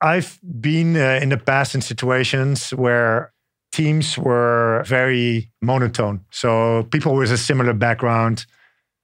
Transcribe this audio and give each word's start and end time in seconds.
I've 0.00 0.38
been 0.42 0.96
uh, 0.96 1.20
in 1.22 1.28
the 1.28 1.36
past 1.36 1.74
in 1.74 1.80
situations 1.80 2.70
where 2.70 3.32
teams 3.72 4.18
were 4.18 4.82
very 4.86 5.50
monotone. 5.60 6.24
So 6.30 6.84
people 6.90 7.14
with 7.14 7.30
a 7.30 7.36
similar 7.36 7.72
background, 7.74 8.46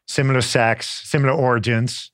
similar 0.09 0.41
sex, 0.41 1.03
similar 1.05 1.33
origins. 1.33 2.11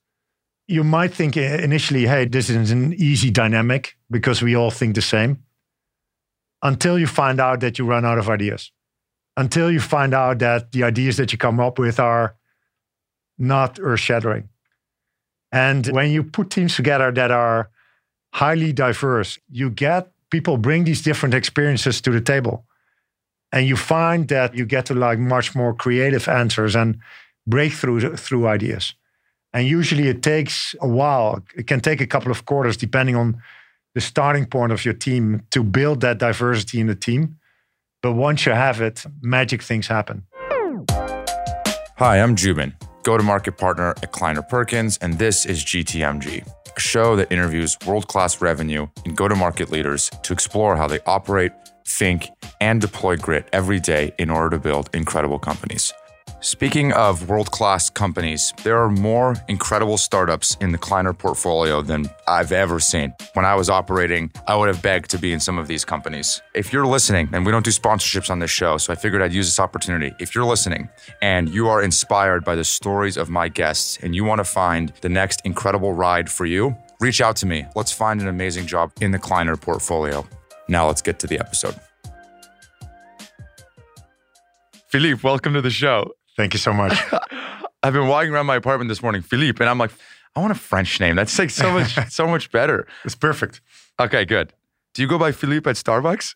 You 0.67 0.85
might 0.85 1.13
think 1.13 1.37
initially, 1.37 2.07
hey, 2.07 2.25
this 2.27 2.51
is 2.51 2.71
an 2.71 2.95
easy 2.95 3.31
dynamic 3.31 3.97
because 4.11 4.43
we 4.43 4.57
all 4.57 4.71
think 4.71 4.95
the 4.95 5.03
same. 5.03 5.45
Until 6.63 6.99
you 6.99 7.07
find 7.07 7.41
out 7.41 7.61
that 7.61 7.79
you 7.79 7.85
run 7.85 8.05
out 8.05 8.19
of 8.19 8.29
ideas. 8.29 8.71
Until 9.37 9.71
you 9.71 9.81
find 9.81 10.15
out 10.15 10.39
that 10.41 10.73
the 10.73 10.85
ideas 10.85 11.17
that 11.17 11.33
you 11.33 11.39
come 11.39 11.59
up 11.59 11.79
with 11.79 11.99
are 11.99 12.37
not 13.39 13.79
earth 13.81 14.01
shattering. 14.01 14.49
And 15.51 15.87
when 15.89 16.11
you 16.11 16.23
put 16.23 16.51
teams 16.51 16.77
together 16.77 17.11
that 17.13 17.31
are 17.31 17.71
highly 18.33 18.73
diverse, 18.73 19.39
you 19.51 19.71
get 19.71 20.11
people 20.31 20.57
bring 20.57 20.85
these 20.85 21.03
different 21.03 21.35
experiences 21.35 22.01
to 22.01 22.11
the 22.11 22.21
table. 22.21 22.65
And 23.53 23.67
you 23.67 23.77
find 23.77 24.29
that 24.29 24.55
you 24.55 24.65
get 24.65 24.87
to 24.87 24.95
like 24.95 25.19
much 25.19 25.55
more 25.55 25.75
creative 25.75 26.27
answers 26.27 26.75
and 26.75 26.99
breakthrough 27.47 28.17
through 28.17 28.47
ideas. 28.47 28.95
And 29.53 29.67
usually 29.67 30.09
it 30.09 30.23
takes 30.23 30.75
a 30.81 30.89
while. 30.89 31.43
It 31.55 31.67
can 31.67 31.81
take 31.81 32.01
a 32.01 32.07
couple 32.07 32.31
of 32.31 32.47
quarters, 32.47 32.79
depending 32.79 33.17
on 33.17 33.43
the 33.95 34.01
starting 34.01 34.47
point 34.47 34.73
of 34.73 34.87
your 34.87 34.95
team, 34.95 35.43
to 35.51 35.63
build 35.63 36.01
that 36.01 36.17
diversity 36.17 36.81
in 36.81 36.87
the 36.87 36.95
team. 36.95 37.37
But 38.03 38.13
once 38.13 38.47
you 38.47 38.53
have 38.53 38.81
it, 38.81 39.05
magic 39.21 39.63
things 39.63 39.87
happen. 39.87 40.25
Hi, 41.99 42.23
I'm 42.23 42.35
Joubin, 42.35 42.73
go 43.03 43.17
to 43.17 43.23
market 43.23 43.59
partner 43.59 43.91
at 44.03 44.13
Kleiner 44.13 44.43
Perkins, 44.43 44.99
and 44.99 45.19
this 45.19 45.45
is 45.45 45.65
GTMG, 45.65 46.47
a 46.77 46.81
show 46.81 47.17
that 47.17 47.33
interviews 47.33 47.77
world 47.87 48.09
class 48.09 48.41
revenue 48.41 48.87
and 49.05 49.17
go 49.17 49.29
to 49.29 49.35
market 49.35 49.71
leaders 49.71 50.11
to 50.23 50.33
explore 50.33 50.77
how 50.77 50.87
they 50.87 51.01
operate, 51.07 51.53
think, 51.87 52.29
and 52.61 52.81
deploy 52.81 53.17
grit 53.17 53.49
every 53.53 53.81
day 53.81 54.13
in 54.19 54.31
order 54.31 54.51
to 54.51 54.59
build 54.59 54.91
incredible 54.95 55.39
companies. 55.39 55.93
Speaking 56.45 56.93
of 56.95 57.29
world 57.29 57.53
class 57.53 57.89
companies, 57.89 58.53
there 58.65 58.77
are 58.77 58.91
more 58.91 59.37
incredible 59.47 59.97
startups 59.97 60.57
in 60.61 60.73
the 60.73 60.77
Kleiner 60.77 61.13
portfolio 61.13 61.83
than 61.83 62.11
I've 62.27 62.51
ever 62.51 62.81
seen. 62.81 63.15
When 63.35 63.45
I 63.45 63.55
was 63.55 63.71
operating, 63.71 64.33
I 64.49 64.57
would 64.57 64.67
have 64.67 64.83
begged 64.83 65.09
to 65.13 65.19
be 65.19 65.33
in 65.33 65.39
some 65.39 65.57
of 65.57 65.69
these 65.69 65.85
companies. 65.85 66.43
If 66.53 66.73
you're 66.73 66.85
listening, 66.85 67.29
and 67.33 67.47
we 67.47 67.53
don't 67.53 67.65
do 67.65 67.71
sponsorships 67.71 68.29
on 68.29 68.41
this 68.41 68.51
show, 68.51 68.77
so 68.77 68.93
I 68.93 68.97
figured 68.97 69.23
I'd 69.23 69.33
use 69.33 69.47
this 69.47 69.61
opportunity. 69.61 70.17
If 70.19 70.35
you're 70.35 70.45
listening 70.45 70.89
and 71.23 71.49
you 71.49 71.69
are 71.69 71.81
inspired 71.81 72.45
by 72.45 72.57
the 72.57 72.65
stories 72.65 73.17
of 73.17 73.31
my 73.31 73.47
guests 73.47 73.99
and 74.03 74.13
you 74.13 74.25
want 74.25 74.41
to 74.41 74.45
find 74.45 74.93
the 75.01 75.09
next 75.09 75.43
incredible 75.45 75.93
ride 75.93 76.29
for 76.29 76.45
you, 76.45 76.77
reach 76.99 77.21
out 77.21 77.37
to 77.37 77.47
me. 77.47 77.67
Let's 77.77 77.93
find 77.93 78.21
an 78.21 78.27
amazing 78.27 78.67
job 78.67 78.91
in 79.01 79.13
the 79.13 79.19
Kleiner 79.21 79.57
portfolio. 79.57 80.27
Now 80.67 80.89
let's 80.89 81.03
get 81.03 81.21
to 81.21 81.29
the 81.29 81.39
episode. 81.39 81.77
Philippe, 84.89 85.21
welcome 85.23 85.55
to 85.55 85.63
the 85.63 85.71
show. 85.71 86.13
Thank 86.37 86.55
you 86.55 86.59
so 86.59 86.73
much. 86.73 86.99
I've 87.83 87.93
been 87.93 88.07
walking 88.09 88.31
around 88.33 88.47
my 88.47 88.57
apartment 88.57 88.89
this 88.89 89.03
morning, 89.03 89.23
Philippe, 89.23 89.63
and 89.63 89.69
I'm 89.69 89.79
like, 89.79 89.91
I 90.35 90.41
want 90.41 90.53
a 90.53 90.55
French 90.57 91.01
name. 91.01 91.17
That's 91.17 91.39
like 91.39 91.51
so 91.51 91.71
much, 91.73 91.97
so 92.11 92.27
much 92.27 92.51
better. 92.53 92.87
It's 93.05 93.15
perfect. 93.15 93.61
Okay, 94.01 94.25
good. 94.25 94.53
Do 94.95 95.03
you 95.03 95.09
go 95.09 95.19
by 95.19 95.33
Philippe 95.33 95.69
at 95.69 95.77
Starbucks? 95.77 96.35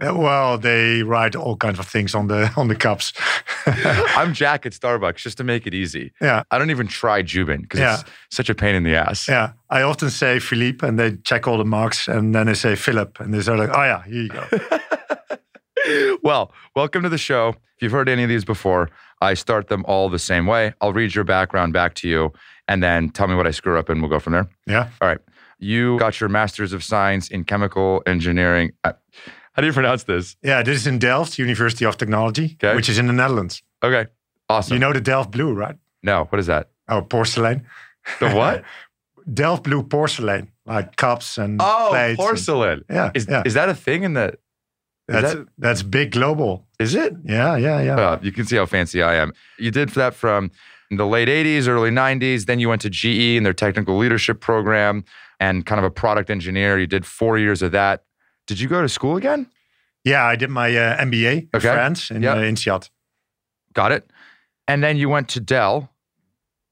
Uh, 0.00 0.12
well, 0.12 0.58
they 0.58 1.04
write 1.04 1.36
all 1.36 1.56
kinds 1.56 1.78
of 1.78 1.86
things 1.86 2.16
on 2.16 2.26
the 2.26 2.50
on 2.56 2.66
the 2.66 2.74
cups. 2.74 3.12
I'm 3.66 4.34
Jack 4.34 4.66
at 4.66 4.72
Starbucks 4.72 5.18
just 5.18 5.36
to 5.38 5.44
make 5.44 5.68
it 5.68 5.74
easy. 5.74 6.12
Yeah. 6.20 6.42
I 6.50 6.58
don't 6.58 6.70
even 6.72 6.88
try 6.88 7.22
Joubin 7.22 7.62
because 7.62 7.78
Yeah. 7.80 8.00
it's 8.00 8.10
such 8.36 8.48
a 8.50 8.54
pain 8.56 8.74
in 8.74 8.82
the 8.82 8.96
ass. 8.96 9.28
Yeah, 9.28 9.52
I 9.70 9.82
often 9.82 10.10
say 10.10 10.40
Philippe, 10.40 10.84
and 10.86 10.98
they 10.98 11.16
check 11.18 11.46
all 11.46 11.58
the 11.58 11.64
marks, 11.64 12.08
and 12.08 12.34
then 12.34 12.46
they 12.46 12.54
say 12.54 12.74
Philip, 12.74 13.20
and 13.20 13.32
they 13.32 13.40
say 13.42 13.54
like, 13.54 13.70
oh 13.72 13.82
yeah, 13.84 14.02
here 14.02 14.22
you 14.22 14.28
go. 14.30 14.44
Well, 16.22 16.52
welcome 16.74 17.02
to 17.02 17.08
the 17.08 17.18
show. 17.18 17.50
If 17.76 17.82
you've 17.82 17.92
heard 17.92 18.08
any 18.08 18.22
of 18.22 18.28
these 18.28 18.44
before, 18.44 18.90
I 19.20 19.34
start 19.34 19.68
them 19.68 19.84
all 19.86 20.08
the 20.08 20.18
same 20.18 20.46
way. 20.46 20.74
I'll 20.80 20.92
read 20.92 21.14
your 21.14 21.24
background 21.24 21.72
back 21.72 21.94
to 21.96 22.08
you 22.08 22.32
and 22.68 22.82
then 22.82 23.10
tell 23.10 23.26
me 23.28 23.34
what 23.34 23.46
I 23.46 23.50
screw 23.50 23.78
up 23.78 23.88
and 23.88 24.00
we'll 24.00 24.10
go 24.10 24.18
from 24.20 24.32
there. 24.32 24.48
Yeah, 24.66 24.88
All 25.00 25.08
right. 25.08 25.18
You 25.58 25.98
got 25.98 26.20
your 26.20 26.28
master's 26.28 26.72
of 26.72 26.82
science 26.82 27.28
in 27.28 27.44
chemical 27.44 28.02
engineering. 28.06 28.72
Uh, 28.82 28.92
How 29.52 29.62
do 29.62 29.66
you 29.66 29.72
pronounce 29.72 30.04
this? 30.04 30.36
yeah. 30.42 30.62
This 30.62 30.76
is 30.78 30.86
in 30.86 30.98
Delft, 30.98 31.38
University 31.38 31.84
of 31.86 31.96
Technology, 31.96 32.56
Okay. 32.62 32.74
which 32.74 32.88
is 32.88 32.98
in 32.98 33.06
the 33.06 33.12
Netherlands. 33.12 33.62
Okay. 33.82 34.06
Awesome. 34.48 34.74
You 34.74 34.80
know 34.80 34.92
the 34.92 35.00
Delft 35.00 35.30
blue, 35.30 35.52
right? 35.54 35.76
no, 36.02 36.24
what 36.24 36.38
is 36.38 36.46
that? 36.46 36.70
Oh, 36.88 37.00
porcelain. 37.02 37.64
The 38.20 38.30
what? 38.30 38.62
Delft 39.32 39.62
blue 39.62 39.82
porcelain, 39.84 40.50
like 40.66 40.96
cups 40.96 41.38
and 41.38 41.58
oh, 41.62 41.86
plates. 41.90 42.10
and- 42.10 42.16
porcelain. 42.18 42.84
yeah, 42.90 43.10
Is, 43.14 43.26
yeah. 43.30 43.42
is 43.46 43.54
that 43.54 43.70
a 43.70 43.74
thing 43.74 44.02
in 44.02 44.12
the, 44.12 44.34
that's 45.08 45.34
that- 45.34 45.46
that's 45.58 45.82
big 45.82 46.12
global. 46.12 46.66
is 46.78 46.94
it? 46.94 47.12
Yeah, 47.24 47.56
yeah, 47.56 47.80
yeah. 47.82 47.96
Uh, 47.96 48.18
you 48.22 48.32
can 48.32 48.44
see 48.46 48.56
how 48.56 48.66
fancy 48.66 49.02
I 49.02 49.14
am. 49.16 49.32
You 49.58 49.70
did 49.70 49.90
that 49.90 50.14
from 50.14 50.50
the 50.90 51.06
late 51.06 51.28
80s, 51.28 51.66
early 51.68 51.90
90s. 51.90 52.46
Then 52.46 52.58
you 52.60 52.68
went 52.68 52.82
to 52.82 52.90
GE 52.90 53.36
and 53.36 53.44
their 53.44 53.52
technical 53.54 53.96
leadership 53.98 54.40
program 54.40 55.04
and 55.40 55.66
kind 55.66 55.78
of 55.78 55.84
a 55.84 55.90
product 55.90 56.30
engineer. 56.30 56.78
You 56.78 56.86
did 56.86 57.04
four 57.04 57.38
years 57.38 57.62
of 57.62 57.72
that. 57.72 58.04
Did 58.46 58.60
you 58.60 58.68
go 58.68 58.80
to 58.82 58.88
school 58.88 59.16
again? 59.16 59.46
yeah, 60.04 60.22
I 60.24 60.36
did 60.36 60.50
my 60.50 60.68
uh, 60.76 60.98
MBA 61.02 61.32
in 61.38 61.48
Okay. 61.54 61.72
France 61.72 62.10
in 62.10 62.22
Yep. 62.22 62.36
uh, 62.36 62.40
INSEAD. 62.40 62.90
Got 63.72 63.90
it. 63.92 64.10
And 64.68 64.82
then 64.84 64.96
you 64.98 65.08
went 65.08 65.28
to 65.30 65.40
Dell. 65.40 65.90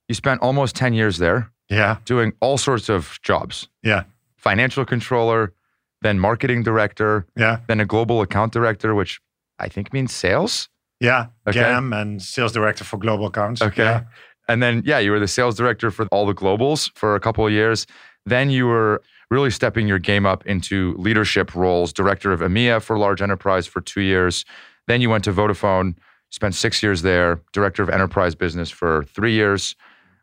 You 0.08 0.14
spent 0.14 0.42
almost 0.42 0.76
10 0.76 0.92
years 0.92 1.16
there 1.18 1.50
Yeah, 1.70 1.96
doing 2.04 2.32
all 2.40 2.58
sorts 2.58 2.88
of 2.90 3.18
jobs 3.22 3.68
yeah, 3.82 4.02
financial 4.36 4.84
controller, 4.84 5.54
then 6.02 6.18
marketing 6.18 6.62
director, 6.62 7.26
yeah, 7.36 7.60
then 7.66 7.80
a 7.80 7.84
global 7.86 8.20
account 8.20 8.52
director, 8.52 8.94
which 8.94 9.20
I 9.58 9.68
think 9.68 9.92
means 9.92 10.12
sales. 10.12 10.68
yeah. 11.00 11.26
Okay. 11.46 11.60
GAM 11.60 11.92
and 11.92 12.20
sales 12.22 12.52
director 12.52 12.84
for 12.84 12.96
global 12.96 13.26
accounts. 13.26 13.62
Okay. 13.62 13.84
Yeah. 13.84 14.02
And 14.48 14.62
then, 14.62 14.82
yeah, 14.84 14.98
you 14.98 15.12
were 15.12 15.20
the 15.20 15.28
sales 15.28 15.56
director 15.56 15.90
for 15.90 16.06
all 16.06 16.26
the 16.26 16.34
globals 16.34 16.90
for 16.94 17.14
a 17.14 17.20
couple 17.20 17.46
of 17.46 17.52
years. 17.52 17.86
Then 18.26 18.50
you 18.50 18.66
were 18.66 19.02
really 19.30 19.50
stepping 19.50 19.86
your 19.88 19.98
game 19.98 20.26
up 20.26 20.44
into 20.46 20.94
leadership 20.98 21.54
roles, 21.54 21.92
director 21.92 22.32
of 22.32 22.40
EMEA 22.40 22.82
for 22.82 22.98
large 22.98 23.22
enterprise 23.22 23.66
for 23.66 23.80
two 23.80 24.00
years. 24.00 24.44
Then 24.88 25.00
you 25.00 25.10
went 25.10 25.24
to 25.24 25.32
Vodafone, 25.32 25.94
spent 26.30 26.54
six 26.54 26.82
years 26.82 27.02
there, 27.02 27.40
director 27.52 27.82
of 27.82 27.88
enterprise 27.88 28.34
business 28.34 28.68
for 28.70 29.04
three 29.04 29.32
years, 29.32 29.74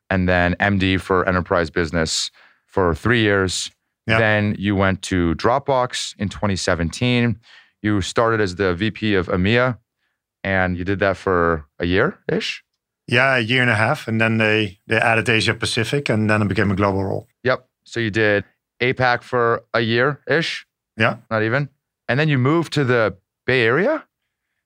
and 0.10 0.28
then 0.28 0.56
MD 0.60 1.00
for 1.00 1.28
enterprise 1.28 1.70
business 1.70 2.30
for 2.66 2.94
three 2.94 3.22
years. 3.22 3.72
Yeah. 4.10 4.20
Then 4.20 4.56
you 4.58 4.76
went 4.76 5.02
to 5.04 5.36
Dropbox 5.36 6.16
in 6.18 6.30
2017. 6.30 7.40
You 7.82 8.02
started 8.02 8.42
as 8.42 8.56
the 8.56 8.74
VP 8.74 9.16
of 9.16 9.28
EMEA, 9.28 9.78
and 10.44 10.78
you 10.78 10.84
did 10.84 11.00
that 11.00 11.18
for 11.18 11.66
a 11.80 11.86
year 11.86 12.20
ish. 12.32 12.64
Yeah, 13.08 13.38
a 13.38 13.40
year 13.40 13.62
and 13.62 13.72
a 13.72 13.76
half, 13.76 14.08
and 14.08 14.20
then 14.20 14.38
they 14.38 14.80
they 14.88 14.98
added 14.98 15.30
Asia 15.30 15.54
Pacific, 15.54 16.10
and 16.10 16.30
then 16.30 16.42
it 16.42 16.48
became 16.48 16.72
a 16.72 16.76
global 16.76 17.04
role. 17.04 17.28
Yep. 17.44 17.68
So 17.84 18.00
you 18.00 18.12
did 18.12 18.44
APAC 18.82 19.24
for 19.24 19.64
a 19.74 19.80
year 19.82 20.22
ish, 20.28 20.66
Yeah, 20.98 21.18
not 21.32 21.42
even. 21.44 21.70
And 22.08 22.20
then 22.20 22.30
you 22.30 22.38
moved 22.38 22.72
to 22.74 22.84
the 22.84 23.16
Bay 23.46 23.64
Area? 23.66 24.06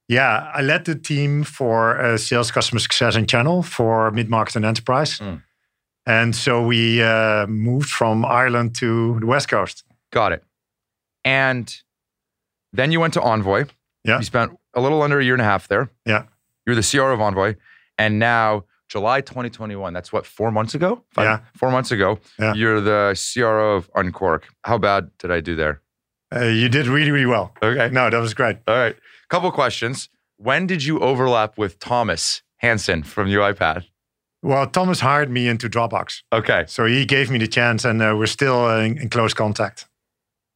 yeah. 0.09 0.51
I 0.53 0.61
led 0.61 0.85
the 0.85 0.95
team 0.95 1.43
for 1.43 1.99
uh, 1.99 2.17
sales, 2.17 2.51
customer 2.51 2.79
success, 2.79 3.15
and 3.15 3.27
channel 3.29 3.63
for 3.63 4.11
mid 4.11 4.29
market 4.29 4.55
and 4.55 4.65
enterprise. 4.65 5.19
Mm. 5.19 5.41
And 6.05 6.35
so 6.35 6.61
we 6.65 7.01
uh, 7.01 7.47
moved 7.47 7.89
from 7.89 8.25
Ireland 8.25 8.75
to 8.75 9.19
the 9.19 9.25
West 9.25 9.47
Coast. 9.47 9.83
Got 10.11 10.33
it. 10.33 10.43
And 11.23 11.73
then 12.73 12.91
you 12.91 12.99
went 12.99 13.13
to 13.13 13.21
Envoy. 13.21 13.65
Yeah. 14.03 14.17
You 14.17 14.23
spent 14.25 14.57
a 14.73 14.81
little 14.81 15.01
under 15.01 15.19
a 15.19 15.23
year 15.23 15.33
and 15.33 15.41
a 15.41 15.45
half 15.45 15.67
there. 15.67 15.89
Yeah. 16.05 16.23
You're 16.65 16.75
the 16.75 16.83
CRO 16.89 17.13
of 17.13 17.21
Envoy. 17.21 17.55
And 17.97 18.19
now, 18.19 18.65
July 18.89 19.21
2021, 19.21 19.93
that's 19.93 20.11
what, 20.11 20.25
four 20.25 20.51
months 20.51 20.75
ago? 20.75 21.03
Yeah. 21.17 21.39
Four 21.55 21.71
months 21.71 21.91
ago, 21.91 22.19
Yeah. 22.39 22.53
you're 22.53 22.81
the 22.81 23.17
CRO 23.33 23.75
of 23.77 23.91
Unqork. 23.93 24.43
How 24.63 24.77
bad 24.77 25.09
did 25.19 25.31
I 25.31 25.39
do 25.39 25.55
there? 25.55 25.81
Uh, 26.35 26.45
you 26.45 26.67
did 26.67 26.87
really, 26.87 27.11
really 27.11 27.25
well. 27.27 27.53
Okay. 27.61 27.89
No, 27.93 28.09
that 28.09 28.19
was 28.19 28.33
great. 28.33 28.57
All 28.67 28.75
right. 28.75 28.95
Couple 29.29 29.51
questions. 29.51 30.09
When 30.37 30.67
did 30.67 30.83
you 30.83 30.99
overlap 30.99 31.57
with 31.57 31.79
Thomas 31.79 32.41
Hansen 32.57 33.03
from 33.03 33.27
UiPath? 33.29 33.85
Well, 34.43 34.67
Thomas 34.67 34.99
hired 34.99 35.31
me 35.31 35.47
into 35.47 35.69
Dropbox. 35.69 36.21
Okay. 36.31 36.65
So 36.67 36.85
he 36.85 37.05
gave 37.05 37.31
me 37.31 37.39
the 37.39 37.47
chance, 37.47 37.85
and 37.85 38.01
uh, 38.01 38.13
we're 38.17 38.25
still 38.27 38.65
uh, 38.65 38.81
in, 38.81 38.97
in 38.97 39.09
close 39.09 39.33
contact. 39.33 39.87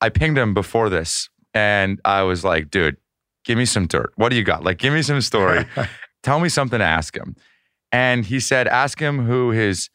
I 0.01 0.09
pinged 0.09 0.37
him 0.37 0.53
before 0.53 0.89
this 0.89 1.29
and 1.53 1.99
I 2.05 2.21
was 2.23 2.43
like, 2.43 2.69
dude, 2.69 2.97
give 3.45 3.57
me 3.57 3.65
some 3.65 3.87
dirt. 3.87 4.11
What 4.15 4.29
do 4.29 4.35
you 4.35 4.43
got? 4.43 4.63
Like, 4.63 4.77
give 4.77 4.93
me 4.93 5.01
some 5.01 5.21
story. 5.21 5.65
Tell 6.23 6.39
me 6.39 6.49
something 6.49 6.79
to 6.79 6.85
ask 6.85 7.15
him. 7.15 7.35
And 7.91 8.25
he 8.25 8.39
said, 8.39 8.67
ask 8.67 8.99
him 8.99 9.25
who 9.25 9.51
his 9.51 9.89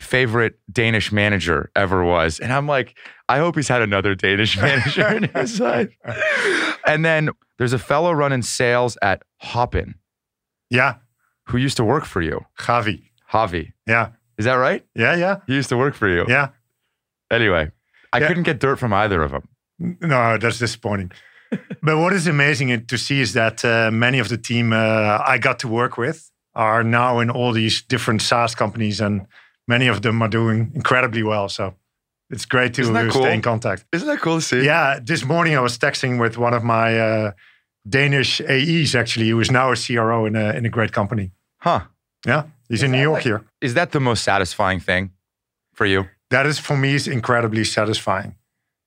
favorite 0.00 0.58
Danish 0.70 1.10
manager 1.10 1.70
ever 1.74 2.04
was. 2.04 2.40
And 2.40 2.52
I'm 2.52 2.66
like, 2.66 2.96
I 3.28 3.38
hope 3.38 3.56
he's 3.56 3.68
had 3.68 3.80
another 3.80 4.14
Danish 4.14 4.56
manager 4.60 5.08
in 5.08 5.24
his 5.24 5.60
life. 5.60 5.88
And 6.86 7.04
then 7.04 7.30
there's 7.56 7.72
a 7.72 7.78
fellow 7.78 8.12
running 8.12 8.42
sales 8.42 8.98
at 9.00 9.22
Hopin 9.40 9.94
yeah, 10.70 10.96
who 11.46 11.56
used 11.56 11.76
to 11.78 11.84
work 11.84 12.04
for 12.04 12.20
you, 12.20 12.44
Javi. 12.58 13.07
Javi. 13.32 13.72
Yeah, 13.86 14.08
Is 14.38 14.44
that 14.44 14.54
right? 14.54 14.84
yeah, 14.94 15.14
yeah, 15.16 15.36
He 15.46 15.54
used 15.54 15.68
to 15.68 15.76
work 15.76 15.94
for 15.94 16.08
you. 16.08 16.24
yeah. 16.28 16.48
Anyway, 17.30 17.70
I 18.12 18.18
Yeah. 18.18 18.28
couldn't 18.28 18.44
get 18.44 18.58
dirt 18.60 18.78
from 18.78 18.92
either 18.92 19.22
of 19.22 19.30
them. 19.30 19.48
No, 20.00 20.38
that's 20.38 20.58
disappointing. 20.58 21.12
but 21.82 21.96
what 21.98 22.12
is 22.12 22.26
amazing 22.26 22.86
to 22.86 22.96
see 22.98 23.20
is 23.20 23.32
that 23.32 23.64
uh, 23.64 23.90
many 23.90 24.18
of 24.18 24.28
the 24.28 24.38
team 24.38 24.72
uh, 24.72 25.18
I 25.34 25.38
got 25.38 25.58
to 25.60 25.68
work 25.68 25.96
with 25.98 26.30
are 26.54 26.82
now 26.82 27.20
in 27.20 27.30
all 27.30 27.52
these 27.52 27.82
different 27.82 28.22
SaaS 28.22 28.54
companies, 28.54 29.00
and 29.00 29.26
many 29.66 29.88
of 29.88 30.00
them 30.02 30.22
are 30.22 30.28
doing 30.28 30.72
incredibly 30.74 31.22
well. 31.22 31.48
So 31.48 31.74
it's 32.30 32.44
great 32.46 32.74
to 32.74 32.82
uh, 32.82 33.10
cool? 33.10 33.22
stay 33.22 33.34
in 33.34 33.42
contact. 33.42 33.84
Isn't 33.92 34.08
that 34.08 34.20
cool 34.20 34.36
to 34.36 34.42
see? 34.42 34.64
Yeah, 34.64 34.98
this 35.02 35.24
morning 35.24 35.56
I 35.56 35.60
was 35.60 35.78
texting 35.78 36.18
with 36.20 36.36
one 36.38 36.54
of 36.54 36.62
my 36.64 36.98
uh, 36.98 37.30
Danish 37.88 38.40
AEs, 38.40 38.94
actually, 38.94 39.28
who 39.28 39.40
is 39.40 39.50
now 39.50 39.70
a 39.72 39.76
CRO 39.76 40.26
in 40.26 40.34
a 40.36 40.50
in 40.56 40.66
a 40.66 40.70
great 40.70 40.92
company. 40.92 41.30
Huh. 41.60 41.80
Yeah, 42.26 42.42
he's 42.68 42.82
in 42.82 42.90
New 42.92 43.00
York 43.02 43.22
here. 43.22 43.42
Is 43.60 43.74
that 43.74 43.90
the 43.92 44.00
most 44.00 44.22
satisfying 44.24 44.80
thing 44.80 45.10
for 45.74 45.86
you? 45.86 46.04
that 46.30 46.44
is 46.46 46.58
for 46.58 46.76
me 46.76 46.94
is 46.94 47.08
incredibly 47.08 47.64
satisfying 47.64 48.34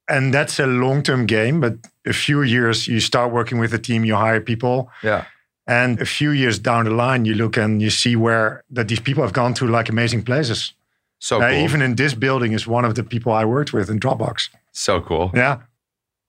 and 0.07 0.31
that's 0.31 0.59
a 0.59 0.67
long-term 0.67 1.25
game 1.25 1.59
but 1.59 1.73
a 2.05 2.13
few 2.13 2.43
years 2.43 2.87
you 2.87 2.99
start 2.99 3.31
working 3.31 3.59
with 3.61 3.73
a 3.73 3.79
team 3.79 4.05
you 4.05 4.15
hire 4.15 4.39
people 4.41 4.89
Yeah. 5.03 5.23
and 5.65 5.99
a 6.01 6.05
few 6.05 6.29
years 6.31 6.59
down 6.59 6.85
the 6.85 6.91
line 6.91 7.25
you 7.25 7.33
look 7.33 7.57
and 7.57 7.81
you 7.81 7.89
see 7.89 8.15
where 8.15 8.63
that 8.75 8.87
these 8.87 8.99
people 9.01 9.23
have 9.23 9.33
gone 9.33 9.53
to 9.55 9.65
like 9.65 9.89
amazing 9.89 10.23
places 10.23 10.73
So 11.19 11.35
Uh, 11.41 11.49
cool. 11.49 11.63
even 11.65 11.81
in 11.81 11.95
this 11.95 12.13
building 12.15 12.53
is 12.53 12.67
one 12.67 12.85
of 12.87 12.93
the 12.93 13.03
people 13.03 13.31
i 13.31 13.43
worked 13.43 13.73
with 13.73 13.89
in 13.89 13.99
dropbox 13.99 14.49
so 14.71 15.01
cool. 15.01 15.31
yeah 15.33 15.55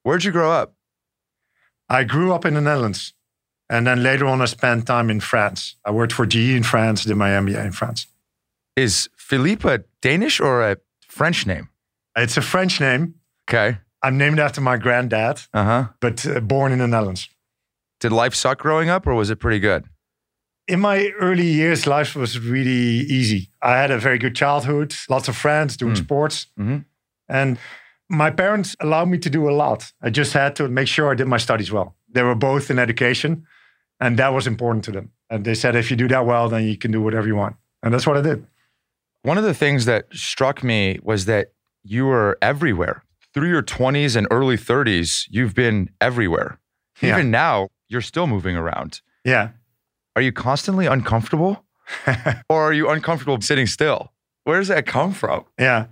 Where'd 0.04 0.24
you 0.24 0.32
grow 0.32 0.50
up? 0.62 0.72
i 1.88 2.04
grew 2.04 2.32
up 2.34 2.44
in 2.46 2.54
the 2.54 2.60
netherlands 2.60 3.12
and 3.74 3.86
then 3.86 3.98
later 4.02 4.26
on 4.32 4.40
i 4.42 4.46
spent 4.58 4.86
time 4.86 5.08
in 5.14 5.20
france 5.20 5.60
i 5.88 5.90
worked 5.98 6.12
for 6.18 6.26
ge 6.32 6.50
in 6.58 6.62
france 6.72 7.04
did 7.08 7.16
my 7.16 7.30
mba 7.42 7.64
in 7.68 7.72
france 7.72 8.06
Is 8.76 9.08
Philippe 9.28 9.68
a 9.74 9.76
Danish 10.08 10.40
or 10.40 10.54
a 10.70 10.76
French 11.18 11.46
name? 11.46 11.66
it's 12.24 12.36
a 12.36 12.42
french 12.52 12.74
name 12.80 13.02
Okay. 13.48 13.78
i'm 14.04 14.16
named 14.24 14.38
after 14.46 14.60
my 14.60 14.76
granddad 14.84 15.36
Uh 15.60 15.64
huh. 15.70 15.84
but 16.04 16.16
uh, 16.26 16.40
born 16.40 16.72
in 16.72 16.78
the 16.78 16.86
netherlands 16.94 17.28
Did 18.02 18.12
life 18.22 18.34
suck 18.34 18.58
growing 18.66 18.88
up 18.94 19.06
or 19.06 19.14
was 19.14 19.30
it 19.30 19.38
pretty 19.40 19.60
good? 19.70 19.82
in 20.68 20.80
my 20.80 20.98
early 21.26 21.46
years, 21.60 21.86
life 21.86 22.12
was 22.18 22.32
really 22.38 23.04
easy. 23.18 23.40
I 23.70 23.72
had 23.82 23.90
a 23.90 23.98
very 23.98 24.18
good 24.24 24.34
childhood, 24.42 24.94
lots 25.08 25.28
of 25.28 25.34
friends 25.36 25.76
doing 25.76 25.94
Mm. 25.96 26.04
sports. 26.04 26.46
Mhm. 26.56 26.84
And 27.28 27.58
my 28.08 28.30
parents 28.30 28.76
allowed 28.78 29.08
me 29.08 29.18
to 29.18 29.30
do 29.30 29.42
a 29.50 29.54
lot. 29.64 29.92
I 30.06 30.08
just 30.20 30.32
had 30.32 30.54
to 30.56 30.68
make 30.68 30.86
sure 30.88 31.12
I 31.12 31.16
did 31.16 31.26
my 31.26 31.38
studies 31.38 31.70
well. 31.72 31.88
They 32.14 32.22
were 32.22 32.36
both 32.50 32.70
in 32.70 32.78
education, 32.78 33.32
and 34.02 34.18
that 34.18 34.34
was 34.34 34.46
important 34.46 34.84
to 34.84 34.90
them. 34.90 35.12
And 35.30 35.44
they 35.44 35.54
said, 35.54 35.76
if 35.76 35.90
you 35.90 35.96
do 35.96 36.08
that 36.08 36.26
well, 36.26 36.48
then 36.48 36.64
you 36.64 36.76
can 36.76 36.90
do 36.90 37.00
whatever 37.00 37.26
you 37.26 37.36
want. 37.36 37.54
And 37.82 37.94
that's 37.94 38.06
what 38.06 38.16
I 38.16 38.20
did. 38.20 38.44
One 39.22 39.38
of 39.38 39.44
the 39.44 39.54
things 39.54 39.84
that 39.84 40.06
struck 40.12 40.64
me 40.64 40.98
was 41.02 41.26
that 41.26 41.52
you 41.84 42.06
were 42.06 42.36
everywhere. 42.42 43.04
Through 43.32 43.48
your 43.48 43.62
20s 43.62 44.16
and 44.16 44.26
early 44.30 44.56
30s, 44.56 45.26
you've 45.30 45.54
been 45.54 45.88
everywhere. 46.00 46.58
Yeah. 47.00 47.14
Even 47.14 47.30
now, 47.30 47.68
you're 47.88 48.02
still 48.02 48.26
moving 48.26 48.56
around. 48.56 49.00
Yeah. 49.24 49.50
Are 50.16 50.22
you 50.22 50.32
constantly 50.32 50.86
uncomfortable 50.86 51.64
or 52.48 52.62
are 52.62 52.72
you 52.72 52.90
uncomfortable 52.90 53.40
sitting 53.40 53.66
still? 53.66 54.12
Where 54.44 54.58
does 54.58 54.68
that 54.68 54.84
come 54.84 55.12
from? 55.12 55.44
Yeah. 55.58 55.86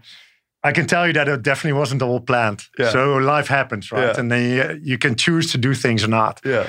I 0.64 0.72
can 0.72 0.86
tell 0.86 1.06
you 1.06 1.12
that 1.12 1.28
it 1.28 1.42
definitely 1.42 1.78
wasn't 1.78 2.02
all 2.02 2.20
planned. 2.20 2.64
Yeah. 2.76 2.90
So 2.90 3.16
life 3.16 3.46
happens, 3.46 3.92
right? 3.92 4.06
Yeah. 4.08 4.20
And 4.20 4.30
then 4.30 4.50
you, 4.50 4.80
you 4.82 4.98
can 4.98 5.14
choose 5.14 5.52
to 5.52 5.58
do 5.58 5.74
things 5.74 6.02
or 6.04 6.08
not. 6.08 6.40
Yeah. 6.44 6.68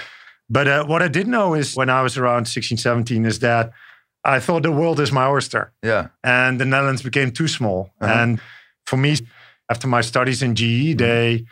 But 0.52 0.68
uh, 0.68 0.86
what 0.86 1.02
I 1.02 1.08
did 1.08 1.28
know 1.28 1.54
is 1.56 1.76
when 1.78 1.90
I 1.90 2.02
was 2.02 2.18
around 2.18 2.46
16, 2.46 2.78
17 2.78 3.26
is 3.26 3.40
that 3.40 3.72
I 4.26 4.40
thought 4.42 4.64
the 4.64 4.72
world 4.72 5.00
is 5.00 5.12
my 5.12 5.28
oyster 5.28 5.72
Yeah. 5.82 6.08
and 6.24 6.60
the 6.60 6.66
Netherlands 6.66 7.02
became 7.02 7.32
too 7.32 7.48
small. 7.48 7.90
Uh-huh. 8.02 8.14
And 8.14 8.42
for 8.86 8.98
me, 8.98 9.16
after 9.70 9.88
my 9.88 10.02
studies 10.02 10.42
in 10.44 10.54
GE, 10.56 10.98
they, 10.98 11.46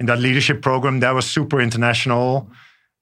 in 0.00 0.06
that 0.06 0.18
leadership 0.18 0.62
program, 0.62 1.00
that 1.00 1.14
was 1.14 1.26
super 1.26 1.60
international. 1.60 2.48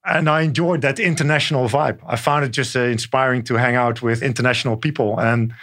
And 0.03 0.29
I 0.29 0.41
enjoyed 0.41 0.81
that 0.81 0.99
international 0.99 1.69
vibe. 1.69 1.99
I 2.05 2.17
found 2.17 2.43
it 2.43 2.49
just 2.49 2.75
uh, 2.75 2.81
inspiring 2.81 3.43
to 3.43 3.55
hang 3.55 3.75
out 3.75 4.01
with 4.01 4.21
international 4.21 4.75
people. 4.75 5.17
And 5.19 5.53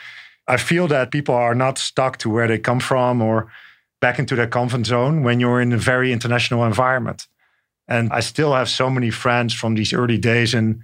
I 0.48 0.56
feel 0.56 0.88
that 0.88 1.10
people 1.10 1.34
are 1.34 1.54
not 1.54 1.78
stuck 1.78 2.16
to 2.18 2.30
where 2.30 2.48
they 2.48 2.58
come 2.58 2.80
from 2.80 3.20
or 3.20 3.52
back 4.00 4.18
into 4.18 4.34
their 4.34 4.48
comfort 4.48 4.86
zone 4.86 5.22
when 5.22 5.40
you're 5.40 5.60
in 5.60 5.72
a 5.72 5.78
very 5.78 6.10
international 6.10 6.64
environment. 6.64 7.26
And 7.86 8.12
I 8.12 8.20
still 8.20 8.54
have 8.54 8.68
so 8.68 8.88
many 8.88 9.10
friends 9.10 9.52
from 9.52 9.74
these 9.74 9.92
early 9.92 10.18
days 10.18 10.54
in, 10.54 10.82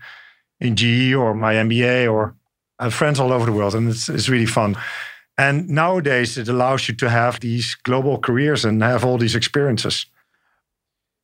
in 0.60 0.76
GE 0.76 1.14
or 1.14 1.34
my 1.34 1.54
MBA, 1.54 2.12
or 2.12 2.34
I 2.78 2.84
have 2.84 2.94
friends 2.94 3.18
all 3.18 3.32
over 3.32 3.46
the 3.46 3.52
world, 3.52 3.74
and 3.74 3.88
it's, 3.88 4.08
it's 4.08 4.28
really 4.28 4.46
fun. 4.46 4.76
And 5.38 5.70
nowadays, 5.70 6.36
it 6.36 6.48
allows 6.48 6.88
you 6.88 6.94
to 6.96 7.08
have 7.08 7.40
these 7.40 7.74
global 7.82 8.18
careers 8.18 8.64
and 8.64 8.82
have 8.82 9.04
all 9.04 9.16
these 9.16 9.34
experiences. 9.34 10.04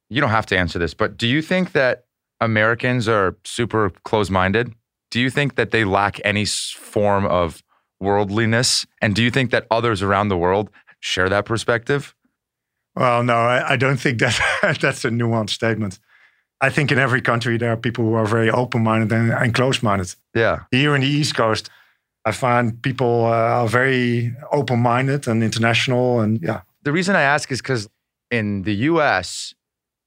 You 0.08 0.22
don't 0.22 0.30
have 0.30 0.46
to 0.46 0.58
answer 0.58 0.78
this, 0.78 0.94
but 0.94 1.18
do 1.18 1.26
you 1.26 1.42
think 1.42 1.72
that 1.72 2.06
Americans 2.40 3.08
are 3.08 3.36
super 3.44 3.90
close 4.04 4.30
minded? 4.30 4.72
Do 5.10 5.20
you 5.20 5.28
think 5.28 5.56
that 5.56 5.70
they 5.70 5.84
lack 5.84 6.18
any 6.24 6.46
form 6.46 7.26
of 7.26 7.62
worldliness? 8.00 8.86
And 9.02 9.14
do 9.14 9.22
you 9.22 9.30
think 9.30 9.50
that 9.50 9.66
others 9.70 10.02
around 10.02 10.28
the 10.28 10.36
world 10.38 10.70
share 11.00 11.28
that 11.28 11.44
perspective? 11.44 12.15
Well, 12.96 13.22
no, 13.22 13.34
I, 13.34 13.72
I 13.72 13.76
don't 13.76 13.98
think 14.00 14.18
that 14.20 14.40
that's 14.80 15.04
a 15.04 15.10
nuanced 15.10 15.50
statement. 15.50 15.98
I 16.60 16.70
think 16.70 16.90
in 16.90 16.98
every 16.98 17.20
country 17.20 17.58
there 17.58 17.70
are 17.70 17.76
people 17.76 18.04
who 18.04 18.14
are 18.14 18.26
very 18.26 18.50
open-minded 18.50 19.12
and, 19.12 19.30
and 19.32 19.52
close-minded. 19.54 20.14
Yeah. 20.34 20.60
Here 20.70 20.94
in 20.94 21.02
the 21.02 21.06
East 21.08 21.34
Coast, 21.36 21.68
I 22.24 22.32
find 22.32 22.80
people 22.82 23.26
uh, 23.26 23.60
are 23.62 23.68
very 23.68 24.34
open-minded 24.50 25.28
and 25.28 25.42
international, 25.44 26.20
and 26.20 26.40
yeah, 26.42 26.60
The 26.82 26.92
reason 26.92 27.14
I 27.14 27.22
ask 27.22 27.52
is 27.52 27.60
because 27.60 27.88
in 28.30 28.62
the 28.62 28.74
US, 28.90 29.54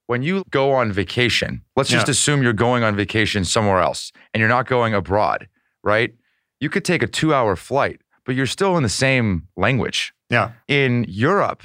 when 0.08 0.24
you 0.24 0.44
go 0.50 0.74
on 0.74 0.92
vacation, 0.92 1.62
let's 1.76 1.90
just 1.90 2.08
Yeah. 2.08 2.12
assume 2.12 2.42
you're 2.44 2.54
going 2.68 2.84
on 2.84 2.96
vacation 2.96 3.46
somewhere 3.46 3.80
else 3.80 4.12
and 4.34 4.40
you're 4.42 4.50
not 4.58 4.66
going 4.68 4.94
abroad, 4.96 5.48
right? 5.84 6.12
You 6.60 6.70
could 6.70 6.84
take 6.84 7.04
a 7.04 7.08
two 7.08 7.32
hour 7.34 7.56
flight, 7.56 8.02
but 8.26 8.34
you're 8.36 8.48
still 8.48 8.76
in 8.78 8.84
the 8.84 8.90
same 8.90 9.48
language. 9.56 10.14
yeah, 10.32 10.52
In 10.68 11.06
Europe, 11.08 11.62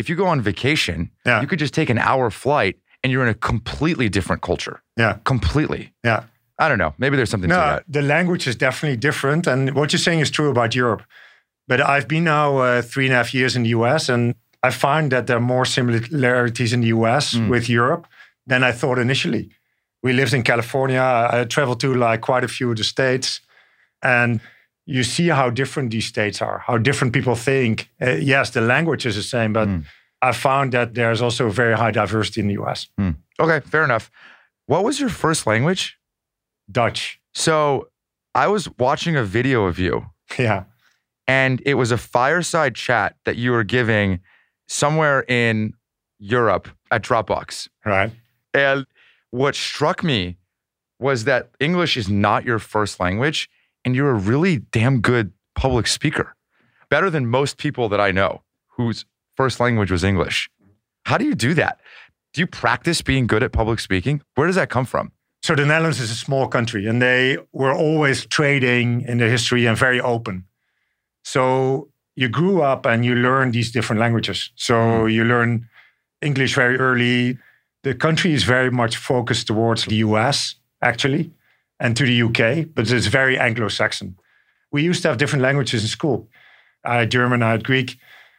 if 0.00 0.08
you 0.08 0.16
go 0.16 0.26
on 0.26 0.40
vacation, 0.52 0.98
Yeah. 1.26 1.40
you 1.42 1.46
could 1.50 1.60
just 1.60 1.74
take 1.80 1.90
an 1.96 1.98
hour 1.98 2.30
flight 2.30 2.74
and 3.02 3.06
you're 3.12 3.22
in 3.28 3.28
a 3.38 3.40
completely 3.50 4.08
different 4.16 4.42
culture. 4.50 4.76
yeah, 5.02 5.12
Completely. 5.24 5.82
yeah. 6.04 6.20
I 6.62 6.68
don't 6.68 6.78
know. 6.84 6.92
Maybe 6.98 7.16
there's 7.16 7.30
something 7.34 7.50
to 7.50 7.56
No, 7.56 7.66
that. 7.70 7.84
the 7.98 8.02
language 8.02 8.44
is 8.50 8.56
definitely 8.66 8.98
different, 9.08 9.46
and 9.46 9.60
what 9.78 9.86
you're 9.92 10.04
saying 10.08 10.20
is 10.20 10.30
true 10.30 10.50
about 10.50 10.74
Europe. 10.74 11.02
But 11.68 11.78
I've 11.80 12.06
been 12.14 12.24
now 12.24 12.48
uh, 12.58 12.82
three 12.82 13.06
and 13.06 13.14
a 13.14 13.16
half 13.16 13.32
years 13.32 13.52
in 13.56 13.62
the 13.62 13.70
US, 13.80 14.08
and 14.10 14.34
I 14.68 14.70
find 14.70 15.10
that 15.12 15.26
there 15.26 15.36
are 15.40 15.46
more 15.54 15.64
similarities 15.64 16.72
in 16.72 16.80
the 16.82 16.88
US 16.98 17.34
Mm. 17.34 17.48
with 17.48 17.64
Europe 17.80 18.04
than 18.50 18.62
I 18.70 18.72
thought 18.72 18.98
initially. 18.98 19.44
We 20.02 20.12
lived 20.12 20.34
in 20.34 20.42
California. 20.42 21.00
I 21.32 21.44
traveled 21.44 21.80
to 21.80 21.94
like 21.94 22.20
quite 22.20 22.44
a 22.44 22.48
few 22.48 22.70
of 22.70 22.76
the 22.76 22.84
states, 22.84 23.40
and 24.02 24.40
you 24.90 25.04
see 25.04 25.28
how 25.28 25.50
different 25.50 25.90
these 25.90 26.06
states 26.06 26.42
are, 26.42 26.58
how 26.66 26.78
different 26.78 27.12
people 27.12 27.34
think. 27.36 27.88
Uh, 28.00 28.10
yes, 28.32 28.50
the 28.50 28.60
language 28.60 29.06
is 29.06 29.14
the 29.16 29.22
same, 29.22 29.52
but 29.52 29.68
Mm. 29.68 29.84
I 30.22 30.32
found 30.32 30.72
that 30.72 30.94
there's 30.94 31.22
also 31.22 31.48
very 31.50 31.74
high 31.76 31.92
diversity 31.92 32.40
in 32.40 32.48
the 32.48 32.62
US. 32.62 32.88
Okay, 33.38 33.60
fair 33.70 33.84
enough. 33.84 34.10
What 34.66 34.84
was 34.84 35.00
your 35.00 35.08
first 35.10 35.46
language? 35.46 35.96
Dutch, 36.70 37.18
So 37.34 37.88
I 38.34 38.46
was 38.48 38.68
watching 38.78 39.16
a 39.16 39.24
video 39.24 39.64
of 39.66 39.78
you 39.78 40.06
yeah, 40.38 40.64
and 41.26 41.62
it 41.64 41.74
was 41.74 41.90
a 41.92 41.96
fireside 41.98 42.74
chat 42.74 43.14
that 43.24 43.36
you 43.36 43.52
were 43.52 43.64
giving 43.64 44.20
somewhere 44.68 45.24
in 45.28 45.72
Europe 46.18 46.68
at 46.90 47.02
Dropbox. 47.02 47.68
right, 47.84 48.12
And 48.54 48.86
what 49.30 49.54
struck 49.54 50.02
me 50.04 50.36
was 50.98 51.24
that 51.24 51.50
English 51.58 51.96
is 51.96 52.08
not 52.08 52.44
your 52.44 52.58
first 52.58 53.00
language 53.00 53.48
and 53.84 53.94
you're 53.94 54.10
a 54.10 54.14
really 54.14 54.58
damn 54.58 55.00
good 55.00 55.32
public 55.54 55.86
speaker. 55.86 56.34
Better 56.88 57.10
than 57.10 57.26
most 57.26 57.56
people 57.56 57.88
that 57.88 58.00
I 58.00 58.10
know 58.10 58.42
whose 58.66 59.04
first 59.36 59.60
language 59.60 59.90
was 59.90 60.04
English. 60.04 60.48
How 61.06 61.18
do 61.18 61.24
you 61.24 61.34
do 61.34 61.54
that? 61.54 61.80
Do 62.32 62.40
you 62.40 62.46
practice 62.46 63.02
being 63.02 63.26
good 63.26 63.42
at 63.42 63.52
public 63.52 63.80
speaking? 63.80 64.22
Where 64.34 64.46
does 64.46 64.56
that 64.56 64.70
come 64.70 64.84
from? 64.84 65.12
So 65.42 65.54
the 65.54 65.64
Netherlands 65.64 66.00
is 66.00 66.10
a 66.10 66.14
small 66.14 66.46
country, 66.46 66.86
and 66.86 67.00
they 67.00 67.38
were 67.52 67.74
always 67.74 68.26
trading 68.26 69.02
in 69.02 69.18
their 69.18 69.30
history 69.30 69.66
and 69.66 69.76
very 69.76 70.00
open. 70.00 70.44
So 71.24 71.88
you 72.14 72.28
grew 72.28 72.62
up 72.62 72.86
and 72.86 73.04
you 73.04 73.14
learn 73.14 73.52
these 73.52 73.72
different 73.72 74.00
languages. 74.00 74.50
So 74.56 74.74
mm-hmm. 74.74 75.08
you 75.08 75.24
learn 75.24 75.68
English 76.20 76.54
very 76.54 76.76
early. 76.76 77.38
The 77.82 77.94
country 77.94 78.34
is 78.34 78.44
very 78.44 78.70
much 78.70 78.96
focused 78.96 79.46
towards 79.46 79.86
the 79.86 79.96
US, 79.96 80.56
actually, 80.82 81.32
and 81.80 81.96
to 81.96 82.04
the 82.04 82.22
UK, 82.22 82.66
but 82.74 82.90
it's 82.90 83.06
very 83.06 83.38
Anglo-Saxon. 83.38 84.16
We 84.70 84.82
used 84.82 85.02
to 85.02 85.08
have 85.08 85.18
different 85.18 85.42
languages 85.42 85.82
in 85.82 85.88
school. 85.88 86.28
I 86.84 86.96
had 86.96 87.10
German, 87.10 87.42
I 87.42 87.50
had 87.52 87.64
Greek, 87.64 87.98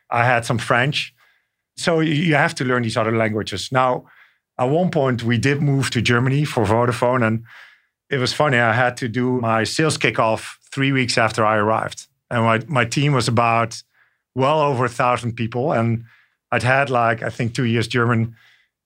I 0.10 0.24
had 0.24 0.46
some 0.46 0.60
French. 0.60 1.14
So 1.76 2.00
you- 2.00 2.14
you 2.14 2.36
have 2.36 2.56
to 2.56 2.64
learn 2.66 2.84
these 2.84 2.98
other 2.98 3.16
languages. 3.16 3.72
Now, 3.72 4.06
at 4.60 4.70
one 4.70 4.92
point 4.92 5.24
we 5.24 5.38
did 5.38 5.62
move 5.62 5.90
to 5.90 6.02
Germany 6.02 6.46
for 6.46 6.64
Vodafone, 6.66 7.26
and 7.26 7.44
it 8.10 8.20
was 8.20 8.34
funny. 8.34 8.58
I 8.60 8.74
had 8.74 8.96
to 8.98 9.08
do 9.08 9.42
my 9.42 9.64
sales 9.64 9.98
kickoff 9.98 10.58
three 10.74 10.92
weeks 10.92 11.18
after 11.18 11.44
I 11.46 11.58
arrived, 11.58 12.08
and 12.30 12.44
my 12.44 12.60
my 12.68 12.86
team 12.86 13.14
was 13.14 13.28
about 13.28 13.82
well 14.36 14.60
over 14.60 14.86
a 14.86 14.90
thousand 14.90 15.34
people, 15.36 15.72
and 15.74 16.06
I'd 16.52 16.64
had 16.64 16.90
like, 16.90 17.24
I 17.24 17.30
think, 17.30 17.54
two 17.54 17.66
years 17.66 17.88
German 17.88 18.36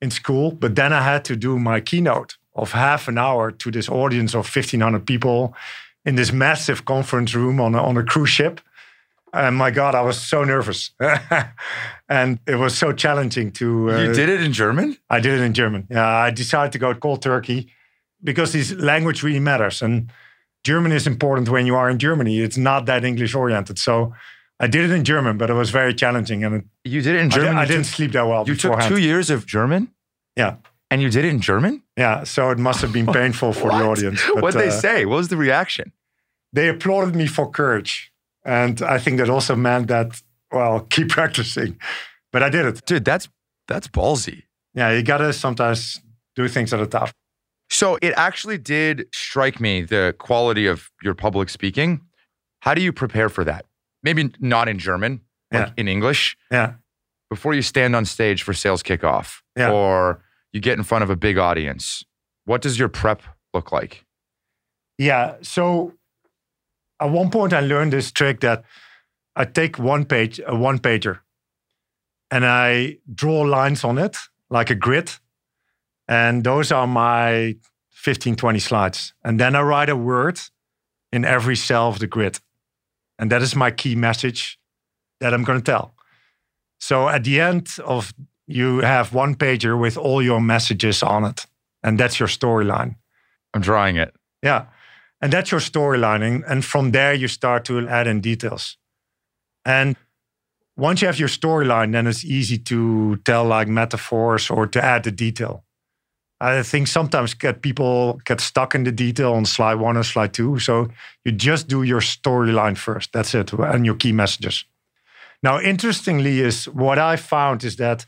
in 0.02 0.12
school, 0.12 0.52
but 0.52 0.76
then 0.76 0.94
I 0.94 1.02
had 1.02 1.26
to 1.26 1.36
do 1.36 1.60
my 1.60 1.82
keynote 1.82 2.38
of 2.56 2.72
half 2.72 3.08
an 3.08 3.18
hour 3.18 3.52
to 3.52 3.72
this 3.72 3.90
audience 3.90 4.34
of 4.34 4.46
1,500 4.56 5.06
people 5.06 5.54
in 6.06 6.16
this 6.16 6.32
massive 6.32 6.86
conference 6.86 7.36
room 7.36 7.60
on 7.60 7.76
a, 7.76 7.84
on 7.84 7.98
a 7.98 8.04
cruise 8.04 8.30
ship. 8.30 8.62
And 9.34 9.58
my 9.58 9.70
God, 9.70 9.96
I 9.96 10.02
was 10.02 10.20
so 10.22 10.46
nervous. 10.46 10.92
and 12.10 12.40
it 12.48 12.56
was 12.56 12.78
so 12.78 12.94
challenging 12.94 13.52
to. 13.54 13.92
Uh, 13.92 14.00
you 14.04 14.14
did 14.14 14.30
it 14.30 14.42
in 14.42 14.54
German? 14.54 14.98
I 15.10 15.20
did 15.20 15.40
it 15.40 15.44
in 15.44 15.54
German. 15.54 15.88
Yeah, 15.90 16.08
I 16.08 16.32
decided 16.32 16.72
to 16.72 16.80
go 16.80 16.94
cold 16.96 17.22
turkey 17.22 17.68
because 18.24 18.54
this 18.54 18.72
language 18.72 19.24
really 19.24 19.42
matters. 19.42 19.82
And 19.82 20.10
German 20.64 20.94
is 20.94 21.06
important 21.06 21.50
when 21.50 21.66
you 21.66 21.76
are 21.76 21.90
in 21.90 22.00
Germany. 22.00 22.40
It's 22.40 22.58
not 22.58 22.86
that 22.86 23.04
English 23.04 23.36
oriented. 23.36 23.78
So 23.78 24.14
I 24.60 24.68
did 24.68 24.90
it 24.90 24.94
in 24.94 25.04
German, 25.04 25.38
but 25.38 25.50
it 25.50 25.54
was 25.54 25.70
very 25.70 25.94
challenging. 25.94 26.46
And 26.46 26.70
you 26.86 27.02
did 27.02 27.16
it 27.16 27.20
in 27.20 27.30
German. 27.30 27.58
I, 27.58 27.64
I 27.64 27.66
didn't 27.66 27.86
sleep 27.86 28.14
that 28.14 28.26
well. 28.26 28.46
You 28.48 28.54
beforehand. 28.54 28.90
took 28.90 28.98
two 28.98 29.04
years 29.04 29.30
of 29.30 29.46
German. 29.46 29.92
Yeah, 30.38 30.56
and 30.92 31.02
you 31.02 31.10
did 31.10 31.26
it 31.26 31.30
in 31.30 31.40
German. 31.40 31.84
Yeah, 31.98 32.24
so 32.24 32.50
it 32.52 32.60
must 32.60 32.82
have 32.82 32.94
been 32.94 33.08
painful 33.22 33.54
for 33.54 33.70
the 33.70 33.84
audience. 33.84 34.22
What 34.34 34.54
did 34.54 34.62
they 34.62 34.68
uh, 34.70 34.72
say? 34.72 35.06
What 35.06 35.18
was 35.18 35.28
the 35.30 35.38
reaction? 35.38 35.92
They 36.54 36.70
applauded 36.70 37.16
me 37.16 37.28
for 37.28 37.50
courage, 37.50 38.12
and 38.44 38.82
I 38.82 38.98
think 38.98 39.18
that 39.18 39.30
also 39.30 39.56
meant 39.56 39.88
that 39.88 40.22
well, 40.52 40.80
keep 40.90 41.10
practicing. 41.10 41.80
But 42.32 42.44
I 42.44 42.50
did 42.50 42.66
it, 42.66 42.86
dude. 42.86 43.06
That's 43.06 43.30
that's 43.68 43.88
ballsy. 43.88 44.44
Yeah, 44.74 44.92
you 44.92 45.04
gotta 45.04 45.34
sometimes 45.34 46.02
do 46.36 46.48
things 46.48 46.72
that 46.72 46.80
are 46.80 46.86
tough. 46.86 47.14
So 47.70 47.98
it 48.02 48.14
actually 48.16 48.58
did 48.58 49.08
strike 49.14 49.60
me 49.60 49.82
the 49.82 50.16
quality 50.20 50.68
of 50.68 50.90
your 51.02 51.16
public 51.16 51.50
speaking. 51.50 52.02
How 52.60 52.74
do 52.74 52.82
you 52.82 52.94
prepare 52.94 53.30
for 53.30 53.44
that? 53.44 53.66
Maybe 54.04 54.32
not 54.40 54.68
in 54.68 54.78
German, 54.78 55.22
like 55.52 55.68
yeah. 55.68 55.74
in 55.78 55.88
English. 55.88 56.38
Yeah. 56.52 56.74
Before 57.30 57.54
you 57.54 57.62
stand 57.62 57.96
on 57.96 58.06
stage 58.06 58.44
for 58.44 58.54
sales 58.54 58.84
kickoff 58.84 59.42
yeah. 59.58 59.72
or 59.72 60.22
you 60.56 60.62
get 60.62 60.78
in 60.78 60.84
front 60.84 61.04
of 61.04 61.10
a 61.10 61.16
big 61.16 61.38
audience, 61.38 62.04
what 62.46 62.62
does 62.62 62.80
your 62.80 62.90
prep 62.90 63.22
look 63.54 63.72
like? 63.72 64.06
Yeah. 64.98 65.36
So 65.42 65.94
at 67.00 67.12
one 67.12 67.30
point, 67.30 67.54
I 67.54 67.60
learned 67.60 67.94
this 67.94 68.12
trick 68.12 68.40
that 68.40 68.64
I 69.36 69.46
take 69.46 69.78
one 69.78 70.06
page, 70.06 70.40
a 70.48 70.56
one 70.56 70.80
pager, 70.80 71.20
and 72.32 72.46
I 72.46 72.98
draw 73.14 73.42
lines 73.42 73.84
on 73.84 73.98
it 73.98 74.18
like 74.50 74.70
a 74.70 74.76
grid 74.76 75.12
and 76.08 76.44
those 76.44 76.72
are 76.72 76.88
my 76.88 77.56
15, 77.92 78.36
20 78.36 78.60
slides. 78.60 79.14
And 79.24 79.40
then 79.40 79.56
I 79.56 79.62
write 79.62 79.90
a 79.90 79.96
word 79.96 80.40
in 81.12 81.26
every 81.26 81.56
cell 81.56 81.88
of 81.88 82.00
the 82.00 82.08
grid. 82.08 82.40
And 83.18 83.32
that 83.32 83.42
is 83.42 83.56
my 83.56 83.72
key 83.72 83.96
message 83.96 84.60
that 85.20 85.34
I'm 85.34 85.44
going 85.44 85.60
to 85.60 85.64
tell. 85.64 85.96
So 86.80 87.10
at 87.10 87.24
the 87.24 87.40
end 87.40 87.70
of 87.84 88.14
you 88.48 88.82
have 88.82 89.14
one 89.14 89.36
pager 89.36 89.80
with 89.80 89.98
all 89.98 90.22
your 90.22 90.42
messages 90.42 91.04
on 91.04 91.24
it. 91.26 91.46
And 91.84 92.00
that's 92.00 92.20
your 92.20 92.30
storyline. 92.30 92.96
I'm 93.54 93.62
drawing 93.62 93.98
it. 93.98 94.16
Yeah. 94.42 94.66
And 95.22 95.32
that's 95.32 95.52
your 95.52 95.62
storyline. 95.62 96.44
And 96.48 96.64
from 96.64 96.92
there, 96.92 97.14
you 97.14 97.28
start 97.28 97.66
to 97.66 97.88
add 97.88 98.08
in 98.08 98.22
details. 98.22 98.78
And 99.64 99.96
once 100.78 101.02
you 101.02 101.08
have 101.08 101.20
your 101.20 101.30
storyline, 101.30 101.92
then 101.92 102.08
it's 102.08 102.26
easy 102.26 102.58
to 102.58 103.18
tell 103.18 103.46
like 103.46 103.68
metaphors 103.68 104.50
or 104.50 104.68
to 104.68 104.84
add 104.84 105.04
the 105.04 105.12
detail. 105.12 105.64
I 106.42 106.64
think 106.64 106.88
sometimes 106.88 107.34
get 107.34 107.62
people 107.62 108.20
get 108.26 108.42
stuck 108.42 108.76
in 108.76 108.84
the 108.84 108.92
detail 108.92 109.34
on 109.34 109.46
slide 109.46 109.76
one 109.76 109.96
or 109.96 110.04
slide 110.04 110.34
two. 110.34 110.60
So 110.60 110.90
you 111.24 111.32
just 111.32 111.68
do 111.68 111.84
your 111.84 112.02
storyline 112.02 112.78
first. 112.78 113.14
That's 113.14 113.34
it, 113.34 113.54
and 113.54 113.86
your 113.86 113.96
key 113.96 114.12
messages. 114.12 114.66
Now, 115.42 115.62
interestingly, 115.62 116.42
is 116.42 116.66
what 116.66 117.00
I 117.00 117.16
found 117.16 117.64
is 117.64 117.78
that 117.78 118.06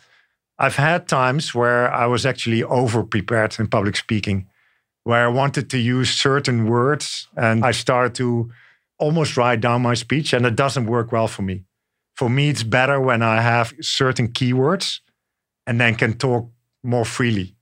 I've 0.59 0.75
had 0.75 1.07
times 1.07 1.53
where 1.53 1.93
I 1.93 2.07
was 2.07 2.25
actually 2.25 2.63
over 2.63 3.03
prepared 3.03 3.59
in 3.59 3.67
public 3.67 3.95
speaking, 3.95 4.47
where 5.03 5.25
I 5.25 5.29
wanted 5.29 5.69
to 5.69 5.77
use 5.77 6.09
certain 6.09 6.67
words, 6.67 7.27
and 7.35 7.63
I 7.63 7.71
started 7.71 8.15
to 8.15 8.51
almost 8.99 9.37
write 9.37 9.61
down 9.61 9.83
my 9.83 9.93
speech, 9.93 10.33
and 10.33 10.45
it 10.45 10.55
doesn't 10.55 10.87
work 10.87 11.11
well 11.11 11.27
for 11.27 11.43
me. 11.43 11.65
For 12.15 12.29
me, 12.29 12.49
it's 12.49 12.63
better 12.63 12.99
when 12.99 13.21
I 13.21 13.41
have 13.41 13.73
certain 13.81 14.29
keywords 14.29 15.01
and 15.67 15.79
then 15.79 15.93
can 15.95 16.13
talk 16.17 16.49
more 16.83 17.05
freely 17.05 17.57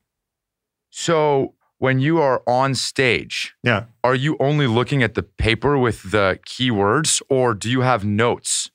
so 0.98 1.52
when 1.76 1.98
you 1.98 2.22
are 2.22 2.42
on 2.46 2.74
stage, 2.74 3.54
yeah, 3.62 3.84
are 4.02 4.14
you 4.14 4.34
only 4.40 4.66
looking 4.66 5.02
at 5.02 5.12
the 5.12 5.22
paper 5.22 5.76
with 5.76 6.10
the 6.10 6.38
keywords 6.46 7.20
or 7.28 7.52
do 7.52 7.68
you 7.70 7.82
have 7.82 8.02
notes? 8.02 8.70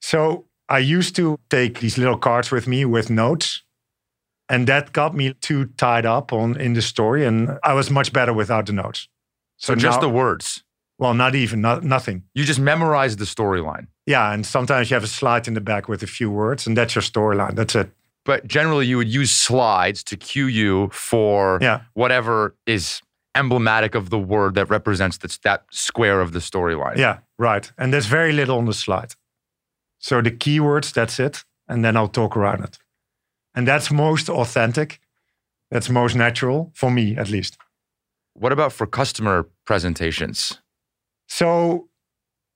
So 0.00 0.44
I 0.70 0.78
used 0.78 1.16
to 1.16 1.38
take 1.50 1.80
these 1.80 1.98
little 1.98 2.16
cards 2.16 2.50
with 2.50 2.66
me 2.66 2.84
with 2.84 3.10
notes. 3.10 3.62
And 4.48 4.66
that 4.66 4.92
got 4.92 5.14
me 5.14 5.34
too 5.34 5.66
tied 5.76 6.06
up 6.06 6.32
on 6.32 6.60
in 6.60 6.72
the 6.72 6.82
story. 6.82 7.24
And 7.24 7.58
I 7.62 7.72
was 7.72 7.90
much 7.90 8.12
better 8.12 8.32
without 8.32 8.66
the 8.66 8.72
notes. 8.72 9.08
So, 9.58 9.74
so 9.74 9.78
just 9.78 9.98
now, 9.98 10.08
the 10.08 10.08
words. 10.08 10.64
Well, 10.98 11.14
not 11.14 11.34
even, 11.34 11.60
not, 11.60 11.84
nothing. 11.84 12.24
You 12.34 12.44
just 12.44 12.58
memorize 12.58 13.16
the 13.16 13.26
storyline. 13.26 13.86
Yeah, 14.06 14.32
and 14.32 14.44
sometimes 14.44 14.90
you 14.90 14.94
have 14.94 15.04
a 15.04 15.08
slide 15.08 15.46
in 15.46 15.54
the 15.54 15.60
back 15.60 15.88
with 15.88 16.02
a 16.02 16.06
few 16.06 16.30
words, 16.30 16.66
and 16.66 16.76
that's 16.76 16.94
your 16.96 17.02
storyline. 17.02 17.54
That's 17.54 17.76
it 17.76 17.92
but 18.24 18.46
generally 18.46 18.86
you 18.86 18.96
would 18.96 19.08
use 19.08 19.30
slides 19.30 20.04
to 20.04 20.16
cue 20.16 20.46
you 20.46 20.88
for 20.92 21.58
yeah. 21.60 21.82
whatever 21.94 22.54
is 22.66 23.00
emblematic 23.34 23.94
of 23.94 24.10
the 24.10 24.18
word 24.18 24.54
that 24.54 24.68
represents 24.68 25.18
that, 25.18 25.38
that 25.42 25.64
square 25.70 26.20
of 26.20 26.32
the 26.32 26.40
storyline. 26.40 26.96
Yeah, 26.96 27.18
right. 27.38 27.70
And 27.78 27.92
there's 27.92 28.06
very 28.06 28.32
little 28.32 28.58
on 28.58 28.66
the 28.66 28.74
slide. 28.74 29.14
So 30.00 30.20
the 30.20 30.30
keywords, 30.30 30.92
that's 30.92 31.20
it. 31.20 31.44
And 31.68 31.84
then 31.84 31.96
I'll 31.96 32.08
talk 32.08 32.36
around 32.36 32.64
it. 32.64 32.78
And 33.54 33.68
that's 33.68 33.90
most 33.90 34.28
authentic. 34.28 35.00
That's 35.70 35.88
most 35.88 36.16
natural 36.16 36.72
for 36.74 36.90
me, 36.90 37.16
at 37.16 37.28
least. 37.28 37.56
What 38.34 38.52
about 38.52 38.72
for 38.72 38.86
customer 38.86 39.48
presentations? 39.64 40.60
So 41.28 41.88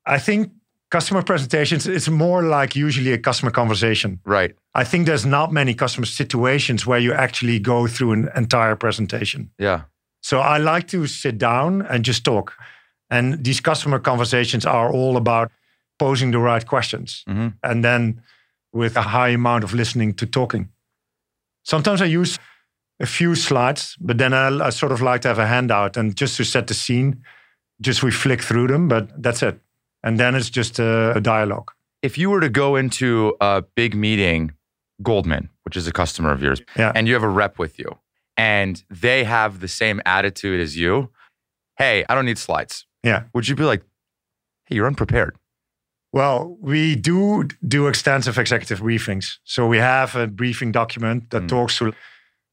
I 0.05 0.19
think 0.19 0.51
customer 0.91 1.23
presentations 1.23 1.87
it's 1.87 2.09
more 2.09 2.43
like 2.45 2.77
usually 2.77 3.13
a 3.13 3.19
customer 3.19 3.51
conversation 3.51 4.21
right 4.25 4.55
i 4.75 4.85
think 4.85 5.07
there's 5.07 5.27
not 5.27 5.53
many 5.53 5.75
customer 5.75 6.07
situations 6.07 6.87
where 6.87 7.01
you 7.01 7.13
actually 7.13 7.59
go 7.59 7.89
through 7.89 8.13
an 8.13 8.29
entire 8.37 8.77
presentation 8.77 9.51
yeah 9.59 9.81
so 10.23 10.39
i 10.39 10.57
like 10.57 10.87
to 10.87 11.07
sit 11.07 11.37
down 11.37 11.83
and 11.91 12.05
just 12.05 12.25
talk 12.25 12.53
and 13.11 13.45
these 13.45 13.61
customer 13.61 13.99
conversations 13.99 14.65
are 14.65 14.93
all 14.93 15.17
about 15.17 15.51
posing 15.99 16.31
the 16.31 16.39
right 16.39 16.67
questions 16.67 17.25
mm-hmm. 17.29 17.49
and 17.63 17.85
then 17.85 18.21
with 18.73 18.97
a 18.97 19.03
high 19.03 19.29
amount 19.29 19.65
of 19.65 19.73
listening 19.73 20.13
to 20.13 20.27
talking 20.27 20.69
sometimes 21.63 22.03
i 22.03 22.05
use 22.05 22.39
a 23.01 23.07
few 23.07 23.35
slides 23.35 23.97
but 24.01 24.19
then 24.19 24.33
I, 24.33 24.67
I 24.67 24.71
sort 24.71 24.93
of 24.93 25.03
like 25.03 25.23
to 25.23 25.29
have 25.29 25.39
a 25.39 25.47
handout 25.47 25.97
and 25.97 26.17
just 26.17 26.37
to 26.37 26.45
set 26.45 26.67
the 26.67 26.75
scene 26.75 27.23
just 27.81 28.03
we 28.03 28.11
flick 28.11 28.41
through 28.43 28.69
them 28.69 28.89
but 28.89 29.11
that's 29.21 29.43
it 29.43 29.61
and 30.05 30.21
then 30.21 30.37
it's 30.37 30.51
just 30.51 30.79
a, 30.79 31.17
a 31.17 31.21
dialogue. 31.21 31.73
If 32.03 32.19
you 32.19 32.31
were 32.31 32.41
to 32.41 32.51
go 32.51 32.77
into 32.77 33.35
a 33.41 33.65
big 33.75 33.97
meeting, 33.97 34.53
Goldman, 35.03 35.49
which 35.65 35.77
is 35.77 35.89
a 35.89 35.93
customer 35.93 36.31
of 36.31 36.43
yours, 36.43 36.61
yeah. 36.77 36.93
and 36.95 37.09
you 37.09 37.15
have 37.15 37.23
a 37.23 37.29
rep 37.29 37.59
with 37.59 37.79
you, 37.79 37.99
and 38.37 38.85
they 38.91 39.25
have 39.25 39.61
the 39.61 39.69
same 39.69 40.03
attitude 40.05 40.61
as 40.61 40.77
you, 40.77 41.11
hey, 41.79 42.05
I 42.09 42.15
don't 42.15 42.27
need 42.27 42.39
slides. 42.39 42.87
Yeah. 43.03 43.25
Would 43.33 43.49
you 43.49 43.57
be 43.57 43.65
like, 43.65 43.83
hey, 44.67 44.77
you're 44.77 44.87
unprepared? 44.87 45.37
Well, 46.15 46.57
we 46.61 46.95
do 46.95 47.49
do 47.67 47.89
extensive 47.89 48.39
executive 48.39 48.81
briefings. 48.81 49.39
So 49.43 49.67
we 49.67 49.79
have 49.79 50.15
a 50.15 50.29
briefing 50.29 50.71
document 50.71 51.31
that 51.31 51.43
mm. 51.43 51.49
talks 51.49 51.79
to 51.79 51.93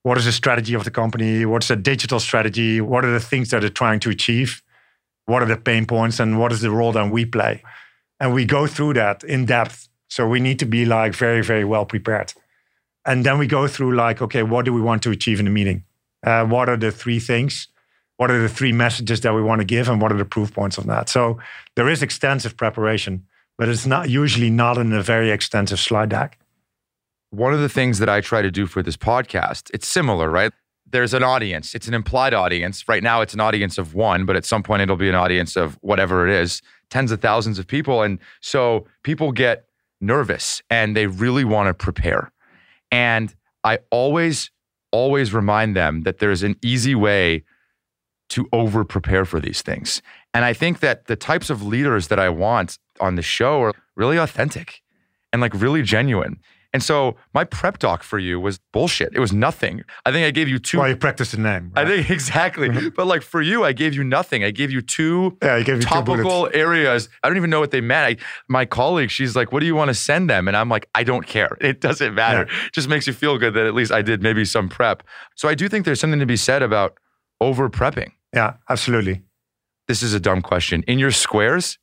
what 0.02 0.18
is 0.18 0.26
the 0.26 0.32
strategy 0.32 0.74
of 0.74 0.84
the 0.84 0.90
company, 0.90 1.46
what's 1.46 1.68
the 1.68 1.76
digital 1.76 2.20
strategy, 2.20 2.82
what 2.82 3.06
are 3.06 3.12
the 3.12 3.20
things 3.20 3.52
that 3.52 3.60
they're 3.60 3.70
trying 3.70 4.00
to 4.00 4.10
achieve 4.10 4.64
what 5.28 5.44
are 5.44 5.46
the 5.46 5.58
pain 5.58 5.86
points 5.86 6.20
and 6.20 6.40
what 6.40 6.52
is 6.52 6.62
the 6.62 6.72
role 6.72 6.92
that 6.92 7.12
we 7.12 7.24
play. 7.24 7.62
And 8.20 8.34
we 8.34 8.46
go 8.46 8.66
through 8.66 8.96
that 8.96 9.24
in 9.24 9.46
depth. 9.46 9.88
So 10.10 10.28
we 10.28 10.40
need 10.40 10.58
to 10.58 10.66
be 10.66 10.84
like 10.84 11.14
very 11.14 11.44
very 11.44 11.64
well 11.64 11.86
prepared. 11.86 12.34
And 13.06 13.24
then 13.24 13.38
we 13.38 13.46
go 13.46 13.68
through 13.68 13.96
like 13.96 14.24
okay 14.24 14.42
what 14.42 14.66
do 14.66 14.74
we 14.74 14.82
want 14.82 15.04
to 15.04 15.12
achieve 15.12 15.38
in 15.40 15.46
the 15.46 15.52
meeting? 15.52 15.84
Uh, 16.26 16.46
what 16.46 16.68
are 16.68 16.78
the 16.78 16.92
three 16.92 17.20
things? 17.20 17.68
What 18.18 18.32
are 18.32 18.42
the 18.42 18.50
three 18.50 18.72
messages 18.72 19.22
that 19.22 19.36
we 19.36 19.44
want 19.44 19.60
to 19.60 19.66
give 19.66 19.88
and 19.88 20.02
what 20.02 20.12
are 20.12 20.18
the 20.18 20.26
proof 20.26 20.52
points 20.52 20.80
of 20.80 20.88
that? 20.88 21.10
So 21.10 21.40
there 21.76 21.90
is 21.90 22.02
extensive 22.02 22.58
preparation 22.58 23.28
but 23.62 23.70
it's 23.70 23.86
not 23.86 24.10
usually 24.10 24.50
not 24.50 24.80
in 24.80 24.92
a 24.92 25.04
very 25.04 25.30
extensive 25.30 25.80
slide 25.80 26.10
deck 26.10 26.40
one 27.30 27.54
of 27.54 27.60
the 27.60 27.70
things 27.70 28.00
that 28.00 28.10
i 28.10 28.20
try 28.20 28.42
to 28.42 28.50
do 28.50 28.66
for 28.66 28.82
this 28.82 28.98
podcast 28.98 29.70
it's 29.72 29.88
similar 29.88 30.32
right 30.32 30.52
there's 30.92 31.14
an 31.14 31.24
audience. 31.24 31.74
It's 31.74 31.88
an 31.88 31.94
implied 31.94 32.34
audience. 32.34 32.88
Right 32.88 33.04
now, 33.04 33.22
it's 33.22 33.34
an 33.34 33.40
audience 33.40 33.78
of 33.78 33.94
one, 33.94 34.26
but 34.26 34.36
at 34.36 34.46
some 34.46 34.64
point, 34.64 34.82
it'll 34.82 34.96
be 34.96 35.10
an 35.10 35.16
audience 35.16 35.56
of 35.56 35.78
whatever 35.82 36.28
it 36.28 36.34
is, 36.34 36.62
tens 36.90 37.12
of 37.12 37.22
thousands 37.22 37.60
of 37.60 37.68
people. 37.68 38.02
And 38.02 38.20
so 38.42 38.88
people 39.04 39.32
get 39.32 39.66
nervous 40.00 40.62
and 40.70 40.96
they 40.96 41.08
really 41.08 41.46
want 41.46 41.68
to 41.68 41.74
prepare. 41.74 42.32
And 42.92 43.34
I 43.64 43.80
always, 43.90 44.52
always 44.92 45.34
remind 45.34 45.76
them 45.76 46.02
that 46.02 46.20
there's 46.20 46.44
an 46.44 46.58
easy 46.62 46.96
way 46.96 47.44
to 48.30 48.48
over 48.54 48.84
prepare 48.84 49.26
for 49.26 49.40
these 49.40 49.62
things. 49.62 50.02
And 50.34 50.46
I 50.46 50.54
think 50.54 50.80
that 50.80 51.08
the 51.08 51.16
types 51.16 51.50
of 51.50 51.64
leaders 51.64 52.08
that 52.08 52.20
I 52.20 52.30
want 52.30 52.80
on 53.02 53.16
the 53.16 53.22
show 53.22 53.62
are 53.62 53.74
really 53.96 54.18
authentic 54.18 54.82
and 55.34 55.42
like 55.42 55.54
really 55.54 55.82
genuine. 55.82 56.40
And 56.74 56.82
so 56.82 57.18
my 57.34 57.44
prep 57.44 57.80
doc 57.80 58.02
for 58.02 58.18
you 58.18 58.40
was 58.40 58.60
bullshit. 58.72 59.10
It 59.14 59.20
was 59.20 59.34
nothing. 59.34 59.84
I 60.06 60.12
think 60.12 60.26
I 60.26 60.32
gave 60.32 60.48
you 60.48 60.58
two. 60.58 60.80
Well, 60.80 60.88
you 60.88 60.96
practice 60.96 61.32
the 61.32 61.38
name. 61.38 61.74
I 61.76 61.84
think 61.86 62.10
exactly. 62.18 62.70
Mm-hmm. 62.70 62.90
but 62.96 63.08
like 63.08 63.24
for 63.24 63.42
you, 63.42 63.66
I 63.66 63.74
gave 63.74 63.94
you 63.94 64.06
nothing. 64.06 64.44
I 64.44 64.52
gave 64.52 64.72
you 64.72 64.82
two 64.82 65.38
yeah, 65.44 65.58
you 65.58 65.66
gave 65.66 65.82
two 65.82 65.86
topical 65.86 66.50
areas. 66.54 67.10
I 67.24 67.28
don't 67.28 67.36
even 67.36 67.50
know 67.50 67.60
what 67.60 67.72
they 67.72 67.82
meant. 67.82 68.22
I, 68.22 68.26
my 68.48 68.66
colleague, 68.66 69.10
she's 69.10 69.36
like, 69.36 69.52
"What 69.52 69.60
do 69.60 69.66
you 69.66 69.76
want 69.76 69.90
to 69.90 69.94
send 69.94 70.30
them?" 70.30 70.48
And 70.48 70.56
I'm 70.56 70.70
like, 70.70 70.88
"I 70.96 71.04
don't 71.04 71.28
care. 71.28 71.58
It 71.72 71.82
doesn't 71.82 72.16
matter. 72.16 72.44
It 72.44 72.74
just 72.74 72.88
makes 72.88 73.08
you 73.08 73.14
feel 73.14 73.38
good 73.38 73.54
that 73.54 73.66
at 73.66 73.74
least 73.74 73.92
I 73.92 74.02
did 74.02 74.22
maybe 74.22 74.46
some 74.46 74.70
prep." 74.70 75.04
So 75.36 75.50
I 75.50 75.56
do 75.56 75.68
think 75.68 75.86
there's 75.86 76.00
something 76.00 76.20
to 76.20 76.26
be 76.26 76.38
said 76.38 76.64
about 76.64 76.98
over 77.42 77.70
prepping. 77.70 78.12
Yeah, 78.34 78.56
absolutely. 78.70 79.24
This 79.88 80.04
is 80.04 80.14
a 80.14 80.20
dumb 80.20 80.42
question. 80.42 80.84
In 80.88 81.00
your 81.00 81.12
squares, 81.12 81.78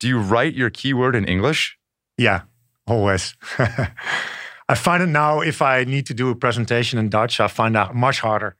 do 0.00 0.08
you 0.08 0.18
write 0.18 0.54
your 0.54 0.70
keyword 0.70 1.14
in 1.14 1.24
English? 1.26 1.78
Yeah, 2.18 2.42
always. 2.86 3.34
I 3.58 4.74
find 4.74 5.02
it 5.02 5.08
now 5.08 5.40
if 5.40 5.62
I 5.62 5.84
need 5.84 6.06
to 6.06 6.14
do 6.14 6.30
a 6.30 6.34
presentation 6.34 6.98
in 6.98 7.08
Dutch, 7.08 7.38
I 7.38 7.48
find 7.48 7.74
that 7.74 7.94
much 7.94 8.20
harder. 8.20 8.56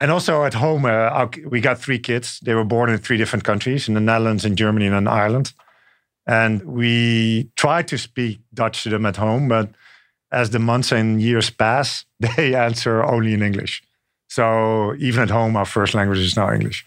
And 0.00 0.10
also 0.12 0.44
at 0.44 0.54
home, 0.54 0.84
uh, 0.84 1.26
we 1.46 1.60
got 1.60 1.78
three 1.78 1.98
kids. 1.98 2.38
They 2.40 2.54
were 2.54 2.64
born 2.64 2.90
in 2.90 2.98
three 2.98 3.16
different 3.16 3.44
countries 3.44 3.88
in 3.88 3.94
the 3.94 4.00
Netherlands, 4.00 4.44
in 4.44 4.54
Germany, 4.54 4.86
and 4.86 4.94
in 4.94 5.08
Ireland. 5.08 5.52
And 6.26 6.62
we 6.64 7.50
try 7.56 7.82
to 7.82 7.98
speak 7.98 8.40
Dutch 8.54 8.82
to 8.82 8.90
them 8.90 9.06
at 9.06 9.16
home, 9.16 9.48
but 9.48 9.70
as 10.30 10.50
the 10.50 10.58
months 10.58 10.92
and 10.92 11.20
years 11.20 11.50
pass, 11.50 12.04
they 12.20 12.54
answer 12.54 13.02
only 13.02 13.32
in 13.32 13.42
English. 13.42 13.82
So 14.28 14.94
even 14.98 15.22
at 15.22 15.30
home, 15.30 15.56
our 15.56 15.64
first 15.64 15.94
language 15.94 16.18
is 16.18 16.36
now 16.36 16.52
English. 16.52 16.84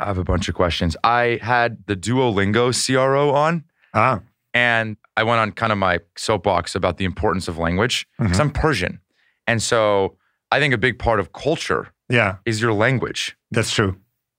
I 0.00 0.06
have 0.06 0.18
a 0.18 0.24
bunch 0.24 0.48
of 0.48 0.54
questions. 0.54 0.96
I 1.02 1.38
had 1.42 1.84
the 1.86 1.96
Duolingo 1.96 2.72
CRO 2.72 3.30
on, 3.34 3.64
Ah, 3.94 4.20
and 4.54 4.96
I 5.16 5.22
went 5.24 5.40
on 5.40 5.52
kind 5.52 5.72
of 5.72 5.78
my 5.78 5.98
soapbox 6.16 6.74
about 6.74 6.98
the 6.98 7.04
importance 7.04 7.48
of 7.48 7.58
language 7.58 8.06
because 8.18 8.36
Mhm. 8.36 8.40
I'm 8.40 8.50
Persian. 8.50 9.00
And 9.46 9.62
so 9.62 10.16
I 10.52 10.60
think 10.60 10.72
a 10.74 10.78
big 10.78 10.98
part 10.98 11.18
of 11.20 11.32
culture 11.32 11.88
yeah, 12.08 12.36
is 12.44 12.60
your 12.60 12.72
language. 12.72 13.36
that's 13.50 13.72
true. 13.74 13.96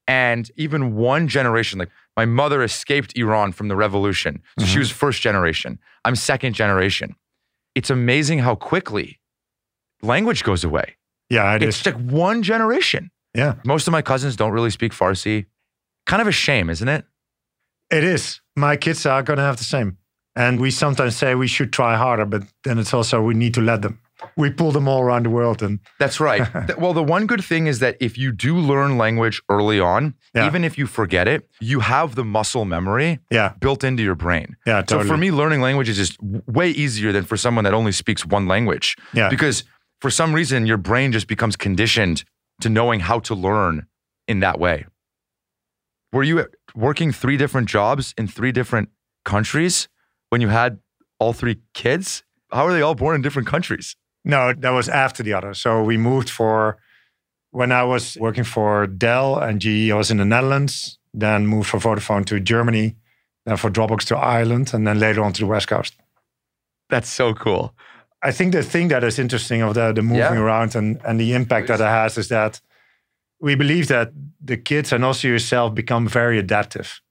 And 0.07 0.49
even 0.55 0.95
one 0.95 1.27
generation, 1.27 1.77
like 1.79 1.89
my 2.17 2.25
mother 2.25 2.63
escaped 2.63 3.15
Iran 3.17 3.51
from 3.51 3.67
the 3.67 3.75
revolution. 3.75 4.41
So 4.59 4.65
she 4.65 4.75
Mhm. 4.77 4.79
was 4.79 4.91
first 4.91 5.21
generation. 5.21 5.77
I'm 6.05 6.15
second 6.15 6.53
generation. 6.53 7.15
It's 7.75 7.89
amazing 7.89 8.39
how 8.39 8.55
quickly 8.55 9.19
language 10.01 10.43
goes 10.43 10.63
away. 10.63 10.95
Yeah, 11.29 11.53
it 11.55 11.61
it's 11.63 11.79
is. 11.81 11.85
like 11.85 11.95
one 11.95 12.41
generation. 12.43 13.11
Yeah, 13.35 13.55
Most 13.63 13.87
of 13.87 13.91
my 13.91 14.01
cousins 14.01 14.35
don't 14.35 14.51
really 14.51 14.71
speak 14.71 14.91
Farsi. 14.91 15.45
Kind 16.05 16.21
of 16.21 16.27
a 16.27 16.31
shame, 16.31 16.69
isn't 16.69 16.87
it? 16.87 17.05
it 17.91 18.03
is. 18.03 18.41
My 18.55 18.75
kids 18.75 19.05
are 19.05 19.23
going 19.23 19.37
to 19.37 19.43
have 19.43 19.57
the 19.57 19.63
same. 19.63 19.97
And 20.35 20.59
we 20.59 20.71
sometimes 20.71 21.15
say 21.15 21.35
we 21.35 21.47
should 21.47 21.73
try 21.73 21.95
harder, 21.97 22.25
but 22.25 22.43
then 22.63 22.77
it's 22.79 22.93
also 22.93 23.21
we 23.21 23.33
need 23.33 23.53
to 23.55 23.61
let 23.61 23.81
them. 23.81 23.99
We 24.35 24.49
pull 24.51 24.71
them 24.71 24.87
all 24.87 25.01
around 25.01 25.23
the 25.25 25.29
world. 25.29 25.63
And 25.63 25.79
That's 25.99 26.19
right. 26.19 26.41
Well, 26.77 26.93
the 26.93 27.03
one 27.03 27.25
good 27.25 27.43
thing 27.43 27.67
is 27.67 27.79
that 27.79 27.97
if 27.99 28.17
you 28.17 28.31
do 28.31 28.57
learn 28.57 28.97
language 28.97 29.41
early 29.49 29.79
on, 29.79 30.13
Yeah. 30.35 30.45
even 30.45 30.63
if 30.63 30.77
you 30.77 30.87
forget 30.87 31.27
it, 31.27 31.49
you 31.59 31.79
have 31.81 32.15
the 32.15 32.23
muscle 32.23 32.65
memory 32.65 33.19
yeah, 33.31 33.53
built 33.59 33.83
into 33.83 34.03
your 34.03 34.15
brain. 34.15 34.55
yeah, 34.67 34.81
totally. 34.81 35.03
So 35.03 35.07
for 35.07 35.17
me, 35.17 35.31
learning 35.31 35.61
language 35.61 35.89
is 35.89 35.97
just 35.97 36.17
way 36.47 36.69
easier 36.69 37.11
than 37.11 37.23
for 37.23 37.37
someone 37.37 37.63
that 37.63 37.73
only 37.73 37.91
speaks 37.91 38.25
one 38.25 38.47
language. 38.47 38.95
yeah. 39.13 39.29
Because 39.29 39.63
for 40.01 40.09
some 40.11 40.33
reason, 40.33 40.65
your 40.67 40.77
brain 40.77 41.11
just 41.11 41.27
becomes 41.27 41.55
conditioned 41.55 42.23
to 42.61 42.69
knowing 42.69 42.99
how 42.99 43.19
to 43.19 43.35
learn 43.35 43.87
in 44.27 44.39
that 44.39 44.59
way. 44.59 44.85
Were 46.11 46.23
you 46.23 46.47
working 46.75 47.11
three 47.11 47.37
different 47.37 47.69
jobs 47.69 48.13
in 48.17 48.27
three 48.27 48.51
different 48.51 48.89
countries 49.25 49.87
when 50.29 50.41
you 50.41 50.47
had 50.47 50.79
all 51.19 51.33
three 51.33 51.57
kids? 51.73 52.23
How 52.51 52.65
are 52.65 52.73
they 52.73 52.81
all 52.81 52.95
born 52.95 53.15
in 53.15 53.21
different 53.21 53.47
countries? 53.47 53.95
No, 54.25 54.53
that 54.53 54.71
was 54.71 54.89
after 54.89 55.23
the 55.23 55.33
other. 55.33 55.53
So 55.53 55.83
we 55.83 55.97
moved 55.97 56.29
for 56.29 56.77
when 57.51 57.71
I 57.71 57.83
was 57.83 58.17
working 58.19 58.43
for 58.43 58.87
Dell 58.87 59.37
and 59.37 59.61
GE. 59.61 59.91
I 59.91 59.95
was 59.95 60.11
in 60.11 60.17
the 60.17 60.25
Netherlands. 60.25 60.97
Then 61.13 61.47
moved 61.47 61.69
for 61.69 61.79
Vodafone 61.79 62.25
to 62.25 62.39
Germany. 62.39 62.95
Then 63.45 63.57
for 63.57 63.69
Dropbox 63.69 64.03
to 64.05 64.17
Ireland, 64.17 64.73
and 64.73 64.85
then 64.85 64.99
later 64.99 65.23
on 65.23 65.33
to 65.33 65.41
the 65.41 65.47
West 65.47 65.67
Coast. 65.67 65.95
That's 66.89 67.09
so 67.09 67.33
cool. 67.33 67.73
I 68.21 68.31
think 68.31 68.51
the 68.53 68.63
thing 68.63 68.89
that 68.89 69.03
is 69.03 69.17
interesting 69.19 69.61
of 69.61 69.73
the, 69.73 69.93
the 69.93 70.01
moving 70.01 70.19
Yeah. 70.19 70.41
around 70.41 70.75
and, 70.75 70.99
and 71.05 71.19
the 71.19 71.33
impact 71.33 71.67
that 71.67 71.79
it 71.79 71.83
has 71.87 72.17
is 72.17 72.27
that 72.27 72.61
we 73.39 73.55
believe 73.55 73.87
that 73.87 74.11
the 74.45 74.57
kids 74.57 74.91
and 74.91 75.05
also 75.05 75.27
yourself 75.27 75.73
become 75.73 76.07
very 76.07 76.37
adaptive. 76.37 77.01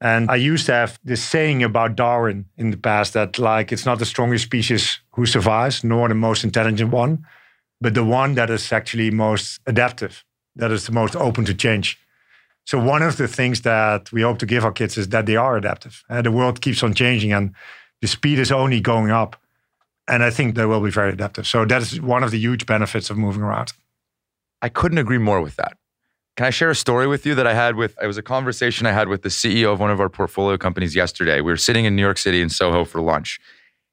And 0.00 0.30
I 0.30 0.36
used 0.36 0.66
to 0.66 0.72
have 0.72 0.98
this 1.02 1.24
saying 1.24 1.62
about 1.64 1.96
Darwin 1.96 2.44
in 2.56 2.70
the 2.70 2.76
past 2.76 3.14
that 3.14 3.38
like 3.38 3.72
it's 3.72 3.86
not 3.86 3.98
the 3.98 4.04
strongest 4.04 4.44
species 4.44 5.00
who 5.12 5.26
survives, 5.26 5.82
nor 5.82 6.08
the 6.08 6.14
most 6.14 6.44
intelligent 6.44 6.92
one, 6.92 7.24
but 7.80 7.94
the 7.94 8.04
one 8.04 8.34
that 8.34 8.50
is 8.50 8.72
actually 8.72 9.10
most 9.10 9.60
adaptive, 9.66 10.24
that 10.56 10.70
is 10.70 10.84
the 10.86 10.92
most 10.92 11.16
open 11.16 11.44
to 11.46 11.54
change. 11.54 11.98
So 12.64 12.78
one 12.78 13.02
of 13.02 13.16
the 13.16 13.26
things 13.26 13.62
that 13.62 14.12
we 14.12 14.22
hope 14.22 14.38
to 14.38 14.46
give 14.46 14.64
our 14.64 14.72
kids 14.72 14.98
is 14.98 15.08
that 15.08 15.24
they 15.26 15.36
are 15.36 15.56
adaptive. 15.56 16.04
And 16.08 16.24
the 16.26 16.30
world 16.30 16.60
keeps 16.60 16.82
on 16.82 16.92
changing 16.94 17.32
and 17.32 17.54
the 18.02 18.06
speed 18.08 18.38
is 18.38 18.52
only 18.52 18.80
going 18.80 19.10
up. 19.10 19.36
And 20.08 20.24
I 20.24 20.30
think 20.30 20.54
they 20.54 20.64
will 20.64 20.80
be 20.80 20.90
very 20.90 21.12
adaptive. 21.12 21.46
So 21.46 21.64
that 21.66 21.82
is 21.82 22.00
one 22.00 22.24
of 22.24 22.30
the 22.30 22.38
huge 22.38 22.66
benefits 22.66 23.10
of 23.10 23.18
moving 23.18 23.42
around. 23.42 23.72
I 24.62 24.68
couldn't 24.68 24.98
agree 24.98 25.18
more 25.18 25.40
with 25.40 25.56
that. 25.56 25.76
Can 26.36 26.46
I 26.46 26.50
share 26.50 26.70
a 26.70 26.74
story 26.74 27.06
with 27.06 27.26
you 27.26 27.34
that 27.34 27.46
I 27.46 27.54
had 27.54 27.74
with? 27.74 27.96
It 28.00 28.06
was 28.06 28.16
a 28.16 28.22
conversation 28.22 28.86
I 28.86 28.92
had 28.92 29.08
with 29.08 29.22
the 29.22 29.28
CEO 29.28 29.72
of 29.72 29.80
one 29.80 29.90
of 29.90 30.00
our 30.00 30.08
portfolio 30.08 30.56
companies 30.56 30.94
yesterday. 30.94 31.40
We 31.40 31.52
were 31.52 31.56
sitting 31.56 31.84
in 31.84 31.96
New 31.96 32.02
York 32.02 32.16
City 32.16 32.40
in 32.40 32.48
Soho 32.48 32.84
for 32.84 33.00
lunch, 33.00 33.40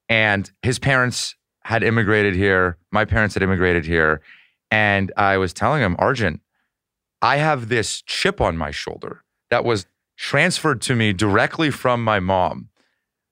and 0.10 0.52
his 0.62 0.80
parents 0.80 1.36
had 1.64 1.84
immigrated 1.84 2.36
here. 2.36 2.78
My 2.92 3.04
parents 3.04 3.34
had 3.34 3.42
immigrated 3.42 3.86
here, 3.86 4.22
and 4.70 5.12
I 5.18 5.38
was 5.38 5.54
telling 5.54 5.82
him, 5.82 5.96
Arjun, 5.98 6.40
I 7.22 7.38
have 7.38 7.68
this 7.68 8.04
chip 8.04 8.40
on 8.40 8.58
my 8.58 8.70
shoulder 8.70 9.24
that 9.50 9.66
was 9.66 9.88
transferred 10.16 10.82
to 10.84 10.96
me 10.96 11.14
directly 11.14 11.72
from 11.72 12.04
my 12.04 12.20
mom. 12.20 12.70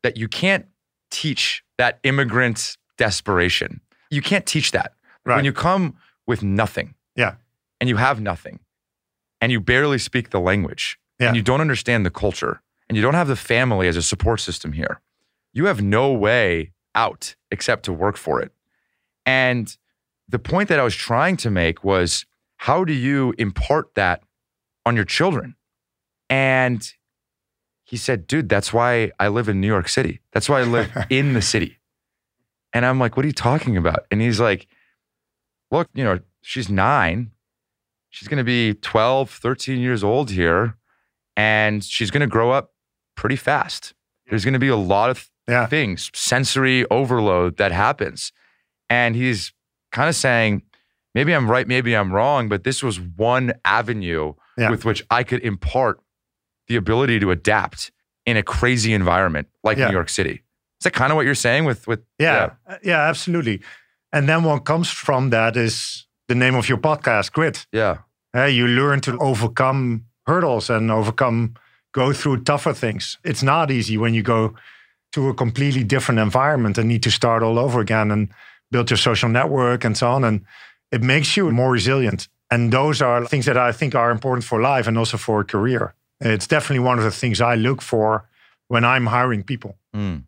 That 0.01 0.17
you 0.17 0.27
can't 0.27 0.65
teach 1.11 1.62
that 1.77 1.99
immigrant 2.03 2.77
desperation. 2.97 3.81
You 4.09 4.21
can't 4.21 4.45
teach 4.45 4.71
that 4.71 4.93
Right. 5.25 5.35
when 5.37 5.45
you 5.45 5.53
come 5.53 5.95
with 6.27 6.43
nothing 6.43 6.95
yeah. 7.15 7.35
and 7.79 7.89
you 7.89 7.95
have 7.97 8.19
nothing 8.21 8.59
and 9.41 9.51
you 9.51 9.59
barely 9.59 9.97
speak 9.97 10.29
the 10.29 10.39
language 10.39 10.97
Yeah. 11.19 11.27
and 11.27 11.35
you 11.35 11.41
don't 11.41 11.61
understand 11.61 12.05
the 12.05 12.11
culture 12.11 12.61
and 12.89 12.95
you 12.97 13.01
don't 13.01 13.13
have 13.15 13.27
the 13.29 13.35
family 13.35 13.87
as 13.87 13.95
a 13.97 14.01
support 14.01 14.39
system 14.41 14.73
here, 14.73 14.99
you 15.53 15.65
have 15.65 15.81
no 15.81 16.11
way 16.11 16.73
out 16.95 17.35
except 17.51 17.83
to 17.85 17.93
work 17.93 18.17
for 18.17 18.41
it. 18.41 18.51
And 19.25 19.75
the 20.27 20.39
point 20.39 20.69
that 20.69 20.79
I 20.79 20.83
was 20.83 20.95
trying 20.95 21.37
to 21.37 21.49
make 21.49 21.83
was 21.83 22.25
how 22.57 22.83
do 22.83 22.93
you 22.93 23.33
impart 23.37 23.95
that 23.95 24.21
on 24.85 24.95
your 24.95 25.05
children? 25.05 25.55
And 26.29 26.87
he 27.83 27.97
said, 27.97 28.27
dude, 28.27 28.49
that's 28.49 28.71
why 28.73 29.11
I 29.19 29.27
live 29.27 29.49
in 29.49 29.59
New 29.61 29.67
York 29.67 29.89
City. 29.89 30.21
That's 30.31 30.47
why 30.49 30.61
I 30.61 30.63
live 30.63 30.91
in 31.09 31.33
the 31.33 31.41
city. 31.41 31.77
And 32.73 32.85
I'm 32.85 32.99
like, 32.99 33.15
what 33.17 33.23
are 33.25 33.27
you 33.27 33.33
talking 33.33 33.77
about? 33.77 34.05
And 34.09 34.21
he's 34.21 34.39
like, 34.39 34.67
look, 35.71 35.89
you 35.93 36.03
know, 36.03 36.19
she's 36.41 36.69
nine. 36.69 37.31
She's 38.09 38.27
going 38.27 38.37
to 38.39 38.43
be 38.43 38.73
12, 38.75 39.29
13 39.29 39.79
years 39.79 40.03
old 40.03 40.31
here. 40.31 40.77
And 41.35 41.83
she's 41.83 42.11
going 42.11 42.21
to 42.21 42.27
grow 42.27 42.51
up 42.51 42.73
pretty 43.15 43.35
fast. 43.35 43.93
There's 44.29 44.43
going 44.45 44.53
to 44.53 44.59
be 44.59 44.67
a 44.69 44.75
lot 44.77 45.09
of 45.09 45.29
Yeah. 45.47 45.65
things, 45.65 46.09
sensory 46.13 46.85
overload 46.89 47.57
that 47.57 47.71
happens. 47.71 48.31
And 48.89 49.15
he's 49.15 49.51
kind 49.91 50.07
of 50.09 50.15
saying, 50.15 50.63
maybe 51.15 51.33
I'm 51.33 51.49
right, 51.49 51.67
maybe 51.67 51.95
I'm 51.95 52.11
wrong, 52.13 52.49
but 52.49 52.63
this 52.63 52.81
was 52.83 52.99
one 52.99 53.53
avenue 53.65 54.33
Yeah. 54.57 54.69
with 54.69 54.85
which 54.85 55.03
I 55.09 55.23
could 55.23 55.41
impart 55.41 55.99
the 56.73 56.77
ability 56.79 57.19
to 57.19 57.31
adapt 57.31 57.91
in 58.25 58.37
a 58.37 58.43
crazy 58.43 58.93
environment 58.93 59.47
like 59.63 59.77
Yeah. 59.77 59.87
New 59.89 59.93
York 59.97 60.09
City. 60.09 60.31
Is 60.79 60.83
that 60.83 60.93
kind 60.93 61.11
of 61.11 61.15
what 61.15 61.25
you're 61.25 61.35
saying 61.47 61.65
with 61.67 61.87
with 61.87 61.99
Yeah, 62.19 62.49
uh, 62.67 62.77
yeah, 62.83 63.09
absolutely. 63.09 63.59
And 64.11 64.27
then 64.27 64.43
what 64.43 64.63
comes 64.65 64.89
from 64.91 65.29
that 65.29 65.55
is 65.55 66.07
the 66.27 66.35
name 66.35 66.55
of 66.57 66.67
your 66.69 66.79
podcast, 66.79 67.31
Grit. 67.31 67.67
yeah. 67.71 67.97
Uh, 68.35 68.45
you 68.49 68.67
learn 68.67 68.99
to 69.01 69.17
overcome 69.19 70.05
hurdles 70.25 70.69
and 70.69 70.89
overcome, 70.91 71.53
go 71.91 72.13
through 72.13 72.43
tougher 72.43 72.73
things. 72.73 73.17
It's 73.23 73.43
not 73.43 73.69
easy 73.69 73.97
when 73.97 74.13
you 74.15 74.23
go 74.23 74.53
to 75.11 75.29
a 75.29 75.33
completely 75.33 75.83
different 75.83 76.19
environment 76.19 76.77
and 76.77 76.87
need 76.87 77.03
to 77.03 77.11
start 77.11 77.43
all 77.43 77.57
over 77.59 77.79
again 77.79 78.11
and 78.11 78.29
build 78.71 78.89
your 78.89 78.97
social 78.97 79.29
network 79.29 79.85
and 79.85 79.95
so 79.97 80.07
on. 80.07 80.23
And 80.23 80.41
it 80.91 81.01
makes 81.03 81.37
you 81.37 81.51
more 81.51 81.71
resilient. 81.73 82.27
And 82.49 82.71
those 82.71 83.03
are 83.05 83.25
things 83.27 83.45
that 83.45 83.57
I 83.57 83.71
think 83.71 83.93
are 83.95 84.11
important 84.11 84.43
for 84.45 84.59
life 84.61 84.87
and 84.87 84.97
also 84.97 85.17
for 85.17 85.39
a 85.41 85.45
career. 85.45 85.93
It's 86.23 86.47
definitely 86.47 86.79
one 86.79 86.97
of 86.97 87.03
the 87.03 87.11
things 87.11 87.41
I 87.41 87.55
look 87.55 87.81
for 87.81 88.29
when 88.67 88.85
I'm 88.85 89.07
hiring 89.07 89.43
people. 89.43 89.77
Mm. 89.93 90.23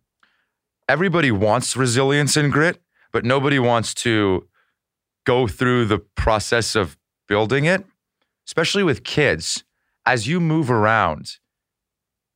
Everybody 0.90 1.32
wants 1.32 1.76
resilience 1.76 2.36
and 2.36 2.52
grit, 2.52 2.82
but 3.12 3.24
nobody 3.24 3.60
wants 3.60 3.94
to 3.96 4.48
go 5.26 5.48
through 5.48 5.86
the 5.86 6.00
process 6.00 6.76
of 6.76 6.98
building 7.28 7.66
it, 7.66 7.86
especially 8.46 8.84
with 8.84 9.04
kids. 9.04 9.64
As 10.06 10.28
you 10.28 10.40
move 10.40 10.70
around, 10.70 11.38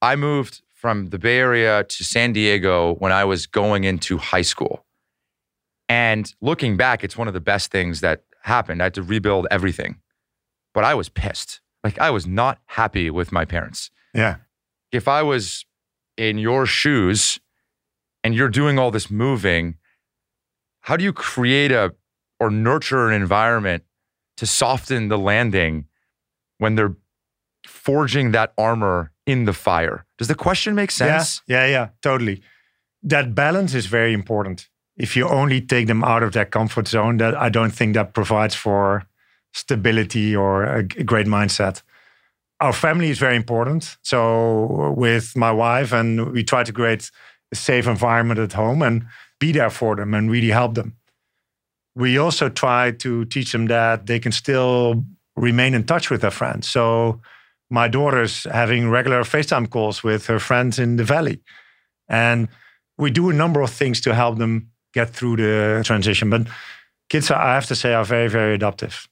I 0.01 0.15
moved 0.15 0.61
from 0.73 1.07
the 1.07 1.19
Bay 1.19 1.37
Area 1.37 1.83
to 1.83 2.03
San 2.03 2.31
Diego 2.33 2.95
when 2.95 3.11
I 3.11 3.25
was 3.25 3.45
going 3.45 3.83
into 3.83 4.17
high 4.17 4.41
school. 4.41 4.85
And 5.89 6.33
looking 6.41 6.77
back, 6.77 7.03
it's 7.03 7.17
one 7.17 7.27
of 7.27 7.33
the 7.33 7.41
best 7.41 7.71
things 7.71 7.99
that 8.01 8.23
happened. 8.43 8.81
I 8.81 8.85
had 8.85 8.93
to 8.93 9.03
rebuild 9.03 9.47
everything. 9.51 9.97
But 10.73 10.85
I 10.85 10.93
was 10.93 11.09
pissed. 11.09 11.59
Like 11.83 11.99
I 11.99 12.09
was 12.09 12.27
not 12.27 12.59
happy 12.65 13.09
with 13.09 13.31
my 13.31 13.45
parents. 13.45 13.91
Yeah. 14.13 14.37
If 14.91 15.07
I 15.07 15.21
was 15.21 15.65
in 16.17 16.37
your 16.37 16.65
shoes 16.65 17.39
and 18.23 18.35
you're 18.35 18.49
doing 18.49 18.77
all 18.77 18.91
this 18.91 19.09
moving, 19.09 19.77
how 20.81 20.97
do 20.97 21.03
you 21.03 21.13
create 21.13 21.71
a 21.71 21.93
or 22.39 22.49
nurture 22.49 23.07
an 23.09 23.13
environment 23.13 23.83
to 24.37 24.45
soften 24.45 25.09
the 25.09 25.17
landing 25.17 25.85
when 26.57 26.75
they're 26.75 26.95
forging 27.65 28.31
that 28.31 28.53
armor 28.57 29.11
in 29.25 29.45
the 29.45 29.53
fire? 29.53 30.05
Does 30.17 30.27
the 30.27 30.35
question 30.35 30.75
make 30.75 30.91
sense? 30.91 31.41
Yeah, 31.47 31.65
yeah, 31.65 31.71
yeah, 31.71 31.87
totally. 32.01 32.41
That 33.03 33.35
balance 33.35 33.73
is 33.73 33.85
very 33.85 34.13
important. 34.13 34.69
If 34.97 35.15
you 35.15 35.27
only 35.27 35.61
take 35.61 35.87
them 35.87 36.03
out 36.03 36.23
of 36.23 36.33
their 36.33 36.45
comfort 36.45 36.87
zone, 36.87 37.17
that 37.17 37.35
I 37.35 37.49
don't 37.49 37.71
think 37.71 37.93
that 37.93 38.13
provides 38.13 38.55
for 38.55 39.05
stability 39.53 40.35
or 40.35 40.63
a 40.63 40.83
great 40.83 41.27
mindset. 41.27 41.81
Our 42.59 42.73
family 42.73 43.09
is 43.09 43.19
very 43.19 43.35
important. 43.35 43.97
So 44.01 44.93
with 44.97 45.35
my 45.35 45.51
wife, 45.51 45.93
and 45.93 46.31
we 46.31 46.43
try 46.43 46.63
to 46.63 46.73
create 46.73 47.09
a 47.51 47.55
safe 47.55 47.87
environment 47.87 48.39
at 48.39 48.53
home 48.53 48.81
and 48.81 49.05
be 49.39 49.51
there 49.51 49.69
for 49.69 49.95
them 49.95 50.13
and 50.13 50.29
really 50.29 50.49
help 50.49 50.75
them. 50.75 50.95
We 51.95 52.17
also 52.17 52.49
try 52.49 52.91
to 52.91 53.25
teach 53.25 53.51
them 53.51 53.67
that 53.67 54.05
they 54.05 54.19
can 54.19 54.31
still 54.31 55.03
remain 55.35 55.73
in 55.73 55.85
touch 55.85 56.09
with 56.09 56.21
their 56.21 56.31
friends. 56.31 56.69
So 56.69 57.21
my 57.69 57.87
daughter's 57.87 58.45
having 58.51 58.89
regular 58.89 59.23
FaceTime 59.23 59.69
calls 59.69 60.03
with 60.03 60.27
her 60.27 60.39
friends 60.39 60.79
in 60.79 60.97
the 60.97 61.03
valley. 61.03 61.41
And 62.07 62.49
we 62.97 63.11
do 63.11 63.29
a 63.29 63.33
number 63.33 63.61
of 63.61 63.69
things 63.69 64.01
to 64.01 64.13
help 64.13 64.37
them 64.37 64.71
get 64.93 65.09
through 65.11 65.37
the 65.37 65.81
transition. 65.85 66.29
But 66.29 66.47
kids, 67.09 67.31
I 67.31 67.53
have 67.53 67.67
to 67.67 67.75
say, 67.75 67.93
are 67.93 68.05
very, 68.05 68.27
very 68.27 68.55
adaptive. 68.55 69.07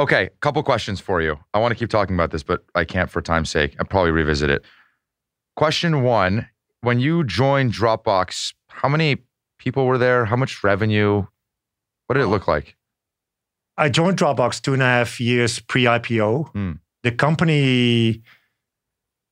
Okay, 0.00 0.26
a 0.26 0.30
couple 0.40 0.62
questions 0.62 1.00
for 1.00 1.20
you. 1.20 1.38
I 1.52 1.58
want 1.58 1.72
to 1.72 1.74
keep 1.74 1.90
talking 1.90 2.14
about 2.14 2.30
this, 2.30 2.44
but 2.44 2.64
I 2.74 2.84
can't 2.84 3.10
for 3.10 3.20
time's 3.20 3.50
sake. 3.50 3.74
I'll 3.80 3.86
probably 3.86 4.12
revisit 4.12 4.48
it. 4.48 4.64
Question 5.56 6.02
one 6.02 6.48
When 6.82 7.00
you 7.00 7.24
joined 7.24 7.72
Dropbox, 7.72 8.54
how 8.68 8.88
many 8.88 9.24
people 9.58 9.86
were 9.86 9.98
there? 9.98 10.24
How 10.26 10.36
much 10.36 10.62
revenue? 10.62 11.26
What 12.06 12.14
did 12.14 12.22
it 12.22 12.28
look 12.28 12.46
like? 12.46 12.76
I 13.76 13.88
joined 13.88 14.18
Dropbox 14.18 14.60
two 14.60 14.72
and 14.72 14.82
a 14.82 14.86
half 14.86 15.20
years 15.20 15.58
pre 15.58 15.84
IPO. 15.84 16.52
Hmm. 16.52 16.72
The 17.02 17.10
company 17.10 18.22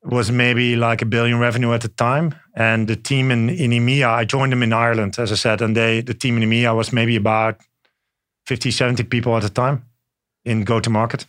was 0.03 0.33
maybe 0.33 0.75
like 0.75 1.01
a 1.01 1.07
billion 1.07 1.39
revenue 1.39 1.73
at 1.75 1.83
the 1.83 1.89
time. 1.89 2.35
And 2.55 2.89
the 2.89 2.97
team 2.97 3.31
in, 3.31 3.51
in 3.51 3.71
EMEA, 3.71 4.09
I 4.09 4.25
joined 4.25 4.53
them 4.53 4.63
in 4.63 4.73
Ireland, 4.73 5.17
as 5.19 5.31
I 5.31 5.37
said, 5.37 5.63
and 5.63 5.77
they 5.77 6.01
the 6.01 6.15
team 6.15 6.37
in 6.37 6.49
EMEA 6.49 6.75
was 6.77 6.93
maybe 6.93 7.15
about 7.15 7.61
50, 8.47 8.73
70 8.73 9.05
people 9.05 9.37
at 9.37 9.43
the 9.43 9.49
time 9.49 9.85
in 10.47 10.65
go 10.65 10.81
to 10.81 10.89
market. 10.89 11.27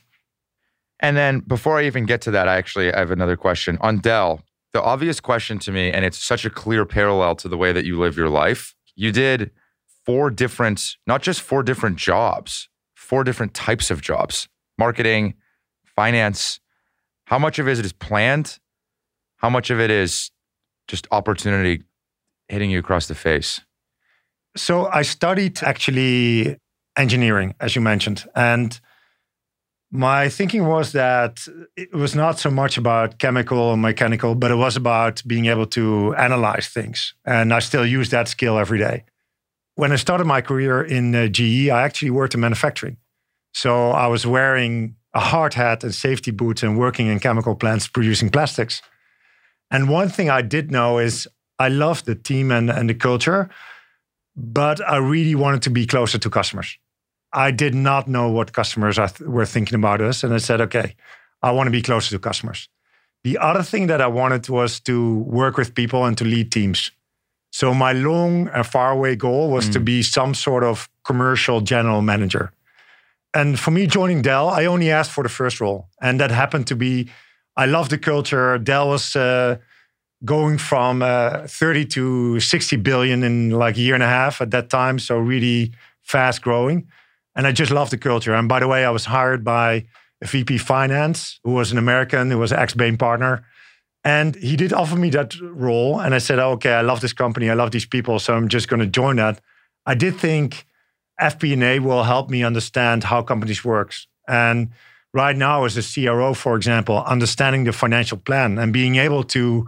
And 1.01 1.17
then 1.17 1.39
before 1.39 1.77
I 1.77 1.85
even 1.85 2.05
get 2.05 2.21
to 2.21 2.31
that, 2.31 2.47
I 2.47 2.55
actually 2.55 2.93
I 2.93 2.99
have 2.99 3.11
another 3.11 3.35
question. 3.35 3.77
On 3.81 3.99
Dell, 3.99 4.41
the 4.71 4.81
obvious 4.81 5.19
question 5.19 5.59
to 5.59 5.71
me, 5.71 5.91
and 5.91 6.05
it's 6.05 6.23
such 6.23 6.45
a 6.45 6.49
clear 6.49 6.85
parallel 6.85 7.35
to 7.37 7.49
the 7.49 7.57
way 7.57 7.73
that 7.73 7.83
you 7.83 7.99
live 7.99 8.15
your 8.15 8.29
life. 8.29 8.75
You 8.95 9.11
did 9.11 9.51
four 10.05 10.29
different, 10.29 10.95
not 11.05 11.21
just 11.21 11.41
four 11.41 11.63
different 11.63 11.97
jobs, 11.97 12.69
four 12.95 13.23
different 13.23 13.53
types 13.53 13.91
of 13.91 14.01
jobs 14.01 14.47
marketing, 14.77 15.33
finance. 15.83 16.59
How 17.25 17.39
much 17.39 17.57
of 17.57 17.67
it 17.67 17.79
is 17.79 17.91
planned? 17.91 18.59
How 19.37 19.49
much 19.49 19.71
of 19.71 19.79
it 19.79 19.89
is 19.89 20.31
just 20.87 21.07
opportunity 21.11 21.83
hitting 22.47 22.69
you 22.69 22.79
across 22.79 23.07
the 23.07 23.15
face? 23.15 23.59
So 24.55 24.85
I 24.87 25.01
studied 25.01 25.61
actually 25.63 26.57
engineering, 26.95 27.55
as 27.59 27.75
you 27.75 27.81
mentioned. 27.81 28.25
And 28.35 28.79
my 29.97 30.29
thinking 30.29 30.67
was 30.67 30.91
that 30.91 31.47
it 31.75 31.91
was 31.91 32.13
not 32.15 32.39
so 32.39 32.51
much 32.51 32.77
about 32.77 33.17
chemical 33.17 33.57
or 33.57 33.75
mechanical, 33.75 34.35
but 34.35 34.51
it 34.51 34.55
was 34.55 34.75
about 34.75 35.23
being 35.25 35.47
able 35.47 35.65
to 35.65 36.13
analyze 36.15 36.67
things. 36.67 37.15
And 37.25 37.53
I 37.53 37.59
still 37.59 37.85
use 37.85 38.09
that 38.11 38.27
skill 38.27 38.59
every 38.59 38.77
day. 38.77 39.05
When 39.75 39.91
I 39.91 39.95
started 39.95 40.25
my 40.25 40.41
career 40.41 40.83
in 40.83 41.15
uh, 41.15 41.27
GE, 41.27 41.69
I 41.69 41.81
actually 41.81 42.11
worked 42.11 42.35
in 42.35 42.39
manufacturing. 42.39 42.97
So 43.53 43.89
I 43.89 44.07
was 44.07 44.25
wearing 44.25 44.95
a 45.13 45.19
hard 45.19 45.55
hat 45.55 45.83
and 45.83 45.93
safety 45.93 46.31
boots 46.31 46.61
and 46.61 46.77
working 46.77 47.07
in 47.07 47.19
chemical 47.19 47.55
plants 47.55 47.87
producing 47.87 48.29
plastics. 48.29 48.81
And 49.71 49.89
one 49.89 50.09
thing 50.09 50.29
I 50.29 50.43
did 50.43 50.71
know 50.71 50.99
is 50.99 51.27
I 51.57 51.69
loved 51.69 52.05
the 52.05 52.15
team 52.15 52.51
and, 52.51 52.69
and 52.69 52.87
the 52.87 52.93
culture, 52.93 53.49
but 54.35 54.79
I 54.87 54.97
really 54.97 55.33
wanted 55.33 55.63
to 55.63 55.71
be 55.71 55.87
closer 55.87 56.19
to 56.19 56.29
customers. 56.29 56.77
I 57.33 57.51
did 57.51 57.75
not 57.75 58.07
know 58.07 58.29
what 58.29 58.53
customers 58.53 58.97
were 59.19 59.45
thinking 59.45 59.75
about 59.75 60.01
us. 60.01 60.23
And 60.23 60.33
I 60.33 60.37
said, 60.37 60.61
okay, 60.61 60.95
I 61.41 61.51
want 61.51 61.67
to 61.67 61.71
be 61.71 61.81
closer 61.81 62.11
to 62.11 62.19
customers. 62.19 62.69
The 63.23 63.37
other 63.37 63.63
thing 63.63 63.87
that 63.87 64.01
I 64.01 64.07
wanted 64.07 64.47
was 64.49 64.79
to 64.81 65.19
work 65.19 65.57
with 65.57 65.75
people 65.75 66.05
and 66.05 66.17
to 66.17 66.23
lead 66.23 66.51
teams. 66.51 66.91
So 67.51 67.73
my 67.73 67.93
long 67.93 68.47
and 68.49 68.65
faraway 68.65 69.15
goal 69.15 69.49
was 69.49 69.69
mm. 69.69 69.73
to 69.73 69.79
be 69.79 70.03
some 70.03 70.33
sort 70.33 70.63
of 70.63 70.89
commercial 71.03 71.61
general 71.61 72.01
manager. 72.01 72.51
And 73.33 73.59
for 73.59 73.71
me, 73.71 73.87
joining 73.87 74.21
Dell, 74.21 74.49
I 74.49 74.65
only 74.65 74.91
asked 74.91 75.11
for 75.11 75.23
the 75.23 75.29
first 75.29 75.59
role. 75.59 75.87
And 76.01 76.19
that 76.19 76.31
happened 76.31 76.67
to 76.67 76.75
be 76.75 77.09
I 77.57 77.65
love 77.65 77.89
the 77.89 77.97
culture. 77.97 78.59
Dell 78.59 78.89
was 78.89 79.15
uh, 79.15 79.57
going 80.23 80.59
from 80.59 81.01
uh, 81.01 81.47
30 81.47 81.85
to 81.85 82.39
60 82.39 82.75
billion 82.77 83.23
in 83.23 83.49
like 83.49 83.77
a 83.77 83.81
year 83.81 83.95
and 83.95 84.03
a 84.03 84.07
half 84.07 84.41
at 84.41 84.51
that 84.51 84.69
time. 84.69 84.99
So 84.99 85.17
really 85.17 85.73
fast 86.03 86.43
growing. 86.43 86.87
And 87.37 87.45
I 87.45 87.51
just 87.51 87.71
love 87.71 87.91
the 87.91 87.99
culture. 87.99 88.33
And 88.33 88.49
by 88.49 88.59
the 88.59 88.67
way, 88.67 88.83
I 88.83 88.89
was 88.89 89.05
hired 89.05 89.43
by 89.43 89.85
a 90.23 90.25
VP 90.25 90.57
finance 90.57 91.39
who 91.43 91.51
was 91.51 91.71
an 91.71 91.77
American, 91.77 92.31
who 92.31 92.39
was 92.39 92.51
ex 92.51 92.73
Bain 92.73 92.97
partner. 92.97 93.45
And 94.03 94.35
he 94.35 94.55
did 94.55 94.73
offer 94.73 94.95
me 94.95 95.11
that 95.11 95.39
role. 95.39 95.99
And 95.99 96.15
I 96.15 96.17
said, 96.17 96.39
oh, 96.39 96.51
okay, 96.53 96.73
I 96.73 96.81
love 96.81 96.99
this 96.99 97.13
company. 97.13 97.49
I 97.49 97.53
love 97.53 97.69
these 97.71 97.85
people. 97.85 98.17
So 98.17 98.33
I'm 98.33 98.47
just 98.47 98.67
going 98.67 98.79
to 98.79 98.87
join 98.87 99.17
that. 99.17 99.39
I 99.85 99.93
did 99.93 100.15
think 100.17 100.65
FP&A 101.21 101.79
will 101.79 102.03
help 102.03 102.29
me 102.29 102.43
understand 102.43 103.03
how 103.03 103.21
companies 103.21 103.63
works. 103.63 104.07
And 104.27 104.71
right 105.13 105.35
now 105.37 105.65
as 105.65 105.77
a 105.77 105.83
CRO, 105.83 106.33
for 106.33 106.55
example, 106.55 107.03
understanding 107.05 107.65
the 107.65 107.71
financial 107.71 108.17
plan 108.17 108.57
and 108.57 108.73
being 108.73 108.95
able 108.95 109.23
to 109.25 109.67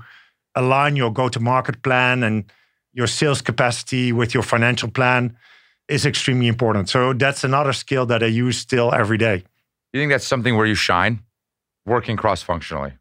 align 0.56 0.96
your 0.96 1.14
go-to-market 1.14 1.84
plan 1.84 2.24
and 2.24 2.52
your 2.94 3.08
sales 3.08 3.42
capacity 3.42 4.12
with 4.12 4.34
your 4.34 4.44
financial 4.44 4.90
plan 4.90 5.38
is 5.89 6.06
extremely 6.06 6.47
important. 6.47 6.89
So 6.89 7.13
that's 7.13 7.43
another 7.43 7.73
skill 7.73 8.06
that 8.06 8.23
I 8.23 8.28
use 8.28 8.58
still 8.58 8.93
every 8.93 9.17
day. 9.17 9.43
You 9.93 9.99
think 9.99 10.12
that's 10.12 10.28
something 10.28 10.56
where 10.56 10.67
you 10.67 10.75
shine, 10.75 11.23
working 11.86 12.17
cross-functionally? 12.17 12.93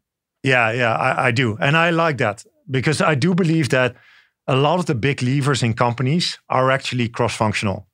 Yeah, 0.43 0.71
yeah, 0.71 0.95
I, 0.95 1.27
I 1.27 1.31
do, 1.31 1.57
and 1.59 1.77
I 1.77 1.91
like 1.91 2.17
that 2.17 2.45
because 2.69 3.01
I 3.01 3.15
do 3.15 3.35
believe 3.35 3.69
that 3.69 3.95
a 4.47 4.55
lot 4.55 4.79
of 4.79 4.85
the 4.85 4.95
big 4.95 5.21
levers 5.21 5.61
in 5.61 5.73
companies 5.73 6.39
are 6.49 6.71
actually 6.71 7.09
cross-functional. 7.09 7.85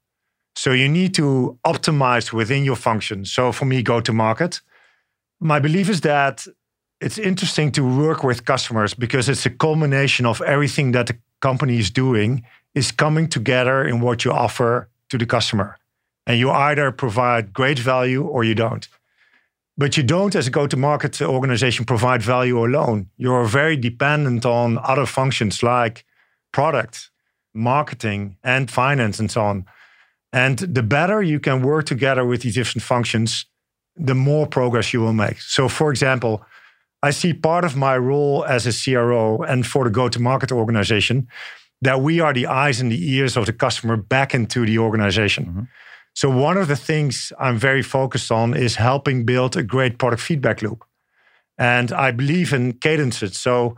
So 0.56 0.72
you 0.72 0.88
need 0.88 1.14
to 1.16 1.60
optimize 1.66 2.32
within 2.32 2.64
your 2.64 2.78
function. 2.78 3.26
So 3.26 3.52
for 3.52 3.66
me, 3.66 3.84
go 3.84 4.00
to 4.00 4.14
market. 4.14 4.62
My 5.42 5.60
belief 5.60 5.90
is 5.90 6.02
that 6.02 6.48
it's 7.02 7.18
interesting 7.18 7.72
to 7.74 7.84
work 7.84 8.24
with 8.24 8.46
customers 8.46 8.94
because 8.94 9.28
it's 9.28 9.46
a 9.46 9.50
culmination 9.50 10.26
of 10.26 10.42
everything 10.42 10.94
that 10.94 11.08
the 11.08 11.18
company 11.42 11.78
is 11.78 11.92
doing 11.92 12.44
is 12.76 12.92
coming 12.92 13.28
together 13.28 13.84
in 13.84 14.02
what 14.02 14.26
you 14.26 14.32
offer 14.32 14.90
to 15.10 15.18
the 15.18 15.26
customer. 15.26 15.78
And 16.28 16.38
you 16.38 16.52
either 16.52 16.92
provide 16.92 17.54
great 17.54 17.80
value 17.80 18.24
or 18.24 18.44
you 18.44 18.56
don't. 18.56 18.88
But 19.78 19.98
you 19.98 20.04
don't, 20.04 20.36
as 20.36 20.48
a 20.48 20.52
go 20.52 20.68
to 20.68 20.78
market 20.78 21.22
organization, 21.22 21.86
provide 21.86 22.22
value 22.22 22.64
alone. 22.66 23.10
You're 23.18 23.46
very 23.46 23.78
dependent 23.78 24.46
on 24.46 24.80
other 24.84 25.06
functions 25.06 25.62
like 25.64 26.06
product, 26.52 27.10
marketing, 27.54 28.38
and 28.44 28.72
finance, 28.72 29.20
and 29.20 29.30
so 29.30 29.42
on. 29.42 29.66
And 30.32 30.60
the 30.60 30.84
better 30.84 31.22
you 31.22 31.40
can 31.40 31.62
work 31.62 31.86
together 31.86 32.26
with 32.26 32.42
these 32.42 32.56
different 32.56 32.84
functions, 32.84 33.46
the 33.96 34.16
more 34.16 34.48
progress 34.48 34.94
you 34.94 35.02
will 35.02 35.14
make. 35.14 35.42
So, 35.42 35.68
for 35.70 35.92
example, 35.92 36.46
I 37.04 37.12
see 37.12 37.34
part 37.34 37.66
of 37.66 37.76
my 37.76 37.98
role 37.98 38.46
as 38.46 38.66
a 38.66 38.74
CRO 38.74 39.44
and 39.44 39.66
for 39.66 39.84
the 39.84 39.90
go 39.90 40.10
to 40.10 40.20
market 40.20 40.52
organization 40.52 41.28
that 41.82 42.02
we 42.02 42.20
are 42.20 42.34
the 42.34 42.48
eyes 42.48 42.82
and 42.82 42.92
the 42.92 43.12
ears 43.12 43.38
of 43.38 43.46
the 43.46 43.54
customer 43.54 43.98
back 43.98 44.34
into 44.34 44.66
the 44.66 44.80
organization. 44.80 45.46
Mm-hmm. 45.46 45.62
So, 46.14 46.30
one 46.30 46.58
of 46.58 46.68
the 46.68 46.78
things 46.78 47.34
I'm 47.40 47.58
very 47.58 47.82
focused 47.84 48.32
on 48.32 48.56
is 48.56 48.76
helping 48.76 49.26
build 49.26 49.58
a 49.58 49.64
great 49.64 49.98
product 49.98 50.22
feedback 50.22 50.62
loop. 50.62 50.86
And 51.58 51.92
I 51.92 52.12
believe 52.12 52.54
in 52.54 52.74
cadences. 52.74 53.38
So, 53.38 53.76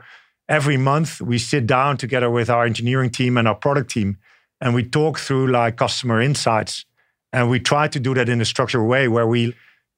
every 0.48 0.78
month 0.78 1.20
we 1.20 1.40
sit 1.40 1.66
down 1.66 1.98
together 1.98 2.30
with 2.30 2.50
our 2.50 2.66
engineering 2.66 3.10
team 3.10 3.38
and 3.38 3.48
our 3.48 3.56
product 3.56 3.90
team 3.92 4.18
and 4.60 4.74
we 4.74 4.84
talk 4.84 5.20
through 5.20 5.48
like 5.48 5.78
customer 5.78 6.22
insights. 6.22 6.86
And 7.34 7.50
we 7.50 7.60
try 7.60 7.88
to 7.88 8.00
do 8.00 8.14
that 8.14 8.30
in 8.30 8.42
a 8.42 8.46
structured 8.46 8.88
way 8.88 9.08
where 9.08 9.28
we 9.28 9.54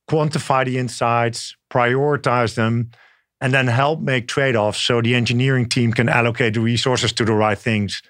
quantify 0.10 0.66
the 0.66 0.78
insights, 0.78 1.56
prioritize 1.72 2.56
them, 2.56 2.92
and 3.42 3.54
then 3.54 3.68
help 3.68 4.02
make 4.02 4.28
trade 4.28 4.56
offs 4.56 4.80
so 4.80 5.02
the 5.02 5.16
engineering 5.16 5.68
team 5.68 5.94
can 5.94 6.10
allocate 6.10 6.54
the 6.54 6.60
resources 6.60 7.14
to 7.14 7.26
the 7.26 7.34
right 7.34 7.58
things 7.58 8.02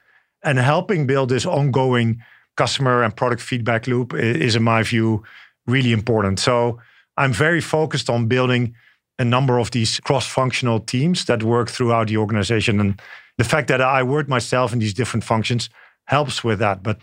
and 0.43 0.57
helping 0.57 1.05
build 1.05 1.29
this 1.29 1.45
ongoing 1.45 2.21
customer 2.55 3.03
and 3.03 3.15
product 3.15 3.41
feedback 3.41 3.87
loop 3.87 4.13
is, 4.13 4.55
in 4.55 4.63
my 4.63 4.83
view, 4.83 5.23
really 5.67 5.91
important. 5.91 6.39
So 6.39 6.79
I'm 7.17 7.33
very 7.33 7.61
focused 7.61 8.09
on 8.09 8.27
building 8.27 8.75
a 9.17 9.25
number 9.25 9.59
of 9.59 9.71
these 9.71 9.99
cross-functional 9.99 10.81
teams 10.81 11.25
that 11.25 11.43
work 11.43 11.69
throughout 11.69 12.07
the 12.07 12.17
organization. 12.17 12.79
And 12.79 13.01
the 13.37 13.43
fact 13.43 13.67
that 13.67 13.81
I 13.81 14.03
work 14.03 14.29
myself 14.29 14.73
in 14.73 14.79
these 14.79 14.93
different 14.93 15.23
functions 15.23 15.69
helps 16.05 16.43
with 16.43 16.59
that. 16.59 16.83
But 16.83 16.99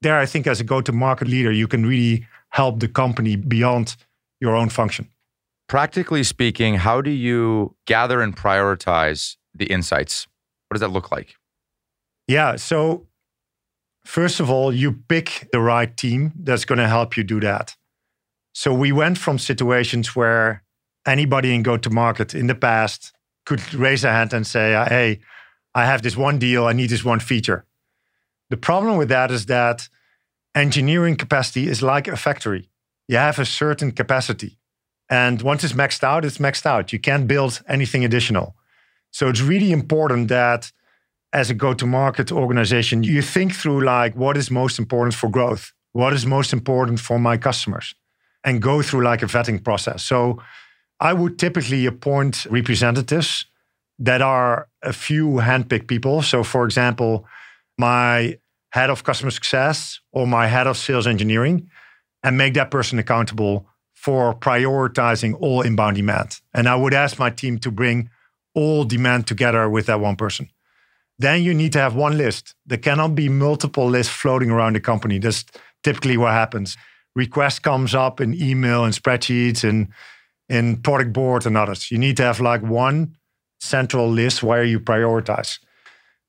there, 0.00 0.18
I 0.18 0.26
think 0.26 0.46
as 0.46 0.60
a 0.60 0.64
go-to-market 0.64 1.26
leader, 1.26 1.50
you 1.50 1.66
can 1.66 1.84
really 1.84 2.26
help 2.50 2.78
the 2.78 2.88
company 2.88 3.36
beyond 3.36 3.96
your 4.40 4.54
own 4.54 4.68
function. 4.68 5.08
Practically 5.68 6.24
speaking, 6.24 6.76
how 6.76 7.02
do 7.02 7.10
you 7.10 7.76
gather 7.86 8.22
and 8.22 8.34
prioritize 8.34 9.36
the 9.54 9.66
insights? 9.66 10.26
What 10.68 10.74
does 10.74 10.80
that 10.80 10.88
look 10.88 11.12
like? 11.12 11.34
Yeah. 12.26 12.56
So, 12.56 13.06
first 14.04 14.40
of 14.40 14.50
all, 14.50 14.72
you 14.72 14.92
pick 14.92 15.48
the 15.52 15.60
right 15.60 15.94
team 15.94 16.32
that's 16.42 16.64
going 16.64 16.78
to 16.78 16.88
help 16.88 17.16
you 17.16 17.24
do 17.24 17.40
that. 17.40 17.76
So, 18.54 18.72
we 18.72 18.92
went 18.92 19.18
from 19.18 19.38
situations 19.38 20.16
where 20.16 20.64
anybody 21.06 21.54
in 21.54 21.62
go 21.62 21.76
to 21.76 21.90
market 21.90 22.34
in 22.34 22.46
the 22.46 22.54
past 22.54 23.12
could 23.44 23.74
raise 23.74 24.04
a 24.04 24.10
hand 24.10 24.32
and 24.32 24.46
say, 24.46 24.72
Hey, 24.88 25.20
I 25.74 25.84
have 25.84 26.02
this 26.02 26.16
one 26.16 26.38
deal, 26.38 26.66
I 26.66 26.72
need 26.72 26.90
this 26.90 27.04
one 27.04 27.20
feature. 27.20 27.66
The 28.50 28.56
problem 28.56 28.96
with 28.96 29.10
that 29.10 29.30
is 29.30 29.46
that 29.46 29.88
engineering 30.54 31.16
capacity 31.16 31.68
is 31.68 31.82
like 31.82 32.08
a 32.08 32.16
factory. 32.16 32.70
You 33.06 33.18
have 33.18 33.38
a 33.38 33.44
certain 33.44 33.92
capacity. 33.92 34.57
And 35.10 35.40
once 35.42 35.64
it's 35.64 35.72
maxed 35.72 36.04
out, 36.04 36.24
it's 36.24 36.38
maxed 36.38 36.66
out. 36.66 36.92
You 36.92 36.98
can't 36.98 37.26
build 37.26 37.62
anything 37.68 38.04
additional. 38.04 38.54
So 39.10 39.28
it's 39.28 39.40
really 39.40 39.72
important 39.72 40.28
that 40.28 40.70
as 41.32 41.50
a 41.50 41.54
go-to-market 41.54 42.32
organization, 42.32 43.02
you 43.02 43.22
think 43.22 43.54
through 43.54 43.84
like 43.84 44.14
what 44.16 44.36
is 44.36 44.50
most 44.50 44.78
important 44.78 45.14
for 45.14 45.28
growth, 45.28 45.72
what 45.92 46.12
is 46.12 46.26
most 46.26 46.52
important 46.52 47.00
for 47.00 47.18
my 47.18 47.36
customers, 47.36 47.94
and 48.44 48.62
go 48.62 48.82
through 48.82 49.02
like 49.02 49.22
a 49.22 49.26
vetting 49.26 49.62
process. 49.62 50.02
So 50.02 50.42
I 51.00 51.12
would 51.12 51.38
typically 51.38 51.86
appoint 51.86 52.46
representatives 52.50 53.46
that 53.98 54.22
are 54.22 54.68
a 54.82 54.92
few 54.92 55.40
handpicked 55.40 55.88
people. 55.88 56.22
So, 56.22 56.44
for 56.44 56.64
example, 56.64 57.26
my 57.78 58.38
head 58.70 58.90
of 58.90 59.04
customer 59.04 59.30
success 59.30 60.00
or 60.12 60.26
my 60.26 60.46
head 60.46 60.66
of 60.66 60.76
sales 60.76 61.06
engineering, 61.06 61.68
and 62.22 62.36
make 62.36 62.54
that 62.54 62.70
person 62.70 62.98
accountable 62.98 63.66
for 64.08 64.34
prioritizing 64.34 65.36
all 65.38 65.60
inbound 65.60 65.96
demand. 65.96 66.40
And 66.54 66.66
I 66.66 66.74
would 66.74 66.94
ask 66.94 67.18
my 67.18 67.28
team 67.28 67.58
to 67.58 67.70
bring 67.70 68.08
all 68.54 68.84
demand 68.84 69.26
together 69.26 69.68
with 69.68 69.84
that 69.84 70.00
one 70.00 70.16
person. 70.16 70.48
Then 71.18 71.42
you 71.42 71.52
need 71.52 71.74
to 71.74 71.78
have 71.78 71.94
one 71.94 72.16
list. 72.16 72.54
There 72.64 72.78
cannot 72.78 73.14
be 73.14 73.28
multiple 73.28 73.86
lists 73.86 74.10
floating 74.10 74.50
around 74.50 74.76
the 74.76 74.80
company. 74.80 75.18
That's 75.18 75.44
typically 75.82 76.16
what 76.16 76.32
happens. 76.32 76.78
Request 77.14 77.62
comes 77.62 77.94
up 77.94 78.18
in 78.18 78.32
email 78.32 78.82
and 78.82 78.94
spreadsheets 78.94 79.62
and 79.62 79.88
in 80.48 80.78
product 80.78 81.12
board 81.12 81.44
and 81.44 81.58
others. 81.58 81.90
You 81.90 81.98
need 81.98 82.16
to 82.16 82.22
have 82.22 82.40
like 82.40 82.62
one 82.62 83.14
central 83.60 84.08
list 84.08 84.42
where 84.42 84.64
you 84.64 84.80
prioritize. 84.80 85.58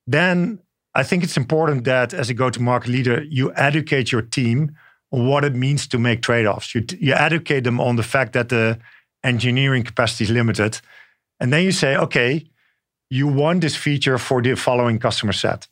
Then 0.05 0.59
I 0.93 1.03
think 1.03 1.23
it's 1.23 1.37
important 1.37 1.85
that 1.85 2.13
as 2.13 2.29
a 2.29 2.33
go-to-market 2.33 2.89
leader, 2.89 3.23
you 3.23 3.53
educate 3.55 4.11
your 4.11 4.23
team 4.23 4.75
what 5.09 5.43
it 5.43 5.55
means 5.55 5.87
to 5.87 5.97
make 5.97 6.21
trade-offs. 6.21 6.75
You, 6.75 6.85
you 6.99 7.13
educate 7.13 7.63
them 7.63 7.79
on 7.79 7.95
the 7.95 8.03
fact 8.03 8.33
that 8.33 8.49
the 8.49 8.79
engineering 9.23 9.83
capacity 9.83 10.25
is 10.25 10.29
limited. 10.29 10.79
And 11.39 11.51
then 11.51 11.63
you 11.63 11.71
say, 11.71 11.95
okay, 11.95 12.45
you 13.09 13.27
want 13.27 13.61
this 13.61 13.75
feature 13.75 14.17
for 14.17 14.41
the 14.41 14.55
following 14.55 14.99
customer 14.99 15.33
set. 15.33 15.67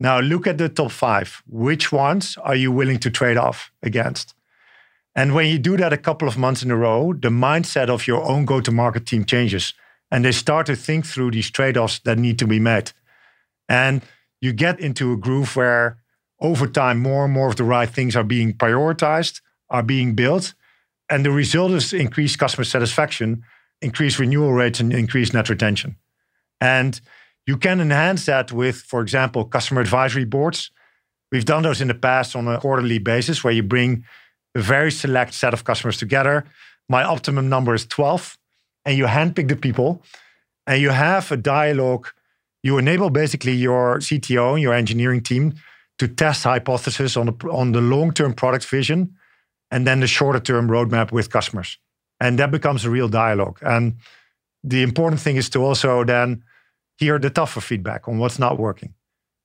Now 0.00 0.20
look 0.20 0.46
at 0.46 0.58
the 0.58 0.68
top 0.68 0.90
five. 0.92 1.42
Which 1.46 1.92
ones 1.92 2.36
are 2.38 2.54
you 2.54 2.72
willing 2.72 2.98
to 3.00 3.10
trade 3.10 3.36
off 3.36 3.72
against? 3.82 4.34
And 5.14 5.34
when 5.34 5.48
you 5.48 5.58
do 5.58 5.76
that 5.76 5.92
a 5.92 5.98
couple 5.98 6.28
of 6.28 6.38
months 6.38 6.62
in 6.62 6.70
a 6.70 6.76
row, 6.76 7.12
the 7.12 7.30
mindset 7.30 7.88
of 7.88 8.06
your 8.06 8.22
own 8.22 8.44
go 8.44 8.60
to 8.60 8.70
market 8.70 9.06
team 9.06 9.24
changes. 9.24 9.74
And 10.10 10.24
they 10.24 10.32
start 10.32 10.66
to 10.66 10.76
think 10.76 11.04
through 11.04 11.32
these 11.32 11.50
trade 11.50 11.76
offs 11.76 11.98
that 12.00 12.18
need 12.18 12.38
to 12.38 12.46
be 12.46 12.60
made. 12.60 12.92
And 13.68 14.02
you 14.40 14.52
get 14.52 14.80
into 14.80 15.12
a 15.12 15.16
groove 15.16 15.56
where 15.56 15.98
over 16.40 16.66
time, 16.66 17.00
more 17.00 17.24
and 17.24 17.32
more 17.32 17.48
of 17.48 17.56
the 17.56 17.64
right 17.64 17.88
things 17.88 18.14
are 18.16 18.24
being 18.24 18.52
prioritized, 18.52 19.40
are 19.70 19.82
being 19.82 20.14
built. 20.14 20.54
And 21.10 21.24
the 21.24 21.30
result 21.30 21.72
is 21.72 21.92
increased 21.92 22.38
customer 22.38 22.64
satisfaction, 22.64 23.42
increased 23.80 24.18
renewal 24.18 24.52
rates, 24.52 24.80
and 24.80 24.92
increased 24.92 25.34
net 25.34 25.48
retention. 25.48 25.96
And 26.60 27.00
you 27.46 27.56
can 27.56 27.80
enhance 27.80 28.26
that 28.26 28.52
with, 28.52 28.76
for 28.76 29.00
example, 29.00 29.44
customer 29.44 29.80
advisory 29.80 30.24
boards. 30.24 30.70
We've 31.32 31.44
done 31.44 31.62
those 31.62 31.80
in 31.80 31.88
the 31.88 31.94
past 31.94 32.36
on 32.36 32.46
a 32.48 32.58
quarterly 32.58 32.98
basis 32.98 33.42
where 33.42 33.52
you 33.52 33.62
bring 33.62 34.04
a 34.54 34.60
very 34.60 34.90
select 34.90 35.34
set 35.34 35.54
of 35.54 35.64
customers 35.64 35.96
together. 35.96 36.44
My 36.88 37.04
optimum 37.04 37.48
number 37.48 37.74
is 37.74 37.86
12. 37.86 38.38
And 38.84 38.96
you 38.96 39.04
handpick 39.04 39.48
the 39.48 39.56
people 39.56 40.02
and 40.66 40.80
you 40.80 40.90
have 40.90 41.30
a 41.32 41.36
dialogue. 41.36 42.08
You 42.62 42.78
enable 42.78 43.10
basically 43.10 43.52
your 43.52 43.98
CTO 43.98 44.54
and 44.54 44.62
your 44.62 44.74
engineering 44.74 45.22
team 45.22 45.54
to 45.98 46.08
test 46.08 46.44
hypotheses 46.44 47.16
on 47.16 47.26
the, 47.26 47.48
on 47.50 47.72
the 47.72 47.80
long 47.80 48.12
term 48.12 48.32
product 48.32 48.64
vision 48.64 49.16
and 49.70 49.86
then 49.86 50.00
the 50.00 50.06
shorter 50.06 50.40
term 50.40 50.68
roadmap 50.68 51.12
with 51.12 51.30
customers. 51.30 51.78
And 52.20 52.38
that 52.38 52.50
becomes 52.50 52.84
a 52.84 52.90
real 52.90 53.08
dialogue. 53.08 53.58
And 53.62 53.96
the 54.64 54.82
important 54.82 55.20
thing 55.20 55.36
is 55.36 55.48
to 55.50 55.64
also 55.64 56.04
then 56.04 56.42
hear 56.96 57.18
the 57.18 57.30
tougher 57.30 57.60
feedback 57.60 58.08
on 58.08 58.18
what's 58.18 58.38
not 58.38 58.58
working. 58.58 58.94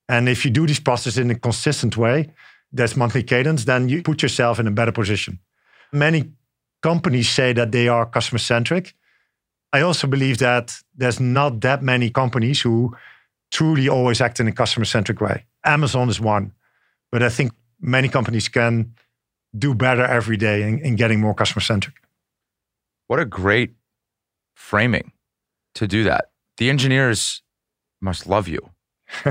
And 0.09 0.27
if 0.27 0.43
you 0.43 0.51
do 0.51 0.67
this 0.67 0.79
process 0.79 1.17
in 1.17 1.31
a 1.31 1.35
consistent 1.35 1.97
way, 1.97 2.29
that's 2.71 2.95
monthly 2.95 3.23
cadence, 3.23 3.65
then 3.65 3.89
you 3.89 4.01
put 4.01 4.21
yourself 4.21 4.59
in 4.59 4.67
a 4.67 4.71
better 4.71 4.91
position. 4.91 5.39
Many 5.91 6.31
companies 6.81 7.29
say 7.29 7.53
that 7.53 7.71
they 7.71 7.87
are 7.87 8.05
customer 8.05 8.39
centric. 8.39 8.95
I 9.71 9.81
also 9.81 10.07
believe 10.07 10.39
that 10.39 10.75
there's 10.95 11.19
not 11.19 11.61
that 11.61 11.83
many 11.83 12.09
companies 12.09 12.61
who 12.61 12.95
truly 13.51 13.87
always 13.87 14.21
act 14.21 14.39
in 14.39 14.47
a 14.47 14.51
customer 14.51 14.85
centric 14.85 15.21
way. 15.21 15.45
Amazon 15.65 16.09
is 16.09 16.19
one, 16.19 16.53
but 17.11 17.23
I 17.23 17.29
think 17.29 17.51
many 17.79 18.09
companies 18.09 18.47
can 18.47 18.93
do 19.57 19.73
better 19.73 20.03
every 20.03 20.37
day 20.37 20.63
in, 20.63 20.79
in 20.79 20.95
getting 20.95 21.19
more 21.19 21.33
customer 21.33 21.61
centric. 21.61 21.95
What 23.07 23.19
a 23.19 23.25
great 23.25 23.73
framing 24.55 25.11
to 25.75 25.87
do 25.87 26.03
that. 26.05 26.31
The 26.57 26.69
engineers 26.69 27.41
must 28.01 28.27
love 28.27 28.47
you. 28.47 28.69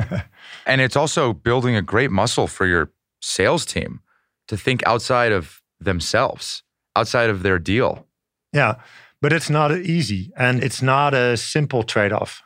and 0.67 0.81
it's 0.81 0.97
also 0.97 1.33
building 1.33 1.77
a 1.77 1.83
great 1.83 2.11
muscle 2.11 2.47
for 2.47 2.67
your 2.67 2.91
sales 3.21 3.65
team 3.65 4.01
to 4.49 4.57
think 4.57 4.85
outside 4.87 5.33
of 5.33 5.63
themselves, 5.81 6.63
outside 6.97 7.31
of 7.31 7.43
their 7.43 7.59
deal. 7.59 8.07
Yeah, 8.53 8.77
but 9.21 9.33
it's 9.33 9.51
not 9.51 9.77
easy 9.77 10.33
and 10.37 10.63
it's 10.63 10.83
not 10.83 11.15
a 11.15 11.37
simple 11.37 11.83
trade 11.83 12.13
off. 12.13 12.43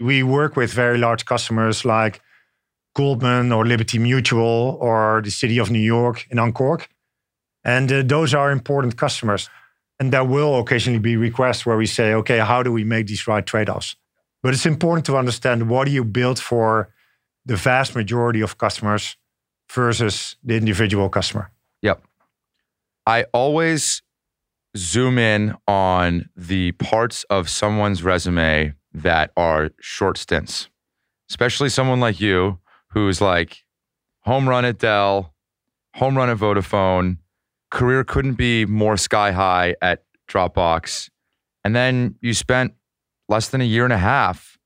We 0.00 0.22
work 0.22 0.56
with 0.56 0.72
very 0.72 0.98
large 0.98 1.24
customers 1.24 1.84
like 1.84 2.20
Goldman 2.98 3.52
or 3.52 3.64
Liberty 3.64 3.98
Mutual 3.98 4.76
or 4.80 5.22
the 5.22 5.30
city 5.30 5.58
of 5.60 5.70
New 5.70 5.86
York 5.96 6.26
in 6.30 6.38
Unqork. 6.38 6.88
And 7.62 7.92
uh, 7.92 8.02
those 8.04 8.34
are 8.34 8.50
important 8.50 8.96
customers. 8.96 9.48
And 10.00 10.12
there 10.12 10.24
will 10.24 10.58
occasionally 10.58 10.98
be 10.98 11.16
requests 11.16 11.64
where 11.64 11.76
we 11.76 11.86
say, 11.86 12.12
okay, 12.14 12.38
how 12.38 12.64
do 12.64 12.72
we 12.72 12.82
make 12.82 13.06
these 13.06 13.28
right 13.28 13.46
trade 13.46 13.68
offs? 13.68 13.94
But 14.42 14.52
it's 14.52 14.66
important 14.66 15.06
to 15.06 15.16
understand 15.16 15.68
what 15.70 15.84
do 15.84 15.92
you 15.92 16.04
build 16.04 16.40
for 16.40 16.88
the 17.46 17.56
vast 17.56 17.94
majority 17.94 18.40
of 18.40 18.58
customers 18.58 19.16
versus 19.72 20.36
the 20.42 20.56
individual 20.56 21.08
customer. 21.08 21.50
Yep. 21.82 22.02
I 23.06 23.26
always 23.32 24.02
zoom 24.76 25.18
in 25.18 25.54
on 25.66 26.28
the 26.36 26.72
parts 26.72 27.24
of 27.30 27.48
someone's 27.48 28.02
resume 28.02 28.74
that 28.92 29.30
are 29.36 29.70
short 29.80 30.18
stints, 30.18 30.68
especially 31.30 31.68
someone 31.68 32.00
like 32.00 32.20
you 32.20 32.58
who's 32.90 33.20
like 33.20 33.64
home 34.20 34.48
run 34.48 34.64
at 34.64 34.78
Dell, 34.78 35.34
home 35.94 36.16
run 36.16 36.30
at 36.30 36.38
Vodafone, 36.38 37.18
career 37.70 38.04
couldn't 38.04 38.34
be 38.34 38.64
more 38.66 38.96
sky 38.96 39.32
high 39.32 39.74
at 39.82 40.04
Dropbox. 40.28 41.10
And 41.64 41.74
then 41.74 42.16
you 42.20 42.34
spent 42.34 42.74
less 43.28 43.48
than 43.48 43.60
a 43.60 43.64
year 43.64 43.84
and 43.84 43.92
a 43.92 43.98
half 43.98 44.58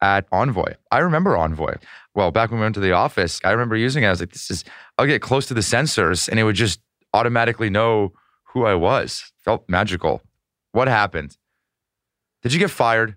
at 0.00 0.26
Envoy. 0.32 0.74
I 0.90 0.98
remember 0.98 1.36
Envoy 1.36 1.74
well, 2.18 2.32
back 2.32 2.50
when 2.50 2.58
we 2.58 2.64
went 2.64 2.74
to 2.74 2.80
the 2.80 2.90
office, 2.90 3.40
I 3.44 3.52
remember 3.52 3.76
using 3.76 4.02
it. 4.02 4.08
I 4.08 4.10
was 4.10 4.18
like, 4.18 4.32
this 4.32 4.50
is, 4.50 4.64
I'll 4.98 5.06
get 5.06 5.22
close 5.22 5.46
to 5.46 5.54
the 5.54 5.60
sensors 5.60 6.28
and 6.28 6.40
it 6.40 6.42
would 6.42 6.56
just 6.56 6.80
automatically 7.14 7.70
know 7.70 8.12
who 8.52 8.64
I 8.64 8.74
was. 8.74 9.30
Felt 9.44 9.68
magical. 9.68 10.20
What 10.72 10.88
happened? 10.88 11.36
Did 12.42 12.52
you 12.52 12.58
get 12.58 12.72
fired? 12.72 13.16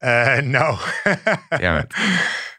Uh, 0.00 0.40
no. 0.44 0.78
Damn 1.50 1.84
it. 1.84 1.92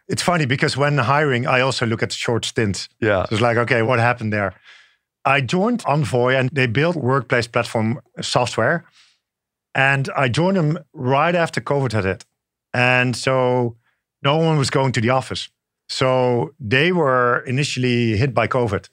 It's 0.10 0.24
funny 0.24 0.46
because 0.48 0.76
when 0.76 0.98
hiring, 0.98 1.46
I 1.46 1.62
also 1.62 1.86
look 1.86 2.02
at 2.02 2.12
short 2.12 2.44
stints. 2.44 2.90
Yeah. 3.00 3.26
So 3.26 3.36
it's 3.36 3.42
like, 3.42 3.58
okay, 3.58 3.84
what 3.84 4.00
happened 4.00 4.34
there? 4.34 4.56
I 5.24 5.42
joined 5.42 5.84
Envoy 5.86 6.34
and 6.34 6.50
they 6.52 6.66
built 6.66 6.96
workplace 6.96 7.48
platform 7.48 8.02
software. 8.20 8.86
And 9.76 10.10
I 10.18 10.28
joined 10.28 10.58
them 10.58 10.80
right 10.94 11.36
after 11.36 11.62
COVID 11.62 11.92
had 11.92 12.06
hit. 12.06 12.26
And 12.74 13.16
so 13.16 13.78
no 14.24 14.38
one 14.38 14.58
was 14.58 14.72
going 14.72 14.92
to 14.94 15.02
the 15.02 15.12
office. 15.12 15.50
So 15.88 16.54
they 16.60 16.92
were 16.92 17.44
initially 17.46 18.18
hit 18.18 18.34
by 18.34 18.48
COVID. 18.48 18.90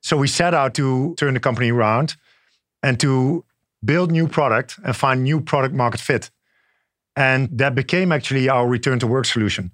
So 0.00 0.16
we 0.16 0.26
set 0.26 0.54
out 0.54 0.74
to 0.74 1.14
turn 1.16 1.34
the 1.34 1.40
company 1.40 1.70
around 1.70 2.16
and 2.82 2.98
to 2.98 3.44
build 3.84 4.10
new 4.10 4.26
product 4.26 4.78
and 4.84 4.96
find 4.96 5.22
new 5.22 5.40
product 5.40 5.74
market 5.74 6.00
fit. 6.00 6.30
And 7.14 7.48
that 7.58 7.74
became 7.76 8.10
actually 8.10 8.48
our 8.48 8.66
return 8.66 8.98
to 8.98 9.06
work 9.06 9.26
solution. 9.26 9.70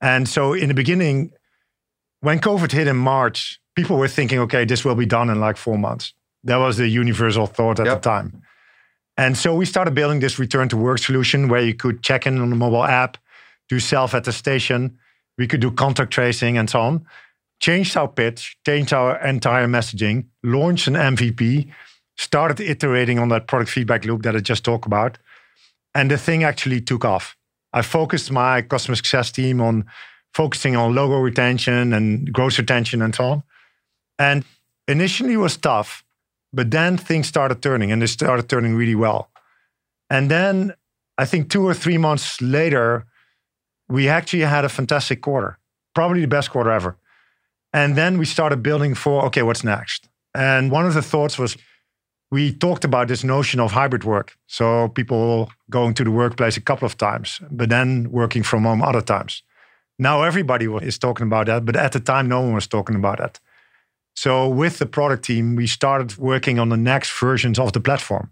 And 0.00 0.28
so 0.28 0.52
in 0.52 0.68
the 0.68 0.74
beginning, 0.74 1.32
when 2.20 2.40
COVID 2.40 2.72
hit 2.72 2.86
in 2.86 2.96
March, 2.96 3.60
people 3.74 3.96
were 3.96 4.08
thinking, 4.08 4.38
okay, 4.40 4.64
this 4.64 4.84
will 4.84 4.94
be 4.94 5.06
done 5.06 5.30
in 5.30 5.40
like 5.40 5.56
four 5.56 5.78
months. 5.78 6.12
That 6.44 6.56
was 6.56 6.76
the 6.76 6.88
universal 6.88 7.46
thought 7.46 7.80
at 7.80 7.86
yep. 7.86 8.02
the 8.02 8.08
time. 8.08 8.42
And 9.16 9.36
so 9.36 9.54
we 9.54 9.64
started 9.64 9.94
building 9.94 10.20
this 10.20 10.38
return 10.38 10.68
to 10.68 10.76
work 10.76 10.98
solution 10.98 11.48
where 11.48 11.62
you 11.62 11.74
could 11.74 12.02
check 12.02 12.26
in 12.26 12.40
on 12.40 12.50
the 12.50 12.56
mobile 12.56 12.84
app, 12.84 13.18
do 13.68 13.80
self 13.80 14.14
attestation, 14.14 14.98
we 15.38 15.46
could 15.46 15.60
do 15.60 15.70
contact 15.70 16.12
tracing 16.12 16.58
and 16.58 16.68
so 16.68 16.80
on. 16.80 17.06
Changed 17.60 17.96
our 17.96 18.08
pitch, 18.08 18.58
changed 18.66 18.92
our 18.92 19.24
entire 19.24 19.66
messaging, 19.66 20.26
launched 20.42 20.88
an 20.88 20.94
MVP, 20.94 21.72
started 22.16 22.60
iterating 22.60 23.18
on 23.18 23.28
that 23.30 23.46
product 23.46 23.70
feedback 23.70 24.04
loop 24.04 24.22
that 24.22 24.36
I 24.36 24.40
just 24.40 24.64
talked 24.64 24.86
about. 24.86 25.18
And 25.94 26.10
the 26.10 26.18
thing 26.18 26.44
actually 26.44 26.80
took 26.80 27.04
off. 27.04 27.36
I 27.72 27.82
focused 27.82 28.30
my 28.30 28.62
customer 28.62 28.96
success 28.96 29.30
team 29.30 29.60
on 29.60 29.84
focusing 30.32 30.76
on 30.76 30.94
logo 30.94 31.18
retention 31.18 31.92
and 31.92 32.32
gross 32.32 32.58
retention 32.58 33.02
and 33.02 33.14
so 33.14 33.24
on. 33.24 33.42
And 34.18 34.44
initially 34.86 35.34
it 35.34 35.38
was 35.38 35.56
tough, 35.56 36.04
but 36.52 36.70
then 36.70 36.96
things 36.96 37.26
started 37.26 37.62
turning 37.62 37.92
and 37.92 38.00
they 38.00 38.06
started 38.06 38.48
turning 38.48 38.74
really 38.74 38.94
well. 38.94 39.30
And 40.10 40.30
then 40.30 40.74
I 41.18 41.24
think 41.24 41.50
two 41.50 41.66
or 41.66 41.74
three 41.74 41.98
months 41.98 42.40
later, 42.40 43.04
we 43.88 44.08
actually 44.08 44.42
had 44.42 44.64
a 44.64 44.68
fantastic 44.68 45.20
quarter, 45.20 45.58
probably 45.94 46.20
the 46.20 46.28
best 46.28 46.50
quarter 46.50 46.70
ever. 46.70 46.96
And 47.72 47.96
then 47.96 48.18
we 48.18 48.24
started 48.24 48.62
building 48.62 48.94
for 48.94 49.24
okay, 49.26 49.42
what's 49.42 49.64
next? 49.64 50.08
And 50.34 50.70
one 50.70 50.86
of 50.86 50.94
the 50.94 51.02
thoughts 51.02 51.38
was 51.38 51.56
we 52.30 52.52
talked 52.52 52.84
about 52.84 53.08
this 53.08 53.24
notion 53.24 53.60
of 53.60 53.72
hybrid 53.72 54.04
work. 54.04 54.36
So 54.46 54.88
people 54.88 55.50
going 55.70 55.94
to 55.94 56.04
the 56.04 56.10
workplace 56.10 56.56
a 56.56 56.60
couple 56.60 56.86
of 56.86 56.96
times, 56.96 57.40
but 57.50 57.70
then 57.70 58.10
working 58.10 58.42
from 58.42 58.64
home 58.64 58.82
other 58.82 59.00
times. 59.00 59.42
Now 59.98 60.22
everybody 60.22 60.66
is 60.66 60.98
talking 60.98 61.26
about 61.26 61.46
that, 61.46 61.64
but 61.64 61.76
at 61.76 61.92
the 61.92 62.00
time, 62.00 62.28
no 62.28 62.40
one 62.40 62.54
was 62.54 62.66
talking 62.66 62.96
about 62.96 63.18
that. 63.18 63.40
So 64.14 64.48
with 64.48 64.78
the 64.78 64.86
product 64.86 65.24
team, 65.24 65.56
we 65.56 65.66
started 65.66 66.16
working 66.18 66.58
on 66.58 66.68
the 66.68 66.76
next 66.76 67.10
versions 67.18 67.58
of 67.58 67.72
the 67.72 67.80
platform. 67.80 68.30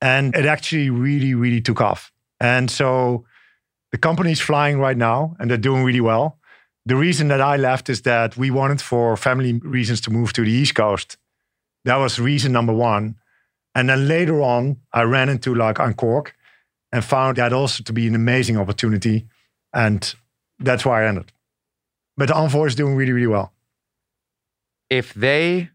And 0.00 0.34
it 0.36 0.46
actually 0.46 0.90
really, 0.90 1.34
really 1.34 1.60
took 1.60 1.80
off. 1.80 2.12
And 2.38 2.70
so 2.70 3.24
the 3.92 3.98
company 3.98 4.32
is 4.32 4.40
flying 4.40 4.78
right 4.78 4.96
now 4.96 5.36
and 5.38 5.50
they're 5.50 5.56
doing 5.56 5.84
really 5.84 6.00
well. 6.00 6.38
The 6.84 6.96
reason 6.96 7.28
that 7.28 7.40
I 7.40 7.56
left 7.56 7.88
is 7.88 8.02
that 8.02 8.36
we 8.36 8.50
wanted 8.50 8.80
for 8.80 9.16
family 9.16 9.54
reasons 9.54 10.00
to 10.02 10.10
move 10.10 10.32
to 10.34 10.44
the 10.44 10.50
East 10.50 10.74
Coast 10.74 11.16
that 11.86 11.96
was 11.96 12.18
reason 12.18 12.52
number 12.52 12.72
one. 12.72 13.14
And 13.74 13.88
then 13.88 14.08
later 14.08 14.42
on, 14.42 14.78
I 14.92 15.02
ran 15.02 15.28
into 15.28 15.54
like 15.54 15.76
Unqork 15.76 16.32
and 16.92 17.04
found 17.04 17.36
that 17.36 17.52
also 17.52 17.84
to 17.84 17.92
be 17.92 18.08
an 18.08 18.14
amazing 18.14 18.56
opportunity. 18.56 19.26
And 19.72 20.14
that's 20.58 20.84
why 20.84 21.04
I 21.04 21.08
ended. 21.08 21.30
But 22.16 22.30
Envoy 22.30 22.66
is 22.66 22.74
doing 22.74 22.96
really, 22.96 23.12
really 23.12 23.28
well. 23.28 23.52
If 24.90 25.14
they 25.14 25.70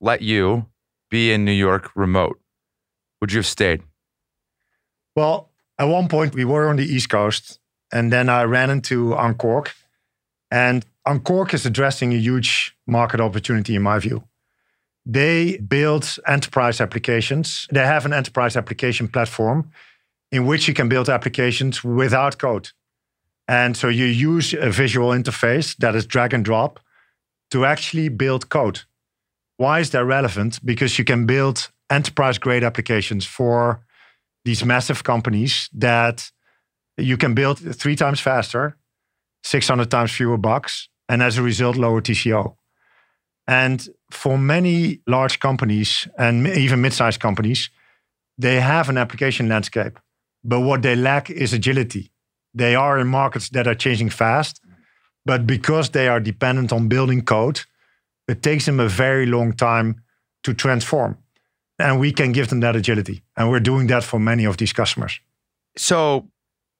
let 0.00 0.20
you 0.20 0.66
be 1.10 1.32
in 1.32 1.44
New 1.44 1.52
York 1.52 1.90
remote, 1.94 2.38
would 3.20 3.32
you 3.32 3.38
have 3.38 3.46
stayed? 3.46 3.82
Well, 5.16 5.48
at 5.78 5.84
one 5.84 6.08
point 6.08 6.34
we 6.34 6.44
were 6.44 6.68
on 6.68 6.76
the 6.76 6.84
East 6.84 7.08
Coast, 7.08 7.58
and 7.90 8.12
then 8.12 8.28
I 8.28 8.42
ran 8.42 8.68
into 8.68 9.10
Unqork. 9.10 9.72
And 10.50 10.84
Unqork 11.06 11.54
is 11.54 11.64
addressing 11.64 12.12
a 12.12 12.16
huge 12.16 12.76
market 12.86 13.20
opportunity 13.20 13.74
in 13.76 13.82
my 13.82 13.98
view. 13.98 14.24
They 15.04 15.58
build 15.58 16.16
enterprise 16.26 16.80
applications. 16.80 17.66
They 17.72 17.84
have 17.84 18.06
an 18.06 18.12
enterprise 18.12 18.56
application 18.56 19.08
platform 19.08 19.70
in 20.30 20.46
which 20.46 20.68
you 20.68 20.74
can 20.74 20.88
build 20.88 21.08
applications 21.08 21.84
without 21.84 22.38
code. 22.38 22.70
And 23.48 23.76
so 23.76 23.88
you 23.88 24.06
use 24.06 24.54
a 24.54 24.70
visual 24.70 25.10
interface 25.10 25.76
that 25.78 25.94
is 25.94 26.06
drag 26.06 26.32
and 26.32 26.44
drop 26.44 26.80
to 27.50 27.64
actually 27.66 28.08
build 28.08 28.48
code. 28.48 28.80
Why 29.56 29.80
is 29.80 29.90
that 29.90 30.04
relevant? 30.04 30.64
Because 30.64 30.98
you 30.98 31.04
can 31.04 31.26
build 31.26 31.70
enterprise 31.90 32.38
grade 32.38 32.64
applications 32.64 33.26
for 33.26 33.84
these 34.44 34.64
massive 34.64 35.04
companies 35.04 35.68
that 35.72 36.30
you 36.96 37.16
can 37.16 37.34
build 37.34 37.58
three 37.58 37.96
times 37.96 38.20
faster, 38.20 38.76
600 39.44 39.90
times 39.90 40.12
fewer 40.12 40.38
bugs, 40.38 40.88
and 41.08 41.22
as 41.22 41.36
a 41.36 41.42
result, 41.42 41.76
lower 41.76 42.00
TCO. 42.00 42.56
And 43.52 43.86
for 44.10 44.38
many 44.38 45.00
large 45.06 45.38
companies 45.38 46.08
and 46.16 46.46
even 46.46 46.80
mid-sized 46.80 47.20
companies, 47.20 47.70
they 48.38 48.60
have 48.60 48.88
an 48.88 48.96
application 48.96 49.48
landscape, 49.48 49.98
but 50.42 50.60
what 50.60 50.80
they 50.80 50.96
lack 50.96 51.28
is 51.28 51.52
agility. 51.52 52.10
They 52.54 52.74
are 52.74 52.98
in 52.98 53.08
markets 53.08 53.50
that 53.50 53.66
are 53.66 53.74
changing 53.74 54.10
fast, 54.10 54.60
but 55.26 55.46
because 55.46 55.90
they 55.90 56.08
are 56.08 56.20
dependent 56.20 56.72
on 56.72 56.88
building 56.88 57.22
code, 57.24 57.60
it 58.26 58.42
takes 58.42 58.64
them 58.64 58.80
a 58.80 58.88
very 58.88 59.26
long 59.26 59.52
time 59.52 60.00
to 60.44 60.54
transform. 60.54 61.18
And 61.78 62.00
we 62.00 62.12
can 62.12 62.32
give 62.32 62.48
them 62.48 62.60
that 62.60 62.76
agility. 62.76 63.22
And 63.36 63.50
we're 63.50 63.60
doing 63.60 63.88
that 63.88 64.04
for 64.04 64.18
many 64.18 64.46
of 64.46 64.56
these 64.56 64.72
customers. 64.72 65.20
So 65.76 66.28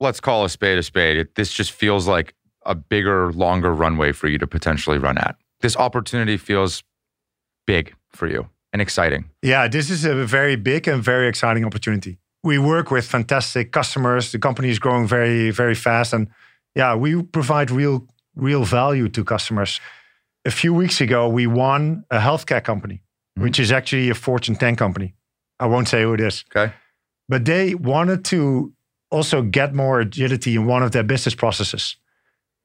let's 0.01 0.21
call 0.21 0.45
a 0.45 0.49
spade 0.49 0.79
a 0.79 0.83
spade. 0.83 1.29
this 1.35 1.53
just 1.53 1.73
feels 1.73 2.07
like 2.07 2.35
a 2.65 2.75
bigger, 2.75 3.33
longer 3.33 3.75
runway 3.75 4.13
for 4.13 4.29
you 4.29 4.39
to 4.39 4.47
potentially 4.47 4.99
run 4.99 5.19
at. 5.19 5.37
This 5.63 5.77
opportunity 5.77 6.37
feels 6.37 6.83
big 7.67 7.95
for 8.11 8.27
you 8.27 8.49
and 8.73 8.83
exciting. 8.83 9.31
Yeah, 9.43 9.69
this 9.69 9.91
is 9.91 10.05
a 10.05 10.27
very 10.27 10.57
big 10.57 10.89
and 10.89 11.03
very 11.03 11.29
exciting 11.29 11.65
opportunity. 11.65 12.19
We 12.43 12.59
work 12.59 12.91
with 12.91 13.07
fantastic 13.07 13.73
customers. 13.73 14.33
The 14.33 14.39
company 14.39 14.71
is 14.71 14.79
growing 14.79 15.07
very, 15.07 15.51
very 15.51 15.75
fast. 15.75 16.13
And 16.13 16.29
yeah, 16.75 16.97
we 16.97 17.23
provide 17.23 17.71
real, 17.71 18.07
real 18.35 18.65
value 18.65 19.09
to 19.11 19.25
customers. 19.25 19.81
A 20.45 20.51
few 20.51 20.75
weeks 20.75 21.01
ago, 21.01 21.29
we 21.29 21.47
won 21.47 22.05
a 22.11 22.19
healthcare 22.19 22.63
company, 22.63 22.95
mm-hmm. 22.95 23.45
which 23.45 23.61
is 23.61 23.71
actually 23.71 24.11
a 24.11 24.15
Fortune 24.15 24.57
10 24.57 24.77
company. 24.77 25.15
I 25.61 25.67
won't 25.67 25.87
say 25.87 26.03
who 26.03 26.15
it 26.15 26.21
is. 26.21 26.45
Okay. 26.55 26.73
But 27.29 27.45
they 27.45 27.77
wanted 27.77 28.25
to 28.27 28.73
also 29.11 29.43
get 29.43 29.75
more 29.75 30.01
agility 30.01 30.57
in 30.57 30.67
one 30.67 30.83
of 30.83 30.91
their 30.91 31.05
business 31.05 31.37
processes. 31.37 31.97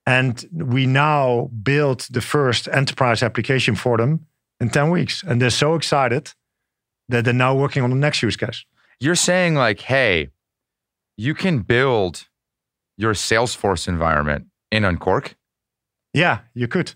And 0.08 0.48
we 0.54 0.88
now 0.88 1.52
built 1.62 2.08
the 2.10 2.22
first 2.22 2.70
enterprise 2.70 3.22
application 3.22 3.76
for 3.76 3.98
them 3.98 4.26
in 4.62 4.70
10 4.70 4.90
weeks. 4.90 5.22
And 5.22 5.42
they're 5.42 5.50
so 5.50 5.76
excited 5.76 6.32
that 7.10 7.26
they're 7.26 7.34
now 7.34 7.54
working 7.54 7.84
on 7.84 7.90
the 7.90 7.98
next 7.98 8.24
use 8.24 8.38
case. 8.38 8.64
You're 9.02 9.16
saying, 9.16 9.56
like, 9.56 9.82
hey, 9.82 10.30
you 11.18 11.36
can 11.36 11.60
build 11.60 12.30
your 12.98 13.14
Salesforce 13.14 13.86
environment 13.90 14.46
in 14.72 14.84
Unqork? 14.84 15.34
Yeah, 16.14 16.40
you 16.54 16.70
could. 16.70 16.94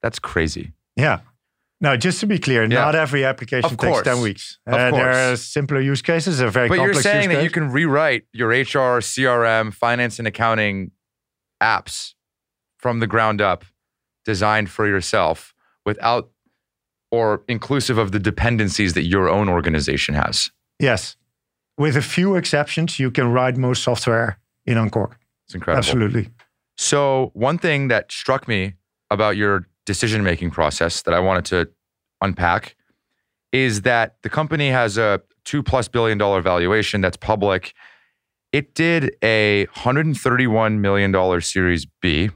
That's 0.00 0.20
crazy. 0.20 0.72
Yeah. 0.96 1.20
Now, 1.80 1.96
just 1.96 2.20
to 2.20 2.26
be 2.26 2.38
clear, 2.38 2.62
yeah. 2.62 2.68
not 2.68 2.94
every 2.94 3.24
application 3.24 3.76
takes 3.76 4.02
10 4.02 4.20
weeks. 4.20 4.60
Uh, 4.66 4.92
there 4.92 5.32
are 5.32 5.36
simpler 5.36 5.80
use 5.80 6.00
cases, 6.00 6.38
a 6.40 6.48
very 6.48 6.68
but 6.68 6.76
complex 6.76 7.04
you're 7.04 7.12
saying 7.12 7.28
that 7.30 7.42
you 7.42 7.50
can 7.50 7.72
rewrite 7.72 8.22
your 8.32 8.50
HR, 8.50 9.00
CRM, 9.02 9.74
finance, 9.74 10.20
and 10.20 10.28
accounting 10.28 10.92
apps 11.64 12.14
from 12.78 13.00
the 13.00 13.06
ground 13.06 13.40
up, 13.40 13.64
designed 14.24 14.68
for 14.70 14.86
yourself 14.86 15.54
without 15.86 16.30
or 17.10 17.42
inclusive 17.48 17.96
of 17.96 18.12
the 18.12 18.18
dependencies 18.18 18.94
that 18.94 19.04
your 19.04 19.28
own 19.28 19.48
organization 19.48 20.14
has. 20.14 20.50
Yes. 20.80 21.16
With 21.78 21.96
a 21.96 22.02
few 22.02 22.36
exceptions, 22.36 22.98
you 22.98 23.10
can 23.10 23.32
write 23.32 23.56
most 23.56 23.82
software 23.82 24.38
in 24.66 24.76
Unqork. 24.76 25.14
It's 25.46 25.54
incredible. 25.54 25.78
Absolutely. 25.78 26.30
So, 26.76 27.30
one 27.34 27.58
thing 27.58 27.88
that 27.88 28.10
struck 28.10 28.48
me 28.48 28.74
about 29.10 29.36
your 29.36 29.68
decision 29.86 30.24
making 30.24 30.50
process 30.50 31.02
that 31.02 31.14
I 31.14 31.20
wanted 31.20 31.44
to 31.46 31.68
unpack 32.20 32.74
is 33.52 33.82
that 33.82 34.16
the 34.22 34.30
company 34.30 34.70
has 34.70 34.98
a 34.98 35.20
two 35.44 35.62
plus 35.62 35.86
billion 35.88 36.18
dollar 36.18 36.40
valuation 36.40 37.00
that's 37.00 37.16
public. 37.16 37.74
It 38.54 38.76
did 38.76 39.16
a 39.20 39.66
$131 39.74 40.78
million 40.78 41.40
Series 41.40 41.86
B 42.00 42.30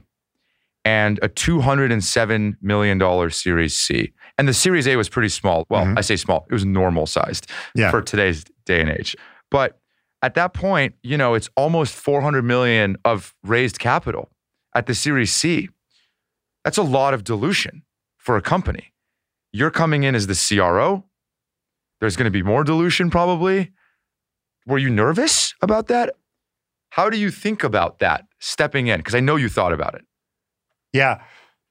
and 0.83 1.17
a 1.23 1.29
$207 1.29 2.57
million 2.61 3.29
Series 3.31 3.79
C. 3.79 4.11
And 4.37 4.45
the 4.45 4.53
Series 4.53 4.85
A 4.85 4.97
was 4.97 5.07
pretty 5.07 5.29
small. 5.29 5.65
Well, 5.69 5.85
mm-hmm. 5.85 5.97
I 5.97 6.01
say 6.01 6.17
small, 6.17 6.45
it 6.49 6.53
was 6.53 6.65
normal 6.65 7.05
sized 7.05 7.49
yeah. 7.73 7.89
for 7.89 8.01
today's 8.01 8.43
day 8.65 8.81
and 8.81 8.89
age. 8.89 9.15
But 9.49 9.79
at 10.21 10.33
that 10.33 10.53
point, 10.53 10.95
you 11.03 11.17
know, 11.17 11.35
it's 11.35 11.49
almost 11.55 11.95
400 11.95 12.43
million 12.43 12.97
of 13.05 13.33
raised 13.41 13.79
capital 13.79 14.29
at 14.75 14.87
the 14.87 14.95
Series 14.95 15.31
C. 15.31 15.69
That's 16.65 16.77
a 16.77 16.83
lot 16.83 17.13
of 17.13 17.23
dilution 17.23 17.83
for 18.17 18.35
a 18.35 18.41
company. 18.41 18.91
You're 19.53 19.71
coming 19.71 20.03
in 20.03 20.15
as 20.15 20.27
the 20.27 20.35
CRO. 20.35 21.05
There's 22.01 22.17
going 22.17 22.25
to 22.25 22.29
be 22.29 22.43
more 22.43 22.65
dilution 22.65 23.09
probably. 23.09 23.71
Were 24.65 24.77
you 24.77 24.89
nervous 24.89 25.53
about 25.61 25.87
that? 25.87 26.15
How 26.91 27.09
do 27.09 27.17
you 27.17 27.31
think 27.31 27.63
about 27.63 27.99
that 27.99 28.25
stepping 28.39 28.87
in? 28.87 28.99
Because 28.99 29.15
I 29.15 29.19
know 29.19 29.35
you 29.35 29.49
thought 29.49 29.73
about 29.73 29.95
it. 29.95 30.05
Yeah. 30.93 31.21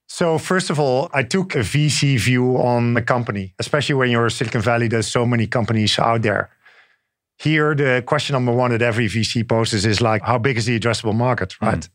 So 0.07 0.37
first 0.37 0.69
of 0.69 0.79
all, 0.79 1.09
I 1.13 1.23
took 1.23 1.55
a 1.55 1.59
VC 1.59 2.19
view 2.19 2.57
on 2.57 2.93
the 2.93 3.01
company, 3.01 3.53
especially 3.59 3.95
when 3.95 4.09
you're 4.09 4.29
Silicon 4.29 4.61
Valley. 4.61 4.87
There's 4.87 5.07
so 5.07 5.25
many 5.25 5.45
companies 5.45 5.99
out 5.99 6.23
there. 6.23 6.49
Here, 7.37 7.75
the 7.75 8.03
question 8.05 8.33
number 8.33 8.51
one 8.51 8.71
that 8.71 8.81
every 8.81 9.07
VC 9.07 9.47
poses 9.47 9.85
is 9.85 10.01
like, 10.01 10.23
how 10.23 10.37
big 10.37 10.57
is 10.57 10.65
the 10.65 10.77
addressable 10.77 11.15
market, 11.15 11.61
right? 11.61 11.79
Mm. 11.79 11.89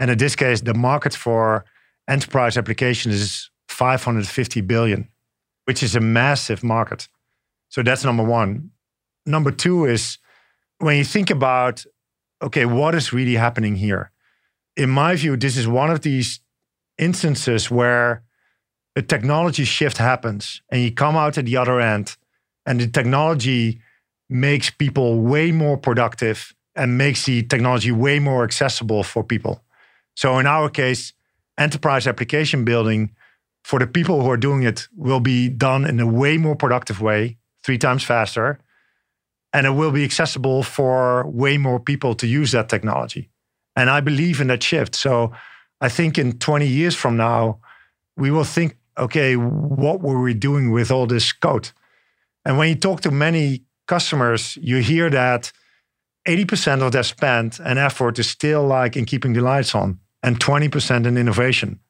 And 0.00 0.10
in 0.10 0.18
this 0.18 0.34
case, 0.34 0.62
the 0.62 0.74
market 0.74 1.14
for 1.14 1.64
enterprise 2.08 2.56
applications 2.56 3.14
is 3.14 3.50
550 3.68 4.62
billion, 4.62 5.08
which 5.66 5.82
is 5.82 5.94
a 5.94 6.00
massive 6.00 6.64
market. 6.64 7.08
So 7.68 7.82
that's 7.82 8.04
number 8.04 8.24
one. 8.24 8.70
Number 9.26 9.52
two 9.52 9.84
is 9.84 10.18
when 10.80 10.96
you 10.96 11.04
think 11.04 11.30
about, 11.30 11.84
okay, 12.42 12.64
what 12.64 12.94
is 12.94 13.12
really 13.12 13.34
happening 13.34 13.76
here? 13.76 14.10
In 14.76 14.90
my 14.90 15.14
view, 15.14 15.36
this 15.36 15.56
is 15.56 15.68
one 15.68 15.90
of 15.90 16.00
these 16.00 16.40
instances 16.98 17.70
where 17.70 18.22
a 18.96 19.02
technology 19.02 19.64
shift 19.64 19.98
happens 19.98 20.62
and 20.70 20.82
you 20.82 20.92
come 20.92 21.16
out 21.16 21.38
at 21.38 21.44
the 21.44 21.56
other 21.56 21.80
end 21.80 22.16
and 22.66 22.80
the 22.80 22.88
technology 22.88 23.80
makes 24.28 24.70
people 24.70 25.20
way 25.20 25.52
more 25.52 25.76
productive 25.76 26.54
and 26.74 26.96
makes 26.96 27.24
the 27.26 27.42
technology 27.42 27.92
way 27.92 28.18
more 28.18 28.42
accessible 28.42 29.02
for 29.02 29.22
people. 29.22 29.62
So 30.14 30.38
in 30.38 30.46
our 30.46 30.70
case, 30.70 31.12
enterprise 31.58 32.06
application 32.06 32.64
building 32.64 33.14
for 33.64 33.78
the 33.78 33.86
people 33.86 34.22
who 34.22 34.30
are 34.30 34.36
doing 34.36 34.62
it 34.62 34.88
will 34.96 35.20
be 35.20 35.48
done 35.48 35.84
in 35.84 36.00
a 36.00 36.06
way 36.06 36.38
more 36.38 36.56
productive 36.56 37.00
way, 37.00 37.36
three 37.62 37.78
times 37.78 38.02
faster, 38.02 38.58
and 39.52 39.66
it 39.66 39.70
will 39.70 39.90
be 39.90 40.04
accessible 40.04 40.62
for 40.62 41.26
way 41.28 41.58
more 41.58 41.80
people 41.80 42.14
to 42.14 42.26
use 42.26 42.52
that 42.52 42.68
technology. 42.68 43.28
And 43.76 43.90
I 43.90 44.00
believe 44.00 44.40
in 44.40 44.48
that 44.48 44.62
shift. 44.62 44.94
So 44.94 45.32
I 45.80 45.88
think 45.88 46.18
in 46.18 46.38
20 46.38 46.66
years 46.66 46.94
from 46.94 47.16
now, 47.16 47.60
we 48.16 48.30
will 48.30 48.44
think, 48.44 48.76
okay, 48.98 49.34
what 49.36 50.00
were 50.00 50.20
we 50.20 50.34
doing 50.34 50.70
with 50.70 50.90
all 50.90 51.06
this 51.06 51.32
code? 51.32 51.70
And 52.44 52.58
when 52.58 52.68
you 52.68 52.74
talk 52.74 53.00
to 53.02 53.10
many 53.10 53.64
customers, 53.86 54.58
you 54.60 54.78
hear 54.78 55.10
that 55.10 55.52
80% 56.28 56.82
of 56.82 56.92
their 56.92 57.02
spend 57.02 57.58
and 57.64 57.78
effort 57.78 58.18
is 58.18 58.28
still 58.28 58.66
like 58.66 58.96
in 58.96 59.04
keeping 59.04 59.32
the 59.32 59.40
lights 59.40 59.74
on 59.74 59.98
and 60.22 60.38
20% 60.38 61.06
in 61.06 61.16
innovation. 61.16 61.80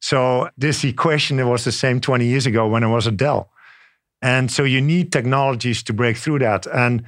So 0.00 0.50
this 0.56 0.84
equation 0.84 1.44
was 1.48 1.64
the 1.64 1.72
same 1.72 2.00
20 2.00 2.26
years 2.26 2.46
ago 2.46 2.68
when 2.68 2.84
I 2.84 2.88
was 2.88 3.06
at 3.06 3.16
Dell. 3.16 3.50
And 4.20 4.50
so 4.50 4.64
you 4.64 4.80
need 4.80 5.12
technologies 5.12 5.82
to 5.84 5.92
break 5.92 6.16
through 6.16 6.40
that. 6.40 6.66
And 6.66 7.04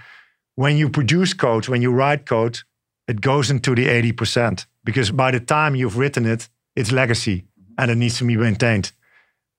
when 0.55 0.77
you 0.77 0.89
produce 0.89 1.35
code, 1.35 1.69
when 1.69 1.83
you 1.83 1.91
write 1.91 2.27
code, 2.27 2.61
it 3.09 3.21
goes 3.21 3.51
into 3.51 3.75
the 3.75 3.87
80% 3.87 4.67
because 4.85 5.11
by 5.11 5.31
the 5.31 5.41
time 5.41 5.75
you've 5.75 5.99
written 5.99 6.27
it, 6.27 6.49
it's 6.77 6.93
legacy 6.93 7.45
and 7.77 7.91
it 7.91 7.97
needs 7.97 8.19
to 8.19 8.25
be 8.25 8.37
maintained. 8.37 8.93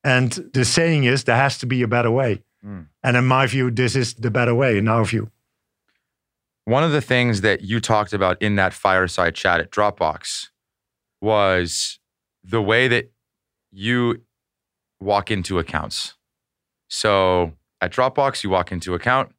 And 0.03 0.31
the 0.53 0.65
saying 0.65 1.03
is 1.03 1.25
there 1.25 1.35
has 1.35 1.57
to 1.59 1.65
be 1.65 1.81
a 1.81 1.87
better 1.87 2.09
way. 2.09 2.43
Mm. 2.65 2.87
And 3.03 3.17
in 3.17 3.25
my 3.25 3.47
view, 3.47 3.71
this 3.71 3.95
is 3.95 4.13
the 4.13 4.31
better 4.31 4.55
way, 4.55 4.77
in 4.77 4.87
our 4.87 5.03
view. 5.03 5.29
One 6.65 6.83
of 6.83 6.91
the 6.91 7.01
things 7.01 7.41
that 7.41 7.61
you 7.61 7.79
talked 7.79 8.13
about 8.13 8.41
in 8.41 8.55
that 8.55 8.73
fireside 8.73 9.35
chat 9.35 9.59
at 9.59 9.71
Dropbox 9.71 10.49
was 11.19 11.99
the 12.43 12.61
way 12.61 12.87
that 12.87 13.11
you 13.71 14.21
walk 14.99 15.31
into 15.31 15.59
accounts. 15.59 16.15
So 16.91 17.53
at 17.79 17.93
Dropbox, 17.93 18.43
you 18.43 18.49
walk 18.49 18.71
into 18.71 18.93
account. 18.93 19.31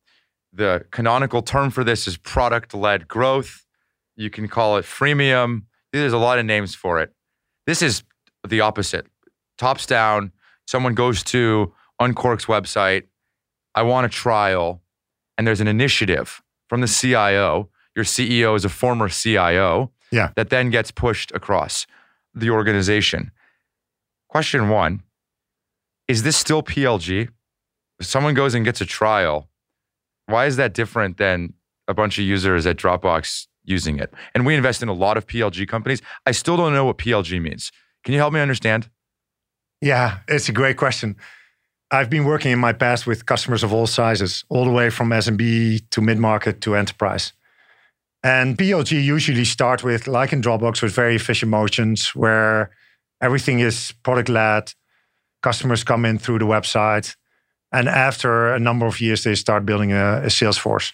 The 0.55 0.87
canonical 0.91 1.43
term 1.43 1.71
for 1.71 1.85
this 1.85 2.09
is 2.09 2.17
product 2.17 2.73
led 2.73 3.07
growth. 3.07 3.67
You 4.17 4.31
can 4.31 4.49
call 4.49 4.79
it 4.79 4.87
freemium. 4.87 5.65
There's 5.93 6.15
a 6.15 6.19
lot 6.19 6.39
of 6.39 6.47
names 6.47 6.75
for 6.75 6.99
it. 7.01 7.13
This 7.67 7.83
is 7.83 8.05
the 8.47 8.63
opposite. 8.63 9.07
Tops 9.59 9.85
down, 9.85 10.33
someone 10.67 10.95
goes 10.95 11.23
to 11.25 11.75
Unqork's 12.01 12.47
website. 12.47 13.03
I 13.75 13.83
want 13.83 14.07
a 14.07 14.09
trial. 14.09 14.83
And 15.37 15.47
there's 15.47 15.61
an 15.61 15.69
initiative 15.69 16.43
from 16.71 16.81
the 16.81 16.89
CIO. 16.89 17.69
Your 17.95 18.07
CEO 18.07 18.57
is 18.57 18.65
a 18.65 18.71
former 18.71 19.11
CIO. 19.11 19.93
Yeah. 20.11 20.31
That 20.37 20.49
then 20.49 20.71
gets 20.71 20.91
pushed 20.91 21.33
across 21.33 21.87
the 22.35 22.49
organization. 22.49 23.31
Question 24.29 24.71
one 24.71 25.03
Is 26.09 26.23
this 26.23 26.37
still 26.37 26.63
PLG? 26.63 27.29
Someone 28.03 28.35
goes 28.35 28.55
and 28.55 28.65
gets 28.65 28.81
a 28.81 28.87
trial, 28.87 29.49
why 30.27 30.47
is 30.47 30.57
that 30.57 30.75
different 30.75 31.17
than 31.17 31.55
a 31.89 31.95
bunch 31.95 32.19
of 32.19 32.25
users 32.25 32.67
at 32.67 32.77
Dropbox 32.77 33.47
using 33.65 33.99
it. 33.99 34.13
And 34.35 34.45
we 34.45 34.55
invest 34.55 34.83
in 34.83 34.89
a 34.89 34.93
lot 34.93 35.17
of 35.17 35.27
PLG 35.27 35.69
companies. 35.69 36.03
I 36.27 36.33
still 36.33 36.57
don't 36.57 36.73
know 36.73 36.85
what 36.85 36.99
PLG 36.99 37.41
means. 37.41 37.71
Can 38.05 38.13
you 38.13 38.19
help 38.19 38.33
me 38.33 38.41
understand? 38.41 38.89
Yeah, 39.81 40.19
it's 40.29 40.49
a 40.49 40.53
great 40.53 40.77
question. 40.77 41.17
I've 41.91 42.11
been 42.11 42.25
working 42.25 42.53
in 42.53 42.59
my 42.59 42.73
past 42.73 43.07
with 43.07 43.27
customers 43.27 43.63
of 43.63 43.73
all 43.73 43.87
sizes, 43.87 44.45
all 44.49 44.65
the 44.65 44.71
way 44.71 44.91
from 44.91 45.11
SMB 45.11 45.91
to 45.91 46.01
mid 46.01 46.19
market 46.19 46.61
to 46.63 46.75
enterprise. 46.75 47.33
And 48.25 48.57
PLG 48.57 49.03
usually 49.03 49.45
start 49.45 49.83
with, 49.83 50.07
like 50.07 50.33
in 50.33 50.41
Dropbox, 50.41 50.81
with 50.81 50.95
very 50.95 51.17
efficient 51.17 51.51
motions 51.51 52.15
where 52.15 52.71
everything 53.21 53.59
is 53.59 53.93
product 54.05 54.29
led. 54.29 54.73
Customers 55.43 55.83
come 55.83 56.05
in 56.05 56.19
through 56.19 56.39
the 56.39 56.47
website. 56.47 57.17
And 57.73 57.89
after 57.89 58.53
a 58.53 58.59
number 58.59 58.87
of 58.87 59.01
years, 59.01 59.25
they 59.25 59.35
start 59.35 59.65
building 59.65 59.93
a, 59.93 60.23
a 60.25 60.31
sales 60.31 60.59
force. 60.59 60.93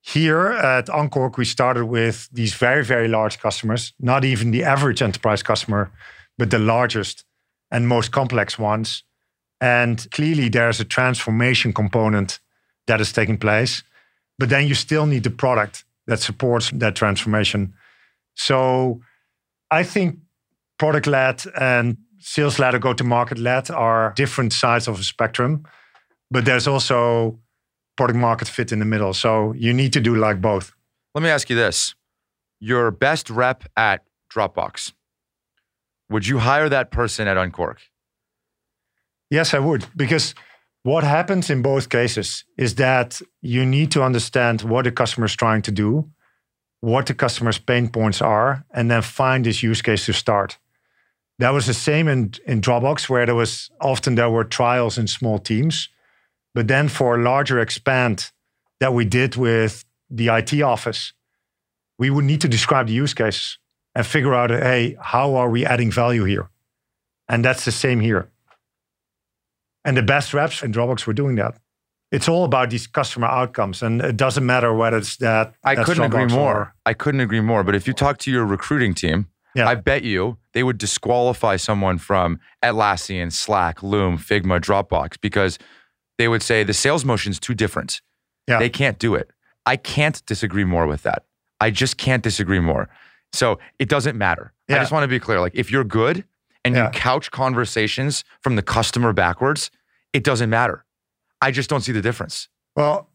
Here 0.00 0.48
at 0.48 0.86
Unqork, 0.86 1.36
we 1.36 1.44
started 1.44 1.86
with 1.86 2.28
these 2.32 2.54
very, 2.54 2.84
very 2.84 3.08
large 3.08 3.38
customers, 3.40 3.92
not 4.00 4.24
even 4.24 4.50
the 4.50 4.64
average 4.64 5.02
enterprise 5.02 5.42
customer, 5.42 5.90
but 6.36 6.50
the 6.50 6.58
largest 6.58 7.24
and 7.70 7.86
most 7.86 8.10
complex 8.10 8.58
ones. 8.58 9.04
And 9.60 10.06
clearly, 10.10 10.48
there's 10.48 10.80
a 10.80 10.84
transformation 10.84 11.72
component 11.72 12.40
that 12.86 13.00
is 13.00 13.12
taking 13.12 13.38
place. 13.38 13.82
But 14.38 14.48
then 14.48 14.66
you 14.66 14.74
still 14.74 15.06
need 15.06 15.24
the 15.24 15.30
product 15.30 15.84
that 16.06 16.20
supports 16.20 16.70
that 16.70 16.94
transformation. 16.94 17.74
So 18.34 19.00
I 19.70 19.82
think 19.82 20.18
product 20.78 21.06
led 21.06 21.42
and 21.60 21.98
sales 22.18 22.58
led 22.58 22.74
or 22.74 22.78
go 22.78 22.92
to 22.92 23.04
market 23.04 23.38
led 23.38 23.70
are 23.70 24.12
different 24.16 24.52
sides 24.52 24.88
of 24.88 25.00
a 25.00 25.02
spectrum. 25.02 25.64
But 26.30 26.44
there's 26.44 26.66
also 26.66 27.38
product 27.96 28.18
market 28.18 28.48
fit 28.48 28.72
in 28.72 28.78
the 28.78 28.84
middle. 28.84 29.14
So 29.14 29.52
you 29.52 29.72
need 29.72 29.92
to 29.94 30.00
do 30.00 30.14
like 30.14 30.40
both. 30.40 30.72
Let 31.14 31.22
me 31.22 31.30
ask 31.30 31.50
you 31.50 31.56
this 31.56 31.94
your 32.60 32.90
best 32.90 33.30
rep 33.30 33.64
at 33.76 34.04
Dropbox, 34.32 34.92
would 36.10 36.26
you 36.26 36.38
hire 36.38 36.68
that 36.68 36.90
person 36.90 37.28
at 37.28 37.36
Unqork? 37.36 37.78
Yes, 39.30 39.54
I 39.54 39.58
would. 39.58 39.86
Because 39.96 40.34
what 40.82 41.04
happens 41.04 41.50
in 41.50 41.62
both 41.62 41.88
cases 41.88 42.44
is 42.56 42.76
that 42.76 43.20
you 43.42 43.64
need 43.66 43.90
to 43.92 44.02
understand 44.02 44.62
what 44.62 44.84
the 44.84 44.92
customer 44.92 45.26
is 45.26 45.36
trying 45.36 45.62
to 45.62 45.70
do, 45.70 46.10
what 46.80 47.06
the 47.06 47.14
customer's 47.14 47.58
pain 47.58 47.88
points 47.88 48.22
are, 48.22 48.64
and 48.72 48.90
then 48.90 49.02
find 49.02 49.44
this 49.44 49.62
use 49.62 49.82
case 49.82 50.06
to 50.06 50.12
start. 50.12 50.58
That 51.38 51.50
was 51.50 51.66
the 51.66 51.74
same 51.74 52.08
in, 52.08 52.34
in 52.46 52.60
Dropbox, 52.60 53.08
where 53.08 53.26
there 53.26 53.34
was 53.34 53.70
often 53.80 54.16
there 54.16 54.30
were 54.30 54.44
trials 54.44 54.98
in 54.98 55.06
small 55.06 55.38
teams 55.38 55.88
but 56.58 56.66
then 56.66 56.88
for 56.88 57.14
a 57.14 57.22
larger 57.22 57.60
expand 57.60 58.32
that 58.80 58.92
we 58.92 59.04
did 59.04 59.36
with 59.36 59.84
the 60.10 60.26
IT 60.26 60.60
office, 60.60 61.12
we 62.00 62.10
would 62.10 62.24
need 62.24 62.40
to 62.40 62.48
describe 62.48 62.88
the 62.88 62.92
use 62.92 63.14
case 63.14 63.58
and 63.94 64.04
figure 64.04 64.34
out, 64.34 64.50
hey, 64.50 64.96
how 65.00 65.36
are 65.36 65.50
we 65.50 65.64
adding 65.64 65.92
value 65.92 66.24
here? 66.24 66.50
And 67.28 67.44
that's 67.44 67.64
the 67.64 67.70
same 67.70 68.00
here. 68.00 68.30
And 69.84 69.96
the 69.96 70.02
best 70.02 70.34
reps 70.34 70.64
in 70.64 70.72
Dropbox 70.72 71.06
were 71.06 71.12
doing 71.12 71.36
that. 71.36 71.58
It's 72.10 72.28
all 72.28 72.44
about 72.44 72.70
these 72.70 72.88
customer 72.88 73.28
outcomes, 73.28 73.80
and 73.80 74.00
it 74.00 74.16
doesn't 74.16 74.44
matter 74.44 74.74
whether 74.74 74.96
it's 74.96 75.18
that. 75.18 75.54
I 75.62 75.76
couldn't 75.76 76.04
agree 76.04 76.26
more. 76.26 76.54
Or, 76.54 76.74
I 76.86 76.92
couldn't 76.92 77.20
agree 77.20 77.40
more. 77.40 77.62
But 77.62 77.76
if 77.76 77.86
you 77.86 77.92
talk 77.92 78.18
to 78.18 78.32
your 78.32 78.46
recruiting 78.46 78.94
team, 78.94 79.26
yeah. 79.54 79.68
I 79.68 79.74
bet 79.74 80.02
you 80.02 80.38
they 80.52 80.62
would 80.62 80.78
disqualify 80.78 81.56
someone 81.56 81.98
from 81.98 82.40
Atlassian, 82.62 83.32
Slack, 83.32 83.82
Loom, 83.82 84.18
Figma, 84.18 84.60
Dropbox 84.60 85.20
because 85.20 85.58
they 86.18 86.28
would 86.28 86.42
say 86.42 86.64
the 86.64 86.74
sales 86.74 87.04
motion 87.04 87.30
is 87.30 87.40
too 87.40 87.54
different. 87.54 88.00
Yeah. 88.46 88.58
They 88.58 88.68
can't 88.68 88.98
do 88.98 89.14
it. 89.14 89.30
I 89.66 89.76
can't 89.76 90.24
disagree 90.26 90.64
more 90.64 90.86
with 90.86 91.02
that. 91.02 91.24
I 91.60 91.70
just 91.70 91.96
can't 91.96 92.22
disagree 92.22 92.60
more. 92.60 92.88
So 93.32 93.58
it 93.78 93.88
doesn't 93.88 94.16
matter. 94.16 94.52
Yeah. 94.68 94.76
I 94.76 94.78
just 94.80 94.92
want 94.92 95.04
to 95.04 95.08
be 95.08 95.20
clear. 95.20 95.40
Like 95.40 95.54
if 95.54 95.70
you're 95.70 95.84
good 95.84 96.24
and 96.64 96.74
yeah. 96.74 96.86
you 96.86 96.90
couch 96.90 97.30
conversations 97.30 98.24
from 98.40 98.56
the 98.56 98.62
customer 98.62 99.12
backwards, 99.12 99.70
it 100.12 100.24
doesn't 100.24 100.50
matter. 100.50 100.84
I 101.40 101.50
just 101.50 101.70
don't 101.70 101.82
see 101.82 101.92
the 101.92 102.02
difference. 102.02 102.48
Well, 102.74 103.10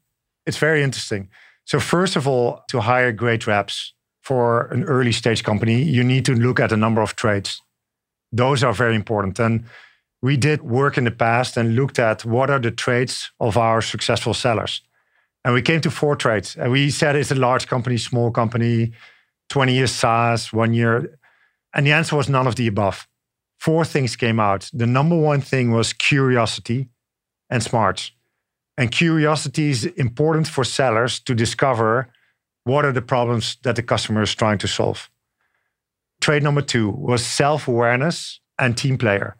it's 0.45 0.57
very 0.57 0.83
interesting. 0.83 1.29
So 1.65 1.79
first 1.79 2.15
of 2.15 2.27
all, 2.27 2.63
to 2.69 2.81
hire 2.81 3.11
great 3.11 3.47
reps 3.47 3.93
for 4.23 4.67
an 4.67 4.85
early 4.85 5.11
stage 5.11 5.43
company, 5.43 5.83
you 5.83 6.03
need 6.03 6.25
to 6.25 6.33
look 6.33 6.59
at 6.59 6.71
a 6.71 6.77
number 6.77 7.01
of 7.01 7.15
traits. 7.15 7.61
Those 8.31 8.63
are 8.63 8.73
very 8.73 8.95
important. 8.95 9.37
And 9.37 9.65
we 10.21 10.37
did 10.37 10.61
work 10.61 10.97
in 10.97 11.03
the 11.03 11.11
past 11.11 11.57
and 11.57 11.75
looked 11.75 11.99
at 11.99 12.23
what 12.23 12.49
are 12.49 12.59
the 12.59 12.71
traits 12.71 13.31
of 13.41 13.57
our 13.57 13.81
successful 13.81 14.33
sellers. 14.33 14.81
And 15.43 15.53
we 15.53 15.61
came 15.61 15.81
to 15.81 15.91
four 15.91 16.15
traits. 16.15 16.55
And 16.55 16.71
we 16.71 16.89
said 16.89 17.17
it's 17.17 17.31
a 17.31 17.35
large 17.35 17.67
company, 17.67 17.97
small 17.97 18.31
company, 18.31 18.93
20 19.49 19.73
years 19.73 19.91
SaaS, 19.91 20.53
one 20.53 20.73
year. 20.73 21.19
And 21.73 21.85
the 21.85 21.91
answer 21.91 22.15
was 22.15 22.29
none 22.29 22.47
of 22.47 22.55
the 22.55 22.67
above. 22.67 23.05
Four 23.59 23.83
things 23.83 24.15
came 24.15 24.39
out. 24.39 24.69
The 24.71 24.87
number 24.87 25.17
one 25.17 25.41
thing 25.41 25.71
was 25.71 25.91
curiosity 25.91 26.87
and 27.49 27.61
smarts. 27.61 28.11
And 28.77 28.89
curiosity 28.89 29.69
is 29.69 29.85
important 29.85 30.47
for 30.47 30.63
sellers 30.63 31.19
to 31.21 31.35
discover 31.35 32.07
what 32.63 32.85
are 32.85 32.91
the 32.91 33.01
problems 33.01 33.57
that 33.63 33.75
the 33.75 33.83
customer 33.83 34.21
is 34.21 34.33
trying 34.35 34.57
to 34.59 34.67
solve. 34.67 35.09
Trade 36.21 36.43
number 36.43 36.61
two 36.61 36.89
was 36.89 37.25
self 37.25 37.67
awareness 37.67 38.39
and 38.57 38.77
team 38.77 38.97
player. 38.97 39.35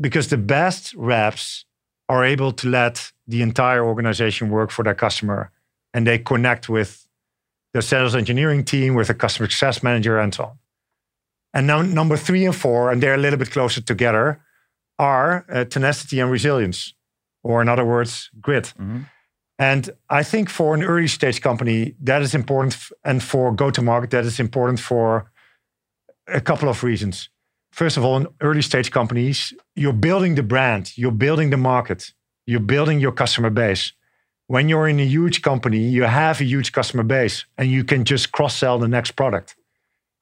Because 0.00 0.28
the 0.28 0.36
best 0.36 0.94
reps 0.94 1.64
are 2.08 2.24
able 2.24 2.52
to 2.52 2.68
let 2.68 3.12
the 3.26 3.42
entire 3.42 3.84
organization 3.84 4.50
work 4.50 4.70
for 4.70 4.84
their 4.84 4.94
customer 4.94 5.50
and 5.92 6.06
they 6.06 6.18
connect 6.18 6.68
with 6.68 7.06
the 7.72 7.82
sales 7.82 8.14
engineering 8.14 8.64
team, 8.64 8.94
with 8.94 9.08
the 9.08 9.14
customer 9.14 9.48
success 9.48 9.82
manager, 9.82 10.18
and 10.18 10.34
so 10.34 10.44
on. 10.44 10.58
And 11.52 11.66
now, 11.66 11.82
number 11.82 12.16
three 12.16 12.44
and 12.44 12.54
four, 12.54 12.90
and 12.90 13.02
they're 13.02 13.14
a 13.14 13.18
little 13.18 13.38
bit 13.38 13.50
closer 13.50 13.80
together, 13.80 14.40
are 14.98 15.44
uh, 15.50 15.64
tenacity 15.64 16.20
and 16.20 16.30
resilience, 16.30 16.94
or 17.42 17.62
in 17.62 17.68
other 17.68 17.84
words, 17.84 18.30
grit. 18.40 18.74
Mm-hmm. 18.78 19.02
And 19.58 19.90
I 20.10 20.22
think 20.22 20.50
for 20.50 20.74
an 20.74 20.82
early 20.82 21.08
stage 21.08 21.40
company, 21.40 21.94
that 22.02 22.22
is 22.22 22.34
important. 22.34 22.76
And 23.04 23.22
for 23.22 23.52
go 23.52 23.70
to 23.70 23.82
market, 23.82 24.10
that 24.10 24.24
is 24.24 24.38
important 24.38 24.80
for 24.80 25.30
a 26.28 26.40
couple 26.40 26.68
of 26.68 26.82
reasons. 26.82 27.30
First 27.70 27.96
of 27.96 28.04
all, 28.04 28.16
in 28.16 28.26
early 28.40 28.62
stage 28.62 28.90
companies, 28.90 29.52
you're 29.74 29.92
building 29.92 30.34
the 30.34 30.42
brand, 30.42 30.96
you're 30.96 31.10
building 31.10 31.50
the 31.50 31.56
market, 31.56 32.12
you're 32.46 32.60
building 32.60 33.00
your 33.00 33.12
customer 33.12 33.50
base. 33.50 33.92
When 34.46 34.68
you're 34.68 34.88
in 34.88 35.00
a 35.00 35.04
huge 35.04 35.42
company, 35.42 35.78
you 35.78 36.04
have 36.04 36.40
a 36.40 36.44
huge 36.44 36.72
customer 36.72 37.02
base 37.02 37.44
and 37.58 37.70
you 37.70 37.84
can 37.84 38.04
just 38.04 38.32
cross 38.32 38.56
sell 38.56 38.78
the 38.78 38.88
next 38.88 39.12
product. 39.12 39.56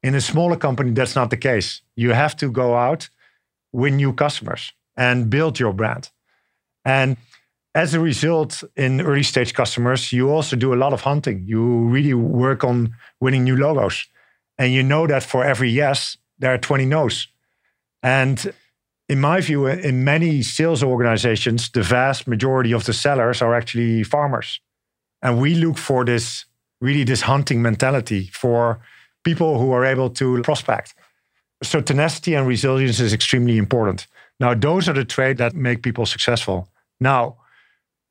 In 0.03 0.15
a 0.15 0.21
smaller 0.21 0.57
company, 0.57 0.91
that's 0.91 1.15
not 1.15 1.31
the 1.31 1.37
case. 1.37 1.83
You 1.95 2.13
have 2.13 2.37
to 2.37 2.51
go 2.51 2.75
out, 2.75 3.09
win 3.73 3.97
new 3.97 4.13
customers, 4.13 4.73
and 4.97 5.31
build 5.31 5.59
your 5.59 5.73
brand. 5.73 6.11
And 6.85 7.17
as 7.75 7.93
a 7.93 8.01
result, 8.01 8.63
in 8.77 9.01
early 9.01 9.25
stage 9.25 9.53
customers, 9.53 10.13
you 10.13 10.31
also 10.31 10.55
do 10.57 10.73
a 10.73 10.77
lot 10.77 10.93
of 10.93 11.01
hunting. 11.01 11.45
You 11.47 11.63
really 11.89 12.15
work 12.15 12.63
on 12.63 12.95
winning 13.21 13.45
new 13.45 13.57
logos. 13.57 14.07
And 14.59 14.73
you 14.73 14.83
know 14.83 15.07
that 15.09 15.25
for 15.25 15.45
every 15.45 15.71
yes, 15.71 16.17
there 16.39 16.55
are 16.55 16.59
20 16.59 16.87
no's. 16.87 17.27
And 18.03 18.53
in 19.09 19.21
my 19.21 19.41
view, 19.41 19.67
in 19.67 20.05
many 20.05 20.43
sales 20.43 20.83
organizations, 20.85 21.71
the 21.71 21.83
vast 21.83 22.29
majority 22.29 22.73
of 22.73 22.85
the 22.85 22.93
sellers 22.93 23.43
are 23.43 23.55
actually 23.55 24.05
farmers. 24.05 24.61
And 25.21 25.41
we 25.41 25.55
look 25.55 25.77
for 25.77 26.05
this 26.05 26.45
really 26.81 27.03
this 27.03 27.23
hunting 27.23 27.61
mentality 27.63 28.31
for 28.33 28.79
people 29.25 29.59
who 29.59 29.73
are 29.73 29.85
able 29.85 30.11
to 30.11 30.43
prospect. 30.43 30.95
So 31.63 31.81
tenacity 31.81 32.35
and 32.35 32.47
resilience 32.47 33.01
is 33.01 33.13
extremely 33.13 33.57
important. 33.57 34.07
Now, 34.39 34.55
those 34.55 34.89
are 34.89 34.93
the 34.93 35.05
traits 35.05 35.39
that 35.39 35.55
make 35.55 35.83
people 35.83 36.07
successful. 36.07 36.69
Now, 37.01 37.39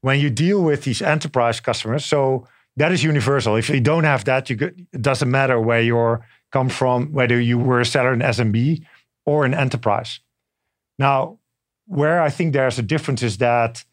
when 0.03 0.19
you 0.19 0.29
deal 0.29 0.61
with 0.61 0.83
these 0.83 1.01
enterprise 1.01 1.61
customers, 1.61 2.03
so 2.03 2.45
that 2.75 2.91
is 2.91 3.05
universal. 3.05 3.55
If 3.55 3.69
you 3.69 3.79
don't 3.79 4.03
have 4.03 4.25
that, 4.25 4.49
you 4.49 4.57
it 4.91 5.01
doesn't 5.01 5.31
matter 5.31 5.61
where 5.61 5.81
you 5.81 6.19
come 6.51 6.67
from, 6.67 7.13
whether 7.13 7.39
you 7.39 7.57
were 7.57 7.79
a 7.79 7.85
seller 7.85 8.13
in 8.13 8.19
SMB 8.19 8.83
or 9.25 9.45
in 9.45 9.53
enterprise. 9.53 10.19
Now, 10.99 11.39
where 11.85 12.21
I 12.21 12.29
think 12.29 12.51
there's 12.51 12.77
a 12.77 12.81
difference 12.81 13.23
is 13.23 13.37
that 13.37 13.85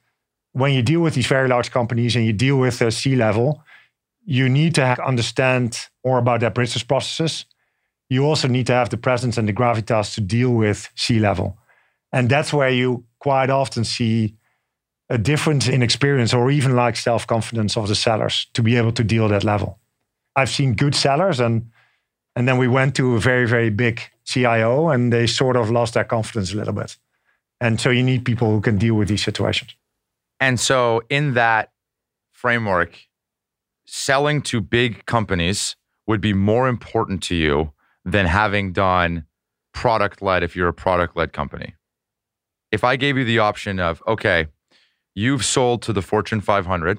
when 0.50 0.72
you 0.72 0.82
deal 0.82 1.00
with 1.00 1.14
these 1.14 1.28
very 1.28 1.46
large 1.46 1.70
companies 1.70 2.16
and 2.16 2.24
you 2.26 2.32
deal 2.32 2.56
with 2.56 2.80
the 2.80 2.90
C 2.90 3.14
level, 3.14 3.62
you 4.24 4.48
need 4.48 4.74
to 4.74 4.84
understand 5.06 5.78
more 6.04 6.18
about 6.18 6.40
their 6.40 6.50
business 6.50 6.82
processes. 6.82 7.46
You 8.08 8.26
also 8.26 8.48
need 8.48 8.66
to 8.66 8.72
have 8.72 8.90
the 8.90 8.96
presence 8.96 9.38
and 9.38 9.48
the 9.48 9.52
gravitas 9.52 10.14
to 10.14 10.20
deal 10.20 10.50
with 10.50 10.88
C 10.96 11.20
level. 11.20 11.56
And 12.12 12.28
that's 12.28 12.52
where 12.52 12.70
you 12.70 13.04
quite 13.20 13.48
often 13.48 13.84
see 13.84 14.34
a 15.10 15.18
difference 15.18 15.68
in 15.68 15.82
experience 15.82 16.32
or 16.32 16.50
even 16.50 16.76
like 16.76 16.96
self 16.96 17.26
confidence 17.26 17.76
of 17.76 17.88
the 17.88 17.94
sellers 17.94 18.46
to 18.54 18.62
be 18.62 18.76
able 18.76 18.92
to 18.92 19.04
deal 19.04 19.28
that 19.28 19.44
level. 19.44 19.78
I've 20.36 20.48
seen 20.48 20.74
good 20.74 20.94
sellers 20.94 21.40
and 21.40 21.70
and 22.36 22.46
then 22.48 22.58
we 22.58 22.68
went 22.68 22.94
to 22.96 23.16
a 23.16 23.20
very 23.20 23.46
very 23.46 23.70
big 23.70 24.00
CIO 24.24 24.88
and 24.88 25.12
they 25.12 25.26
sort 25.26 25.56
of 25.56 25.70
lost 25.70 25.94
their 25.94 26.04
confidence 26.04 26.52
a 26.52 26.56
little 26.56 26.72
bit. 26.72 26.96
And 27.60 27.80
so 27.80 27.90
you 27.90 28.02
need 28.02 28.24
people 28.24 28.50
who 28.50 28.60
can 28.60 28.78
deal 28.78 28.94
with 28.94 29.08
these 29.08 29.22
situations. 29.22 29.74
And 30.38 30.58
so 30.58 31.02
in 31.10 31.34
that 31.34 31.72
framework, 32.32 32.96
selling 33.84 34.40
to 34.42 34.60
big 34.60 35.04
companies 35.04 35.76
would 36.06 36.20
be 36.20 36.32
more 36.32 36.68
important 36.68 37.22
to 37.24 37.34
you 37.34 37.72
than 38.04 38.26
having 38.26 38.72
done 38.72 39.26
product 39.74 40.22
led 40.22 40.42
if 40.42 40.56
you're 40.56 40.68
a 40.68 40.72
product 40.72 41.16
led 41.16 41.32
company. 41.32 41.74
If 42.72 42.84
I 42.84 42.96
gave 42.96 43.18
you 43.18 43.24
the 43.24 43.40
option 43.40 43.78
of, 43.80 44.02
okay, 44.06 44.46
you've 45.20 45.44
sold 45.44 45.82
to 45.82 45.92
the 45.92 46.00
Fortune 46.00 46.40
500, 46.40 46.98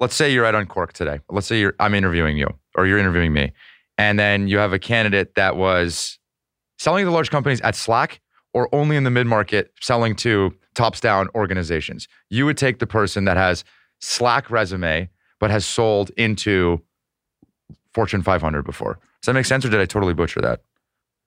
let's 0.00 0.14
say 0.14 0.32
you're 0.32 0.46
at 0.46 0.54
Unqork 0.54 0.92
today. 0.92 1.20
Let's 1.28 1.46
say 1.46 1.66
I'm 1.78 1.94
interviewing 1.94 2.38
you 2.38 2.48
or 2.74 2.86
you're 2.86 2.98
interviewing 2.98 3.34
me. 3.34 3.52
And 3.98 4.18
then 4.18 4.48
you 4.48 4.56
have 4.56 4.72
a 4.72 4.78
candidate 4.78 5.34
that 5.34 5.54
was 5.56 6.18
selling 6.78 7.04
to 7.04 7.10
large 7.10 7.30
companies 7.30 7.60
at 7.60 7.76
Slack 7.76 8.20
or 8.54 8.74
only 8.74 8.96
in 8.96 9.04
the 9.04 9.10
mid 9.10 9.26
market 9.26 9.70
selling 9.82 10.16
to 10.16 10.54
tops 10.74 10.98
down 10.98 11.28
organizations. 11.34 12.08
You 12.30 12.46
would 12.46 12.56
take 12.56 12.78
the 12.78 12.86
person 12.86 13.26
that 13.26 13.36
has 13.36 13.64
Slack 14.00 14.50
resume, 14.50 15.10
but 15.38 15.50
has 15.50 15.66
sold 15.66 16.10
into 16.16 16.80
Fortune 17.92 18.22
500 18.22 18.62
before. 18.62 18.94
Does 19.20 19.26
that 19.26 19.34
make 19.34 19.44
sense 19.44 19.66
or 19.66 19.68
did 19.68 19.78
I 19.78 19.84
totally 19.84 20.14
butcher 20.14 20.40
that? 20.40 20.62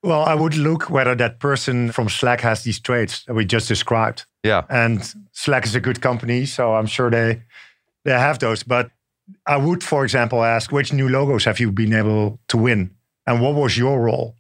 Well, 0.01 0.23
I 0.23 0.33
would 0.35 0.55
look 0.55 0.89
whether 0.89 1.15
that 1.15 1.39
person 1.39 1.91
from 1.91 2.09
Slack 2.09 2.41
has 2.41 2.63
these 2.63 2.79
traits 2.79 3.23
that 3.25 3.35
we 3.35 3.45
just 3.45 3.67
described. 3.67 4.25
Yeah. 4.45 4.61
And 4.69 5.01
Slack 5.31 5.65
is 5.65 5.73
a 5.73 5.79
good 5.79 6.01
company, 6.01 6.45
so 6.45 6.75
I'm 6.75 6.85
sure 6.85 7.09
they 7.09 7.41
they 8.03 8.11
have 8.11 8.37
those. 8.37 8.61
But 8.61 8.91
I 9.47 9.57
would, 9.57 9.83
for 9.83 10.03
example, 10.03 10.43
ask 10.43 10.71
which 10.71 10.93
new 10.93 11.09
logos 11.09 11.45
have 11.45 11.59
you 11.59 11.71
been 11.71 11.93
able 11.93 12.39
to 12.49 12.57
win? 12.57 12.91
And 13.25 13.41
what 13.41 13.55
was 13.55 13.75
your 13.75 13.99
role? 13.99 14.35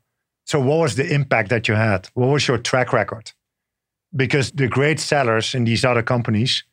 So, 0.45 0.59
what 0.59 0.77
was 0.77 0.93
the 0.95 1.11
impact 1.11 1.49
that 1.49 1.67
you 1.67 1.73
had? 1.73 2.07
What 2.13 2.27
was 2.27 2.47
your 2.47 2.59
track 2.59 2.93
record? 2.93 3.31
Because 4.15 4.51
the 4.51 4.67
great 4.67 4.99
sellers 4.99 5.55
in 5.55 5.65
these 5.65 5.83
other 5.83 6.03
companies, 6.03 6.63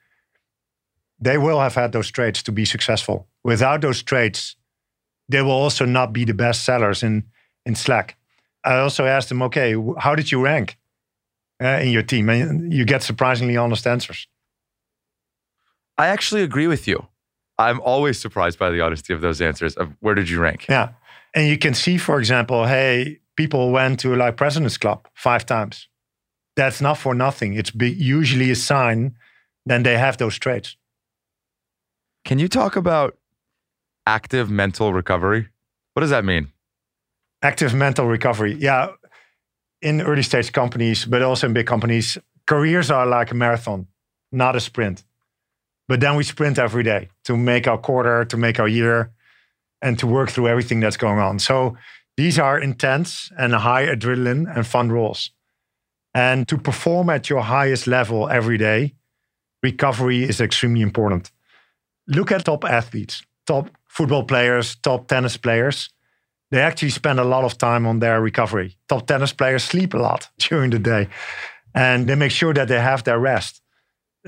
they 1.18 1.38
will 1.38 1.58
have 1.58 1.74
had 1.74 1.92
those 1.92 2.10
traits 2.10 2.42
to 2.42 2.52
be 2.52 2.66
successful. 2.66 3.26
Without 3.42 3.80
those 3.80 4.02
traits, 4.02 4.56
they 5.30 5.40
will 5.40 5.62
also 5.62 5.86
not 5.86 6.12
be 6.12 6.26
the 6.26 6.34
best 6.34 6.66
sellers 6.66 7.02
in, 7.02 7.24
in 7.64 7.74
Slack. 7.74 8.16
I 8.62 8.76
also 8.76 9.06
asked 9.06 9.30
them, 9.30 9.42
okay, 9.42 9.74
how 9.98 10.14
did 10.14 10.30
you 10.30 10.44
rank 10.44 10.76
uh, 11.64 11.80
in 11.80 11.90
your 11.90 12.02
team? 12.02 12.28
And 12.28 12.72
you 12.72 12.84
get 12.84 13.02
surprisingly 13.02 13.56
honest 13.56 13.86
answers. 13.86 14.26
I 15.98 16.08
actually 16.08 16.42
agree 16.42 16.66
with 16.66 16.88
you. 16.88 17.06
I'm 17.58 17.80
always 17.80 18.18
surprised 18.18 18.58
by 18.58 18.70
the 18.70 18.80
honesty 18.80 19.12
of 19.12 19.20
those 19.20 19.40
answers. 19.40 19.74
Of 19.76 19.94
where 20.00 20.14
did 20.14 20.28
you 20.28 20.40
rank? 20.40 20.66
Yeah, 20.68 20.90
and 21.34 21.48
you 21.48 21.58
can 21.58 21.74
see, 21.74 21.98
for 21.98 22.18
example, 22.18 22.66
hey, 22.66 23.20
people 23.36 23.70
went 23.70 24.00
to 24.00 24.14
like 24.16 24.36
President's 24.36 24.78
Club 24.78 25.06
five 25.14 25.46
times. 25.46 25.88
That's 26.56 26.80
not 26.80 26.98
for 26.98 27.14
nothing. 27.14 27.54
It's 27.54 27.72
usually 27.74 28.50
a 28.50 28.56
sign. 28.56 29.16
Then 29.64 29.84
they 29.84 29.96
have 29.96 30.16
those 30.16 30.38
traits. 30.38 30.76
Can 32.24 32.38
you 32.38 32.48
talk 32.48 32.76
about 32.76 33.16
active 34.06 34.50
mental 34.50 34.92
recovery? 34.92 35.48
What 35.94 36.00
does 36.00 36.10
that 36.10 36.24
mean? 36.24 36.48
Active 37.42 37.74
mental 37.74 38.06
recovery. 38.06 38.54
Yeah. 38.54 38.88
In 39.82 40.00
early 40.00 40.22
stage 40.22 40.52
companies, 40.52 41.04
but 41.04 41.22
also 41.22 41.46
in 41.48 41.52
big 41.52 41.66
companies, 41.66 42.16
careers 42.46 42.90
are 42.90 43.06
like 43.06 43.32
a 43.32 43.34
marathon, 43.34 43.88
not 44.30 44.56
a 44.56 44.60
sprint. 44.60 45.04
But 45.88 46.00
then 46.00 46.16
we 46.16 46.24
sprint 46.24 46.58
every 46.58 46.84
day 46.84 47.08
to 47.24 47.36
make 47.36 47.66
our 47.66 47.78
quarter, 47.78 48.24
to 48.24 48.36
make 48.36 48.60
our 48.60 48.68
year, 48.68 49.10
and 49.82 49.98
to 49.98 50.06
work 50.06 50.30
through 50.30 50.48
everything 50.48 50.80
that's 50.80 50.96
going 50.96 51.18
on. 51.18 51.40
So 51.40 51.76
these 52.16 52.38
are 52.38 52.58
intense 52.60 53.32
and 53.36 53.52
high 53.54 53.86
adrenaline 53.86 54.46
and 54.54 54.66
fun 54.66 54.92
roles. 54.92 55.30
And 56.14 56.46
to 56.48 56.58
perform 56.58 57.10
at 57.10 57.28
your 57.28 57.42
highest 57.42 57.86
level 57.86 58.28
every 58.28 58.58
day, 58.58 58.94
recovery 59.62 60.22
is 60.22 60.40
extremely 60.40 60.82
important. 60.82 61.32
Look 62.06 62.30
at 62.30 62.44
top 62.44 62.64
athletes, 62.64 63.22
top 63.46 63.70
football 63.88 64.24
players, 64.24 64.76
top 64.76 65.08
tennis 65.08 65.36
players. 65.36 65.90
They 66.52 66.60
actually 66.60 66.90
spend 66.90 67.18
a 67.18 67.24
lot 67.24 67.44
of 67.44 67.56
time 67.56 67.86
on 67.86 67.98
their 68.00 68.20
recovery. 68.20 68.76
Top 68.86 69.06
tennis 69.06 69.32
players 69.32 69.64
sleep 69.64 69.94
a 69.94 69.98
lot 69.98 70.28
during 70.38 70.70
the 70.70 70.78
day 70.78 71.08
and 71.74 72.06
they 72.06 72.14
make 72.14 72.30
sure 72.30 72.52
that 72.52 72.68
they 72.68 72.78
have 72.78 73.02
their 73.04 73.18
rest. 73.18 73.62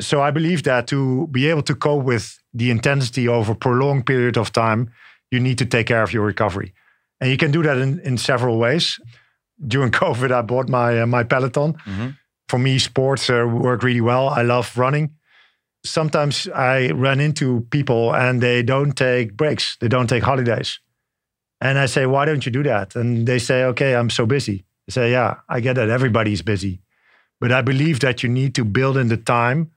So 0.01 0.23
I 0.23 0.31
believe 0.31 0.63
that 0.63 0.87
to 0.87 1.29
be 1.31 1.51
able 1.51 1.63
to 1.63 1.75
cope 1.75 2.03
with 2.05 2.39
the 2.55 2.71
intensity 2.71 3.29
over 3.29 3.53
a 3.53 3.55
prolonged 3.57 4.07
period 4.07 4.39
of 4.39 4.53
time, 4.53 4.91
you 5.31 5.39
need 5.39 5.59
to 5.59 5.67
take 5.67 5.87
care 5.87 6.03
of 6.03 6.13
your 6.15 6.25
recovery. 6.25 6.73
And 7.21 7.31
you 7.31 7.37
can 7.37 7.51
do 7.51 7.63
that 7.63 7.77
in, 7.77 8.01
in 8.01 8.17
several 8.17 8.59
ways. 8.59 8.99
During 9.67 9.91
COVID, 10.03 10.33
I 10.33 10.41
bought 10.41 10.69
my, 10.69 11.03
uh, 11.03 11.07
my 11.07 11.25
Peloton. 11.25 11.75
Mm-hmm. 11.75 12.09
For 12.49 12.59
me, 12.59 12.79
sports 12.79 13.29
uh, 13.29 13.47
work 13.47 13.83
really 13.83 14.01
well. 14.01 14.29
I 14.29 14.43
love 14.43 14.77
running. 14.79 15.11
Sometimes 15.85 16.49
I 16.49 16.91
run 16.93 17.21
into 17.21 17.67
people 17.71 18.15
and 18.15 18.43
they 18.43 18.63
don't 18.63 18.93
take 18.93 19.37
breaks, 19.37 19.77
they 19.81 19.89
don't 19.89 20.07
take 20.07 20.23
holidays. 20.23 20.81
And 21.65 21.79
I 21.79 21.87
say, 21.87 22.05
why 22.05 22.27
don't 22.27 22.45
you 22.45 22.53
do 22.53 22.63
that? 22.65 22.95
And 22.95 23.27
they 23.27 23.39
say, 23.39 23.65
okay, 23.65 23.97
I'm 23.97 24.11
so 24.11 24.27
busy. 24.27 24.67
I 24.87 24.93
say, 24.93 25.11
yeah, 25.11 25.37
I 25.49 25.61
get 25.61 25.77
that 25.77 25.89
everybody's 25.89 26.43
busy. 26.43 26.83
But 27.41 27.53
I 27.53 27.63
believe 27.63 28.01
that 28.01 28.23
you 28.23 28.29
need 28.29 28.55
to 28.57 28.67
build 28.67 28.99
in 28.99 29.09
the 29.09 29.17
time 29.17 29.71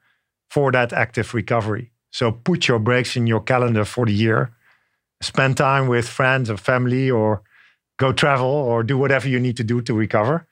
for 0.51 0.69
that 0.73 0.91
active 0.91 1.33
recovery. 1.33 1.93
So 2.11 2.33
put 2.33 2.67
your 2.67 2.79
breaks 2.79 3.15
in 3.15 3.25
your 3.25 3.39
calendar 3.39 3.85
for 3.85 4.05
the 4.05 4.11
year. 4.11 4.51
Spend 5.21 5.55
time 5.55 5.87
with 5.87 6.09
friends 6.09 6.49
or 6.49 6.57
family 6.57 7.09
or 7.09 7.41
go 7.97 8.11
travel 8.11 8.49
or 8.49 8.83
do 8.83 8.97
whatever 8.97 9.29
you 9.29 9.39
need 9.39 9.55
to 9.55 9.63
do 9.63 9.81
to 9.83 9.93
recover. 9.93 10.45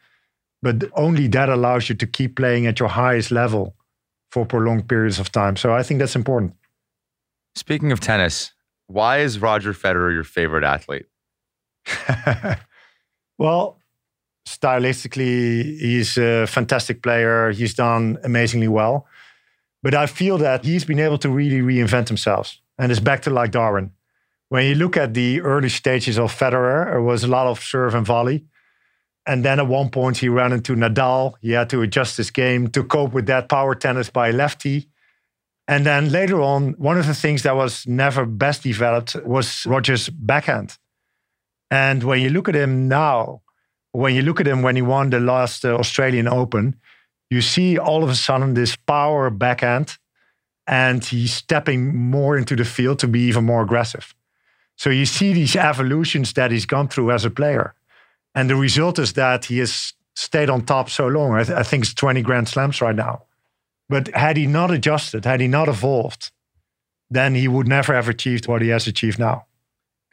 But 0.62 0.86
only 0.94 1.28
that 1.28 1.50
allows 1.50 1.90
you 1.90 1.96
to 1.96 2.08
keep 2.08 2.38
playing 2.38 2.66
at 2.66 2.80
your 2.80 2.90
highest 2.90 3.30
level 3.30 3.76
for 4.32 4.46
prolonged 4.46 4.88
periods 4.88 5.20
of 5.20 5.34
time. 5.34 5.58
So 5.58 5.74
I 5.74 5.84
think 5.84 6.00
that's 6.00 6.16
important. 6.16 6.54
Speaking 7.56 7.92
of 7.92 8.00
tennis, 8.00 8.54
why 8.88 9.18
is 9.20 9.40
Roger 9.40 9.74
Federer 9.74 10.14
your 10.14 10.24
favorite 10.24 10.64
athlete? 10.64 11.08
well, 13.38 13.80
stylistically, 14.48 15.80
he's 15.80 16.18
a 16.18 16.46
fantastic 16.48 17.02
player. 17.02 17.52
He's 17.52 17.74
done 17.74 18.18
amazingly 18.24 18.68
well. 18.68 19.08
But 19.84 19.94
I 19.94 20.08
feel 20.08 20.38
that 20.40 20.66
he's 20.66 20.86
been 20.86 21.00
able 21.00 21.18
to 21.20 21.30
really 21.30 21.62
reinvent 21.62 22.08
himself. 22.08 22.58
And 22.78 22.92
it's 22.92 23.00
back 23.00 23.22
to 23.24 23.30
like 23.30 23.52
Darwin. 23.52 23.92
When 24.50 24.66
you 24.66 24.76
look 24.76 24.98
at 24.98 25.14
the 25.14 25.42
early 25.42 25.70
stages 25.70 26.18
of 26.18 26.32
Federer, 26.32 26.86
there 26.86 27.02
was 27.02 27.24
a 27.24 27.28
lot 27.28 27.48
of 27.48 27.60
serve 27.64 27.96
and 27.96 28.06
volley. 28.06 28.46
And 29.28 29.44
then 29.44 29.60
at 29.60 29.68
one 29.68 29.90
point, 29.90 30.18
he 30.18 30.30
ran 30.30 30.54
into 30.54 30.76
Nadal. 30.76 31.34
He 31.42 31.52
had 31.52 31.70
to 31.72 31.82
adjust 31.82 32.18
his 32.18 32.30
game 32.30 32.68
to 32.70 32.84
cope 32.84 33.14
with 33.14 33.26
that 33.26 33.50
power 33.50 33.74
tennis 33.74 34.10
by 34.10 34.32
lefty. 34.32 34.88
And 35.68 35.84
then 35.86 36.12
later 36.12 36.42
on, 36.42 36.74
one 36.74 37.00
of 37.00 37.08
the 37.08 37.16
things 37.16 37.42
that 37.44 37.56
was 37.56 37.88
never 37.88 38.26
best 38.26 38.62
developed 38.62 39.16
was 39.26 39.66
Roger's 39.66 40.10
backhand. 40.10 40.78
And 41.72 42.04
when 42.04 42.22
you 42.22 42.30
look 42.30 42.48
at 42.48 42.56
him 42.56 42.88
now, 42.88 43.42
when 43.92 44.14
you 44.14 44.22
look 44.22 44.40
at 44.40 44.48
him 44.48 44.62
when 44.62 44.76
he 44.76 44.82
won 44.82 45.10
the 45.10 45.20
last 45.20 45.66
uh, 45.66 45.76
Australian 45.76 46.28
Open, 46.28 46.76
you 47.30 47.42
see 47.42 47.78
all 47.78 48.04
of 48.04 48.10
a 48.10 48.16
sudden 48.16 48.54
this 48.54 48.76
power 48.76 49.30
backhand, 49.30 49.98
and 50.68 51.04
he's 51.04 51.34
stepping 51.34 51.96
more 51.96 52.38
into 52.38 52.56
the 52.56 52.66
field 52.66 53.00
to 53.00 53.08
be 53.08 53.22
even 53.22 53.46
more 53.46 53.62
aggressive. 53.62 54.14
So 54.78 54.90
you 54.90 55.06
see 55.06 55.34
these 55.34 55.56
evolutions 55.56 56.34
that 56.34 56.52
he's 56.52 56.66
gone 56.66 56.88
through 56.88 57.12
as 57.12 57.26
a 57.26 57.30
player. 57.30 57.74
And 58.34 58.50
the 58.50 58.56
result 58.56 59.00
is 59.00 59.14
that 59.14 59.46
he 59.46 59.60
has 59.60 59.94
stayed 60.16 60.50
on 60.50 60.66
top 60.66 60.90
so 60.90 61.08
long. 61.08 61.34
I, 61.34 61.44
th- 61.44 61.58
I 61.58 61.64
think 61.64 61.84
it's 61.84 61.94
20 61.94 62.22
Grand 62.22 62.50
Slams 62.50 62.82
right 62.82 62.96
now. 62.96 63.24
But 63.88 64.08
had 64.10 64.36
he 64.38 64.48
not 64.48 64.72
adjusted, 64.72 65.26
had 65.26 65.40
he 65.40 65.48
not 65.48 65.70
evolved, 65.70 66.32
then 67.10 67.36
he 67.36 67.48
would 67.48 67.68
never 67.68 67.94
have 67.94 68.10
achieved 68.10 68.48
what 68.48 68.62
he 68.62 68.70
has 68.70 68.88
achieved 68.88 69.20
now. 69.20 69.46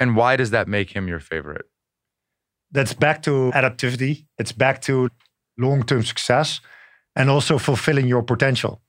And 0.03 0.16
why 0.16 0.34
does 0.34 0.50
that 0.50 0.66
make 0.66 0.90
him 0.96 1.07
your 1.07 1.20
favorite? 1.20 1.66
That's 2.72 2.92
back 2.92 3.22
to 3.22 3.53
adaptivity. 3.55 4.26
It's 4.36 4.50
back 4.50 4.82
to 4.82 4.94
long 5.57 5.84
term 5.84 6.03
success 6.03 6.61
and 7.14 7.30
also 7.30 7.57
fulfilling 7.57 8.09
your 8.09 8.24
potential. 8.24 8.82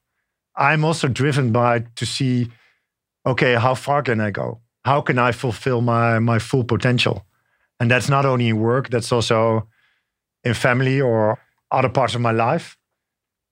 I'm 0.55 0.83
also 0.83 1.07
driven 1.07 1.51
by 1.51 1.85
to 1.99 2.05
see, 2.05 2.47
okay, 3.27 3.53
how 3.65 3.75
far 3.75 4.01
can 4.01 4.19
I 4.21 4.31
go? 4.31 4.61
How 4.85 5.01
can 5.01 5.19
I 5.19 5.31
fulfill 5.33 5.81
my, 5.81 6.17
my 6.17 6.39
full 6.39 6.63
potential? 6.63 7.27
And 7.79 7.91
that's 7.91 8.09
not 8.09 8.25
only 8.25 8.47
in 8.47 8.57
work, 8.57 8.89
that's 8.89 9.11
also 9.11 9.67
in 10.43 10.55
family 10.55 10.99
or 10.99 11.37
other 11.69 11.89
parts 11.89 12.15
of 12.15 12.21
my 12.21 12.31
life. 12.31 12.75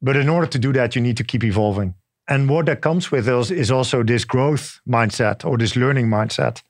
But 0.02 0.16
in 0.18 0.30
order 0.30 0.48
to 0.48 0.58
do 0.58 0.74
that, 0.74 0.96
you 0.96 1.02
need 1.02 1.18
to 1.18 1.24
keep 1.24 1.44
evolving. 1.44 1.94
And 2.28 2.50
what 2.50 2.66
that 2.66 2.82
comes 2.82 3.12
with 3.12 3.30
is, 3.30 3.52
is 3.52 3.70
also 3.70 4.02
this 4.04 4.26
growth 4.26 4.80
mindset 4.88 5.46
or 5.46 5.60
this 5.60 5.76
learning 5.76 6.08
mindset. 6.08 6.64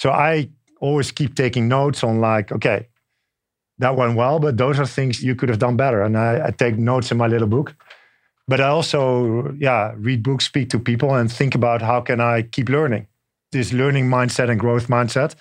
So 0.00 0.10
I 0.10 0.48
always 0.80 1.12
keep 1.12 1.34
taking 1.34 1.68
notes 1.68 2.02
on 2.02 2.22
like, 2.22 2.50
okay, 2.52 2.88
that 3.80 3.96
went 3.96 4.16
well, 4.16 4.38
but 4.38 4.56
those 4.56 4.78
are 4.78 4.86
things 4.86 5.22
you 5.22 5.34
could 5.34 5.50
have 5.50 5.58
done 5.58 5.76
better. 5.76 6.00
And 6.00 6.16
I, 6.16 6.46
I 6.46 6.50
take 6.52 6.78
notes 6.78 7.12
in 7.12 7.18
my 7.18 7.26
little 7.26 7.46
book. 7.46 7.76
But 8.48 8.62
I 8.62 8.68
also, 8.68 9.52
yeah, 9.58 9.92
read 9.96 10.22
books, 10.22 10.46
speak 10.46 10.70
to 10.70 10.78
people, 10.78 11.14
and 11.14 11.30
think 11.30 11.54
about 11.54 11.82
how 11.82 12.00
can 12.00 12.18
I 12.18 12.42
keep 12.42 12.70
learning. 12.70 13.08
This 13.52 13.74
learning 13.74 14.08
mindset 14.08 14.48
and 14.48 14.58
growth 14.58 14.88
mindset. 14.88 15.34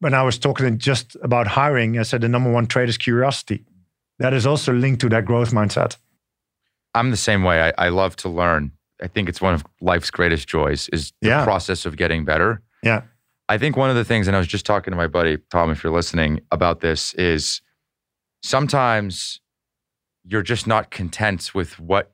When 0.00 0.14
I 0.14 0.22
was 0.22 0.38
talking 0.38 0.78
just 0.78 1.14
about 1.22 1.46
hiring, 1.46 1.98
I 1.98 2.02
said 2.02 2.22
the 2.22 2.28
number 2.28 2.50
one 2.50 2.66
trait 2.66 2.88
is 2.88 2.96
curiosity. 2.96 3.62
That 4.20 4.32
is 4.32 4.46
also 4.46 4.72
linked 4.72 5.02
to 5.02 5.10
that 5.10 5.26
growth 5.26 5.50
mindset. 5.50 5.98
I'm 6.94 7.10
the 7.10 7.16
same 7.18 7.42
way. 7.42 7.60
I, 7.62 7.86
I 7.86 7.88
love 7.90 8.16
to 8.16 8.30
learn. 8.30 8.72
I 9.02 9.06
think 9.06 9.28
it's 9.28 9.42
one 9.42 9.52
of 9.52 9.66
life's 9.82 10.10
greatest 10.10 10.48
joys 10.48 10.88
is 10.94 11.12
the 11.20 11.28
yeah. 11.28 11.44
process 11.44 11.84
of 11.84 11.98
getting 11.98 12.24
better. 12.24 12.62
Yeah. 12.82 13.02
I 13.48 13.58
think 13.58 13.76
one 13.76 13.90
of 13.90 13.96
the 13.96 14.04
things, 14.04 14.26
and 14.26 14.36
I 14.36 14.38
was 14.38 14.48
just 14.48 14.66
talking 14.66 14.90
to 14.90 14.96
my 14.96 15.06
buddy 15.06 15.38
Tom, 15.50 15.70
if 15.70 15.82
you're 15.82 15.92
listening 15.92 16.40
about 16.50 16.80
this, 16.80 17.14
is 17.14 17.62
sometimes 18.42 19.40
you're 20.24 20.42
just 20.42 20.66
not 20.66 20.90
content 20.90 21.54
with 21.54 21.80
what 21.80 22.12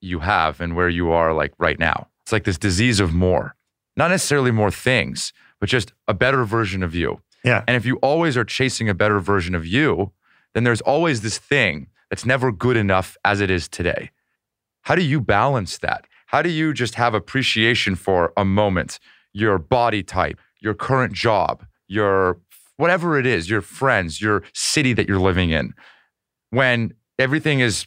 you 0.00 0.20
have 0.20 0.60
and 0.60 0.76
where 0.76 0.88
you 0.88 1.10
are 1.10 1.32
like 1.32 1.52
right 1.58 1.78
now. 1.78 2.08
It's 2.22 2.32
like 2.32 2.44
this 2.44 2.58
disease 2.58 3.00
of 3.00 3.12
more, 3.12 3.56
not 3.96 4.10
necessarily 4.10 4.50
more 4.50 4.70
things, 4.70 5.32
but 5.58 5.68
just 5.68 5.92
a 6.06 6.14
better 6.14 6.44
version 6.44 6.82
of 6.82 6.94
you. 6.94 7.20
Yeah. 7.44 7.64
And 7.66 7.76
if 7.76 7.84
you 7.84 7.96
always 7.96 8.36
are 8.36 8.44
chasing 8.44 8.88
a 8.88 8.94
better 8.94 9.20
version 9.20 9.54
of 9.54 9.66
you, 9.66 10.12
then 10.54 10.64
there's 10.64 10.80
always 10.80 11.20
this 11.20 11.38
thing 11.38 11.88
that's 12.10 12.24
never 12.24 12.52
good 12.52 12.76
enough 12.76 13.16
as 13.24 13.40
it 13.40 13.50
is 13.50 13.68
today. 13.68 14.10
How 14.82 14.94
do 14.94 15.02
you 15.02 15.20
balance 15.20 15.78
that? 15.78 16.06
How 16.26 16.42
do 16.42 16.48
you 16.48 16.72
just 16.72 16.94
have 16.96 17.14
appreciation 17.14 17.94
for 17.94 18.32
a 18.36 18.44
moment, 18.44 18.98
your 19.32 19.58
body 19.58 20.02
type, 20.02 20.40
your 20.66 20.74
current 20.74 21.14
job, 21.14 21.64
your 21.86 22.40
whatever 22.76 23.18
it 23.18 23.24
is, 23.24 23.48
your 23.48 23.62
friends, 23.62 24.20
your 24.20 24.42
city 24.52 24.92
that 24.92 25.08
you're 25.08 25.20
living 25.20 25.50
in, 25.50 25.72
when 26.50 26.92
everything 27.18 27.60
is, 27.60 27.86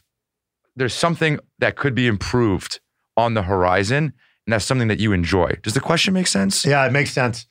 there's 0.74 0.94
something 0.94 1.38
that 1.58 1.76
could 1.76 1.94
be 1.94 2.06
improved 2.06 2.80
on 3.16 3.34
the 3.34 3.42
horizon, 3.42 4.04
and 4.46 4.52
that's 4.52 4.64
something 4.64 4.88
that 4.88 4.98
you 4.98 5.12
enjoy. 5.12 5.52
Does 5.62 5.74
the 5.74 5.80
question 5.80 6.14
make 6.14 6.26
sense? 6.26 6.64
Yeah, 6.64 6.86
it 6.86 6.92
makes 6.92 7.12
sense. 7.12 7.46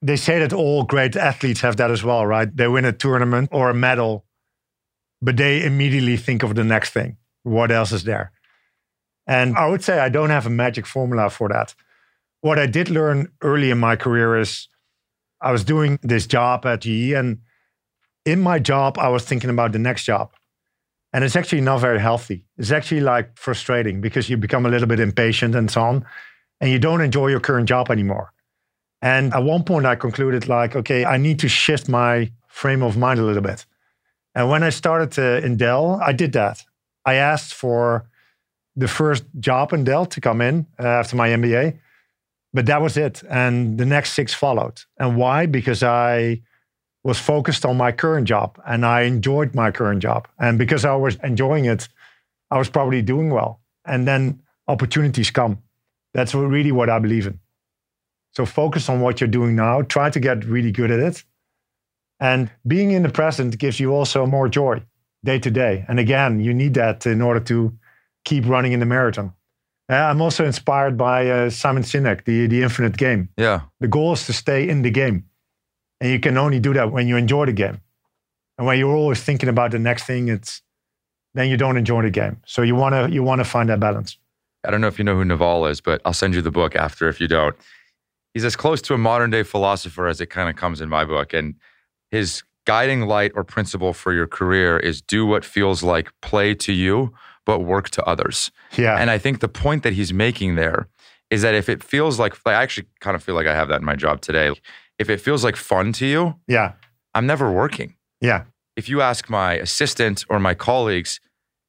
They 0.00 0.16
say 0.16 0.38
that 0.38 0.52
all 0.52 0.84
great 0.84 1.14
athletes 1.14 1.60
have 1.60 1.76
that 1.76 1.90
as 1.90 2.02
well, 2.02 2.26
right? 2.26 2.48
They 2.56 2.66
win 2.66 2.86
a 2.86 2.92
tournament 2.92 3.50
or 3.52 3.68
a 3.68 3.74
medal, 3.74 4.24
but 5.20 5.36
they 5.36 5.62
immediately 5.62 6.16
think 6.16 6.42
of 6.42 6.54
the 6.54 6.64
next 6.64 6.90
thing. 6.90 7.18
What 7.42 7.70
else 7.70 7.92
is 7.92 8.04
there? 8.04 8.32
And 9.26 9.56
I 9.56 9.68
would 9.68 9.84
say 9.84 9.98
I 9.98 10.08
don't 10.08 10.30
have 10.30 10.46
a 10.46 10.50
magic 10.50 10.86
formula 10.86 11.28
for 11.30 11.48
that. 11.50 11.74
What 12.44 12.58
I 12.58 12.66
did 12.66 12.90
learn 12.90 13.28
early 13.40 13.70
in 13.70 13.78
my 13.78 13.96
career 13.96 14.36
is 14.36 14.68
I 15.40 15.50
was 15.50 15.64
doing 15.64 15.98
this 16.02 16.26
job 16.26 16.66
at 16.66 16.82
GE, 16.82 17.12
and 17.12 17.38
in 18.26 18.38
my 18.38 18.58
job, 18.58 18.98
I 18.98 19.08
was 19.08 19.24
thinking 19.24 19.48
about 19.48 19.72
the 19.72 19.78
next 19.78 20.04
job. 20.04 20.30
And 21.14 21.24
it's 21.24 21.36
actually 21.36 21.62
not 21.62 21.80
very 21.80 21.98
healthy. 21.98 22.44
It's 22.58 22.70
actually 22.70 23.00
like 23.00 23.38
frustrating 23.38 24.02
because 24.02 24.28
you 24.28 24.36
become 24.36 24.66
a 24.66 24.68
little 24.68 24.86
bit 24.86 25.00
impatient 25.00 25.54
and 25.54 25.70
so 25.70 25.80
on, 25.80 26.04
and 26.60 26.70
you 26.70 26.78
don't 26.78 27.00
enjoy 27.00 27.28
your 27.28 27.40
current 27.40 27.66
job 27.66 27.90
anymore. 27.90 28.34
And 29.00 29.32
at 29.32 29.42
one 29.42 29.64
point, 29.64 29.86
I 29.86 29.94
concluded, 29.94 30.46
like, 30.46 30.76
okay, 30.76 31.06
I 31.06 31.16
need 31.16 31.38
to 31.38 31.48
shift 31.48 31.88
my 31.88 32.30
frame 32.48 32.82
of 32.82 32.94
mind 32.94 33.20
a 33.20 33.22
little 33.22 33.40
bit. 33.40 33.64
And 34.34 34.50
when 34.50 34.62
I 34.62 34.68
started 34.68 35.16
in 35.42 35.56
Dell, 35.56 35.98
I 36.04 36.12
did 36.12 36.34
that. 36.34 36.62
I 37.06 37.14
asked 37.14 37.54
for 37.54 38.04
the 38.76 38.88
first 38.88 39.24
job 39.40 39.72
in 39.72 39.84
Dell 39.84 40.04
to 40.04 40.20
come 40.20 40.42
in 40.42 40.66
uh, 40.78 40.86
after 41.00 41.16
my 41.16 41.30
MBA 41.30 41.78
but 42.54 42.66
that 42.66 42.80
was 42.80 42.96
it. 42.96 43.22
And 43.28 43.76
the 43.76 43.84
next 43.84 44.12
six 44.12 44.32
followed. 44.32 44.80
And 44.98 45.16
why? 45.16 45.46
Because 45.46 45.82
I 45.82 46.40
was 47.02 47.18
focused 47.18 47.66
on 47.66 47.76
my 47.76 47.92
current 47.92 48.26
job 48.26 48.58
and 48.64 48.86
I 48.86 49.02
enjoyed 49.02 49.54
my 49.54 49.70
current 49.70 50.00
job. 50.00 50.28
And 50.38 50.56
because 50.56 50.84
I 50.84 50.94
was 50.94 51.16
enjoying 51.22 51.66
it, 51.66 51.88
I 52.50 52.56
was 52.56 52.70
probably 52.70 53.02
doing 53.02 53.30
well. 53.30 53.60
And 53.84 54.06
then 54.06 54.40
opportunities 54.68 55.30
come. 55.30 55.58
That's 56.14 56.34
really 56.34 56.72
what 56.72 56.88
I 56.88 57.00
believe 57.00 57.26
in. 57.26 57.40
So 58.36 58.46
focus 58.46 58.88
on 58.88 59.00
what 59.00 59.20
you're 59.20 59.28
doing 59.28 59.56
now. 59.56 59.82
Try 59.82 60.08
to 60.10 60.20
get 60.20 60.44
really 60.44 60.72
good 60.72 60.90
at 60.90 61.00
it. 61.00 61.24
And 62.20 62.50
being 62.66 62.92
in 62.92 63.02
the 63.02 63.08
present 63.08 63.58
gives 63.58 63.80
you 63.80 63.92
also 63.92 64.26
more 64.26 64.48
joy 64.48 64.82
day 65.24 65.38
to 65.40 65.50
day. 65.50 65.84
And 65.88 65.98
again, 65.98 66.40
you 66.40 66.54
need 66.54 66.74
that 66.74 67.04
in 67.06 67.20
order 67.20 67.40
to 67.40 67.76
keep 68.24 68.46
running 68.46 68.72
in 68.72 68.80
the 68.80 68.86
marathon. 68.86 69.34
Uh, 69.90 69.96
I'm 69.96 70.22
also 70.22 70.44
inspired 70.44 70.96
by 70.96 71.28
uh, 71.28 71.50
Simon 71.50 71.82
Sinek, 71.82 72.24
the 72.24 72.46
the 72.46 72.62
Infinite 72.62 72.96
Game. 72.96 73.28
Yeah. 73.36 73.62
The 73.80 73.88
goal 73.88 74.14
is 74.14 74.26
to 74.26 74.32
stay 74.32 74.68
in 74.68 74.82
the 74.82 74.90
game, 74.90 75.24
and 76.00 76.10
you 76.10 76.20
can 76.20 76.38
only 76.38 76.58
do 76.58 76.72
that 76.72 76.90
when 76.90 77.06
you 77.06 77.16
enjoy 77.16 77.46
the 77.46 77.52
game. 77.52 77.80
And 78.56 78.66
when 78.66 78.78
you're 78.78 78.96
always 78.96 79.22
thinking 79.22 79.48
about 79.48 79.72
the 79.72 79.78
next 79.78 80.04
thing, 80.04 80.28
it's 80.28 80.62
then 81.34 81.50
you 81.50 81.56
don't 81.56 81.76
enjoy 81.76 82.02
the 82.02 82.10
game. 82.10 82.40
So 82.46 82.62
you 82.62 82.74
wanna 82.74 83.08
you 83.08 83.22
wanna 83.22 83.44
find 83.44 83.68
that 83.68 83.80
balance. 83.80 84.16
I 84.64 84.70
don't 84.70 84.80
know 84.80 84.86
if 84.86 84.98
you 84.98 85.04
know 85.04 85.16
who 85.16 85.24
Naval 85.24 85.66
is, 85.66 85.82
but 85.82 86.00
I'll 86.06 86.14
send 86.14 86.34
you 86.34 86.40
the 86.40 86.50
book 86.50 86.74
after 86.74 87.08
if 87.08 87.20
you 87.20 87.28
don't. 87.28 87.54
He's 88.32 88.44
as 88.44 88.56
close 88.56 88.80
to 88.82 88.94
a 88.94 88.98
modern 88.98 89.30
day 89.30 89.42
philosopher 89.42 90.06
as 90.06 90.20
it 90.20 90.30
kind 90.30 90.48
of 90.48 90.56
comes 90.56 90.80
in 90.80 90.88
my 90.88 91.04
book, 91.04 91.34
and 91.34 91.56
his 92.10 92.42
guiding 92.64 93.02
light 93.02 93.32
or 93.34 93.44
principle 93.44 93.92
for 93.92 94.14
your 94.14 94.26
career 94.26 94.78
is 94.78 95.02
do 95.02 95.26
what 95.26 95.44
feels 95.44 95.82
like 95.82 96.10
play 96.22 96.54
to 96.54 96.72
you 96.72 97.12
but 97.46 97.60
work 97.60 97.90
to 97.90 98.04
others. 98.04 98.50
Yeah. 98.76 98.96
And 98.98 99.10
I 99.10 99.18
think 99.18 99.40
the 99.40 99.48
point 99.48 99.82
that 99.82 99.92
he's 99.92 100.12
making 100.12 100.54
there 100.56 100.88
is 101.30 101.42
that 101.42 101.54
if 101.54 101.68
it 101.68 101.82
feels 101.82 102.18
like, 102.18 102.34
I 102.46 102.52
actually 102.52 102.86
kind 103.00 103.14
of 103.16 103.22
feel 103.22 103.34
like 103.34 103.46
I 103.46 103.54
have 103.54 103.68
that 103.68 103.80
in 103.80 103.84
my 103.84 103.96
job 103.96 104.20
today. 104.20 104.52
If 104.98 105.10
it 105.10 105.20
feels 105.20 105.42
like 105.44 105.56
fun 105.56 105.92
to 105.94 106.06
you, 106.06 106.34
yeah, 106.46 106.72
I'm 107.14 107.26
never 107.26 107.50
working. 107.50 107.94
Yeah. 108.20 108.44
if 108.76 108.88
you 108.88 109.00
ask 109.02 109.28
my 109.30 109.54
assistant 109.54 110.24
or 110.28 110.38
my 110.40 110.54
colleagues, 110.54 111.20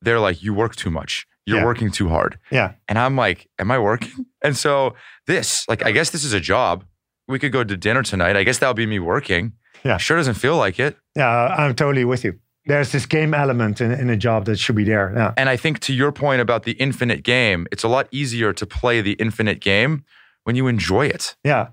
they're 0.02 0.20
like, 0.20 0.42
you 0.42 0.54
work 0.54 0.76
too 0.76 0.90
much. 0.90 1.26
You're 1.46 1.60
Yeah. 1.60 1.66
working 1.66 1.92
too 1.92 2.10
hard. 2.10 2.40
Yeah. 2.52 2.74
And 2.88 2.98
I'm 2.98 3.16
like, 3.16 3.48
am 3.60 3.70
I 3.72 3.78
working? 3.80 4.26
And 4.44 4.56
so 4.56 4.94
this, 5.28 5.68
like, 5.68 5.84
I 5.86 5.92
guess 5.92 6.12
this 6.12 6.24
is 6.24 6.34
a 6.34 6.40
job. 6.40 6.84
We 7.28 7.40
could 7.40 7.52
go 7.52 7.64
to 7.64 7.76
dinner 7.78 8.04
tonight. 8.04 8.36
I 8.38 8.44
guess 8.44 8.60
that'll 8.60 8.76
be 8.76 8.86
me 8.86 9.00
working. 9.00 9.54
Yeah. 9.84 9.98
Sure 9.98 10.18
doesn't 10.18 10.36
feel 10.36 10.56
like 10.58 10.80
it. 10.80 10.96
Yeah, 11.16 11.48
I'm 11.58 11.74
totally 11.76 12.06
with 12.06 12.24
you. 12.24 12.40
There's 12.68 12.92
this 12.92 13.06
game 13.06 13.34
element 13.34 13.80
in, 13.80 13.92
in 13.92 14.10
a 14.10 14.18
job 14.18 14.46
that 14.46 14.58
should 14.58 14.76
be 14.76 14.84
there. 14.84 15.14
Yeah. 15.16 15.34
And 15.38 15.50
I 15.50 15.58
think 15.58 15.80
to 15.82 15.94
your 15.94 16.12
point 16.12 16.42
about 16.42 16.64
the 16.64 16.72
infinite 16.74 17.24
game, 17.24 17.68
it's 17.72 17.84
a 17.84 17.88
lot 17.88 18.08
easier 18.12 18.54
to 18.54 18.66
play 18.66 19.02
the 19.02 19.14
infinite 19.14 19.60
game 19.60 20.04
when 20.44 20.56
you 20.56 20.68
enjoy 20.68 21.06
it. 21.06 21.36
Yeah. 21.44 21.70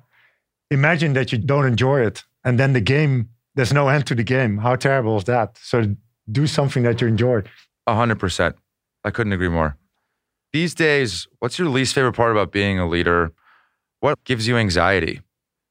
Imagine 0.70 1.14
that 1.14 1.32
you 1.32 1.38
don't 1.38 1.66
enjoy 1.66 2.00
it 2.00 2.24
and 2.44 2.58
then 2.58 2.72
the 2.72 2.80
game, 2.80 3.28
there's 3.54 3.72
no 3.72 3.88
end 3.88 4.06
to 4.06 4.14
the 4.14 4.22
game. 4.22 4.58
How 4.58 4.76
terrible 4.76 5.16
is 5.16 5.24
that? 5.24 5.58
So 5.58 5.96
do 6.30 6.46
something 6.46 6.82
that 6.82 7.00
you 7.00 7.06
enjoy. 7.06 7.42
A 7.86 7.94
hundred 7.94 8.18
percent. 8.18 8.56
I 9.04 9.10
couldn't 9.10 9.32
agree 9.32 9.48
more. 9.48 9.76
These 10.52 10.74
days, 10.74 11.26
what's 11.38 11.58
your 11.58 11.68
least 11.68 11.94
favorite 11.94 12.12
part 12.12 12.32
about 12.32 12.52
being 12.52 12.78
a 12.78 12.88
leader? 12.88 13.32
What 14.00 14.22
gives 14.24 14.46
you 14.46 14.56
anxiety? 14.56 15.20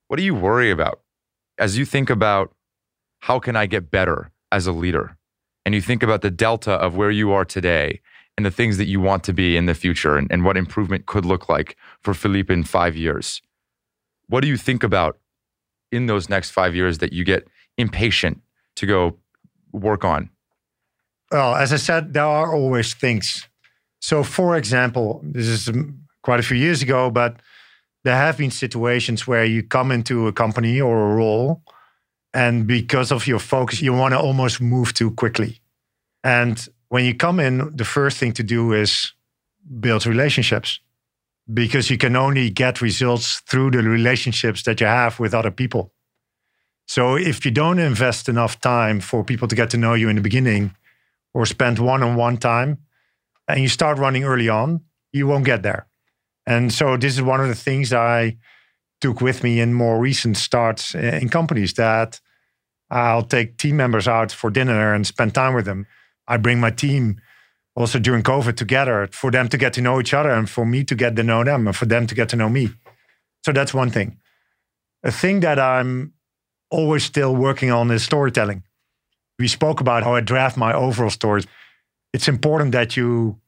What 0.07 0.17
do 0.17 0.23
you 0.23 0.35
worry 0.35 0.71
about 0.71 1.01
as 1.57 1.77
you 1.77 1.85
think 1.85 2.09
about 2.09 2.53
how 3.19 3.39
can 3.39 3.55
I 3.55 3.65
get 3.65 3.91
better 3.91 4.30
as 4.51 4.67
a 4.67 4.71
leader? 4.71 5.17
And 5.65 5.75
you 5.75 5.81
think 5.81 6.03
about 6.03 6.21
the 6.21 6.31
delta 6.31 6.73
of 6.73 6.95
where 6.95 7.11
you 7.11 7.31
are 7.31 7.45
today 7.45 8.01
and 8.37 8.45
the 8.45 8.51
things 8.51 8.77
that 8.77 8.85
you 8.85 8.99
want 8.99 9.23
to 9.25 9.33
be 9.33 9.57
in 9.57 9.65
the 9.65 9.75
future 9.75 10.17
and, 10.17 10.31
and 10.31 10.43
what 10.43 10.57
improvement 10.57 11.05
could 11.05 11.25
look 11.25 11.49
like 11.49 11.77
for 12.01 12.13
Philippe 12.13 12.53
in 12.53 12.63
five 12.63 12.95
years. 12.95 13.41
What 14.27 14.41
do 14.41 14.47
you 14.47 14.57
think 14.57 14.83
about 14.83 15.19
in 15.91 16.05
those 16.07 16.29
next 16.29 16.51
five 16.51 16.75
years 16.75 16.99
that 16.99 17.13
you 17.13 17.23
get 17.23 17.47
impatient 17.77 18.41
to 18.75 18.85
go 18.85 19.17
work 19.71 20.03
on? 20.03 20.29
Well, 21.31 21.55
as 21.55 21.71
I 21.71 21.77
said, 21.77 22.13
there 22.13 22.25
are 22.25 22.53
always 22.53 22.93
things. 22.93 23.47
So, 23.99 24.23
for 24.23 24.57
example, 24.57 25.21
this 25.23 25.47
is 25.47 25.69
quite 26.23 26.39
a 26.39 26.43
few 26.43 26.57
years 26.57 26.81
ago, 26.81 27.09
but 27.09 27.41
there 28.03 28.15
have 28.15 28.37
been 28.37 28.51
situations 28.51 29.27
where 29.27 29.45
you 29.45 29.63
come 29.63 29.91
into 29.91 30.27
a 30.27 30.33
company 30.33 30.81
or 30.81 31.11
a 31.11 31.15
role, 31.15 31.61
and 32.33 32.67
because 32.67 33.11
of 33.11 33.27
your 33.27 33.39
focus, 33.39 33.81
you 33.81 33.93
want 33.93 34.13
to 34.13 34.19
almost 34.19 34.61
move 34.61 34.93
too 34.93 35.11
quickly. 35.11 35.59
And 36.23 36.65
when 36.89 37.05
you 37.05 37.15
come 37.15 37.39
in, 37.39 37.75
the 37.75 37.85
first 37.85 38.17
thing 38.17 38.33
to 38.33 38.43
do 38.43 38.73
is 38.73 39.13
build 39.79 40.05
relationships 40.05 40.79
because 41.53 41.89
you 41.89 41.97
can 41.97 42.15
only 42.15 42.49
get 42.49 42.81
results 42.81 43.41
through 43.47 43.71
the 43.71 43.81
relationships 43.83 44.63
that 44.63 44.79
you 44.79 44.87
have 44.87 45.19
with 45.19 45.33
other 45.33 45.51
people. 45.51 45.91
So, 46.87 47.15
if 47.15 47.45
you 47.45 47.51
don't 47.51 47.79
invest 47.79 48.27
enough 48.27 48.59
time 48.59 48.99
for 48.99 49.23
people 49.23 49.47
to 49.47 49.55
get 49.55 49.69
to 49.69 49.77
know 49.77 49.93
you 49.93 50.09
in 50.09 50.17
the 50.17 50.21
beginning, 50.21 50.75
or 51.33 51.45
spend 51.45 51.79
one 51.79 52.03
on 52.03 52.15
one 52.15 52.37
time 52.37 52.79
and 53.47 53.61
you 53.61 53.67
start 53.67 53.97
running 53.97 54.23
early 54.23 54.49
on, 54.49 54.81
you 55.11 55.27
won't 55.27 55.45
get 55.45 55.63
there. 55.63 55.87
And 56.45 56.73
so 56.73 56.97
this 56.97 57.15
is 57.15 57.21
one 57.21 57.39
of 57.39 57.47
the 57.47 57.55
things 57.55 57.93
I 57.93 58.37
took 59.01 59.21
with 59.21 59.43
me 59.43 59.59
in 59.59 59.73
more 59.73 59.99
recent 59.99 60.37
starts 60.37 60.95
uh, 60.95 61.19
in 61.21 61.29
companies 61.29 61.73
that 61.73 62.19
I'll 62.89 63.23
take 63.23 63.57
team 63.57 63.77
members 63.77 64.07
out 64.07 64.31
for 64.31 64.49
dinner 64.49 64.93
and 64.93 65.05
spend 65.07 65.33
time 65.33 65.53
with 65.53 65.65
them. 65.65 65.87
I 66.27 66.37
bring 66.37 66.59
my 66.59 66.71
team 66.71 67.19
also 67.75 67.99
during 67.99 68.23
COVID 68.23 68.55
together 68.55 69.07
for 69.11 69.31
them 69.31 69.47
to 69.49 69.57
get 69.57 69.73
to 69.73 69.81
know 69.81 69.99
each 69.99 70.13
other 70.13 70.29
and 70.29 70.49
for 70.49 70.65
me 70.65 70.83
to 70.83 70.95
get 70.95 71.15
to 71.15 71.23
know 71.23 71.43
them 71.43 71.67
and 71.67 71.75
for 71.75 71.85
them 71.85 72.05
to 72.07 72.15
get 72.15 72.29
to 72.29 72.35
know 72.35 72.49
me. 72.49 72.69
So 73.43 73.51
that's 73.51 73.73
one 73.73 73.89
thing. 73.89 74.19
A 75.03 75.11
thing 75.11 75.39
that 75.39 75.57
I'm 75.59 76.13
always 76.69 77.03
still 77.03 77.35
working 77.35 77.71
on 77.71 77.89
is 77.91 78.03
storytelling 78.03 78.63
we 79.41 79.47
spoke 79.47 79.81
about 79.81 80.03
how 80.03 80.13
I 80.13 80.21
draft 80.21 80.55
my 80.55 80.71
overall 80.71 81.09
stories. 81.09 81.47
It's 82.13 82.27
important 82.27 82.71
that 82.73 82.95
you 82.95 83.39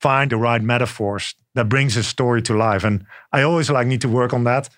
find 0.00 0.30
the 0.30 0.36
right 0.36 0.62
metaphors 0.62 1.34
that 1.54 1.68
brings 1.68 1.96
a 1.96 2.02
story 2.02 2.42
to 2.42 2.54
life. 2.54 2.84
And 2.84 3.06
I 3.32 3.42
always 3.42 3.70
like 3.70 3.86
need 3.86 4.02
to 4.02 4.08
work 4.08 4.34
on 4.34 4.44
that. 4.44 4.68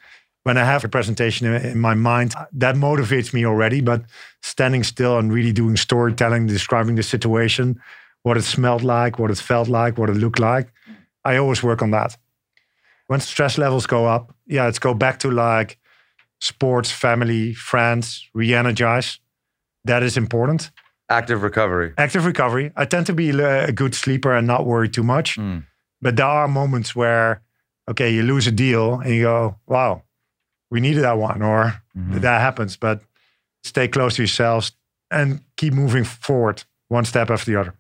When 0.45 0.57
I 0.57 0.64
have 0.64 0.84
a 0.84 0.88
presentation 0.88 1.47
in, 1.47 1.80
my 1.80 1.95
mind, 1.95 2.34
that 2.53 2.76
motivates 2.76 3.32
me 3.34 3.45
already. 3.45 3.80
But 3.80 4.05
standing 4.42 4.84
still 4.84 5.18
and 5.18 5.32
really 5.32 5.53
doing 5.53 5.76
storytelling, 5.76 6.47
describing 6.47 6.97
the 6.97 7.03
situation, 7.03 7.80
what 8.22 8.36
it 8.36 8.42
smelled 8.42 8.82
like, 8.82 9.18
what 9.18 9.30
it 9.30 9.38
felt 9.38 9.68
like, 9.68 9.99
what 9.99 10.11
it 10.11 10.16
looked 10.16 10.38
like, 10.38 10.72
I 11.24 11.36
always 11.36 11.62
work 11.62 11.82
on 11.82 11.90
that. 11.90 12.16
When 13.07 13.20
stress 13.20 13.59
levels 13.59 13.86
go 13.86 14.07
up, 14.07 14.34
yeah, 14.47 14.64
let's 14.64 14.78
go 14.78 14.95
back 14.95 15.18
to 15.20 15.30
like 15.30 15.78
sports, 16.40 16.90
family, 16.90 17.55
friends, 17.55 18.28
re-energize 18.34 19.18
that 19.84 20.03
is 20.03 20.16
important. 20.16 20.70
Active 21.11 21.42
recovery. 21.42 21.92
Active 21.99 22.24
recovery. 22.24 22.72
I 22.76 22.86
tend 22.86 23.07
to 23.07 23.12
be 23.12 23.30
a 23.30 23.72
good 23.72 23.95
sleeper 23.95 24.34
and 24.34 24.47
not 24.47 24.66
worry 24.66 24.88
too 24.88 25.03
much. 25.03 25.36
Mm. 25.36 25.64
But 26.01 26.16
there 26.16 26.26
are 26.26 26.49
moments 26.49 26.97
where, 26.97 27.42
okay, 27.88 28.12
you 28.12 28.22
lose 28.22 28.47
a 28.47 28.51
deal 28.51 29.01
and 29.01 29.14
you 29.14 29.22
go, 29.22 29.57
wow, 29.66 30.03
we 30.70 30.80
needed 30.80 31.02
that 31.02 31.18
one, 31.18 31.42
or 31.42 31.82
Mhm. 31.96 32.20
that 32.20 32.40
happens. 32.40 32.76
But 32.76 33.02
stay 33.62 33.88
close 33.88 34.16
to 34.16 34.22
yourselves 34.22 34.72
and 35.10 35.40
keep 35.56 35.72
moving 35.72 36.04
forward 36.04 36.64
one 36.88 37.04
step 37.04 37.30
after 37.30 37.50
the 37.50 37.60
other. 37.60 37.74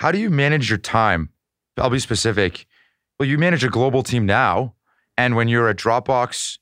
How 0.00 0.12
do 0.12 0.18
you 0.18 0.30
manage 0.30 0.68
your 0.70 0.78
time? 0.78 1.30
I'll 1.76 1.90
be 1.90 1.98
specific. 1.98 2.66
Well, 3.18 3.28
you 3.28 3.38
manage 3.38 3.64
a 3.64 3.68
global 3.68 4.02
team 4.02 4.26
now. 4.26 4.74
And 5.16 5.34
when 5.34 5.48
you're 5.48 5.68
at 5.68 5.76
Dropbox, 5.76 6.58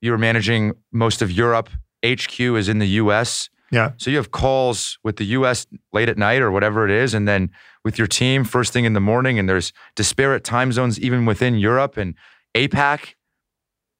you're 0.00 0.16
managing 0.18 0.72
most 0.92 1.20
of 1.22 1.30
Europe. 1.30 1.68
HQ 2.02 2.40
is 2.56 2.68
in 2.68 2.78
the 2.78 2.86
US. 3.02 3.50
Yeah. 3.70 3.92
So 3.98 4.10
you 4.10 4.16
have 4.16 4.30
calls 4.30 4.98
with 5.04 5.16
the 5.16 5.24
US 5.26 5.66
late 5.92 6.08
at 6.08 6.16
night 6.16 6.40
or 6.40 6.50
whatever 6.50 6.86
it 6.86 6.90
is, 6.90 7.12
and 7.12 7.28
then 7.28 7.50
with 7.84 7.98
your 7.98 8.06
team 8.06 8.44
first 8.44 8.72
thing 8.72 8.86
in 8.86 8.94
the 8.94 9.00
morning, 9.00 9.38
and 9.38 9.46
there's 9.48 9.72
disparate 9.94 10.42
time 10.44 10.72
zones 10.72 10.98
even 10.98 11.26
within 11.26 11.58
Europe 11.58 11.98
and 11.98 12.14
APAC. 12.54 13.14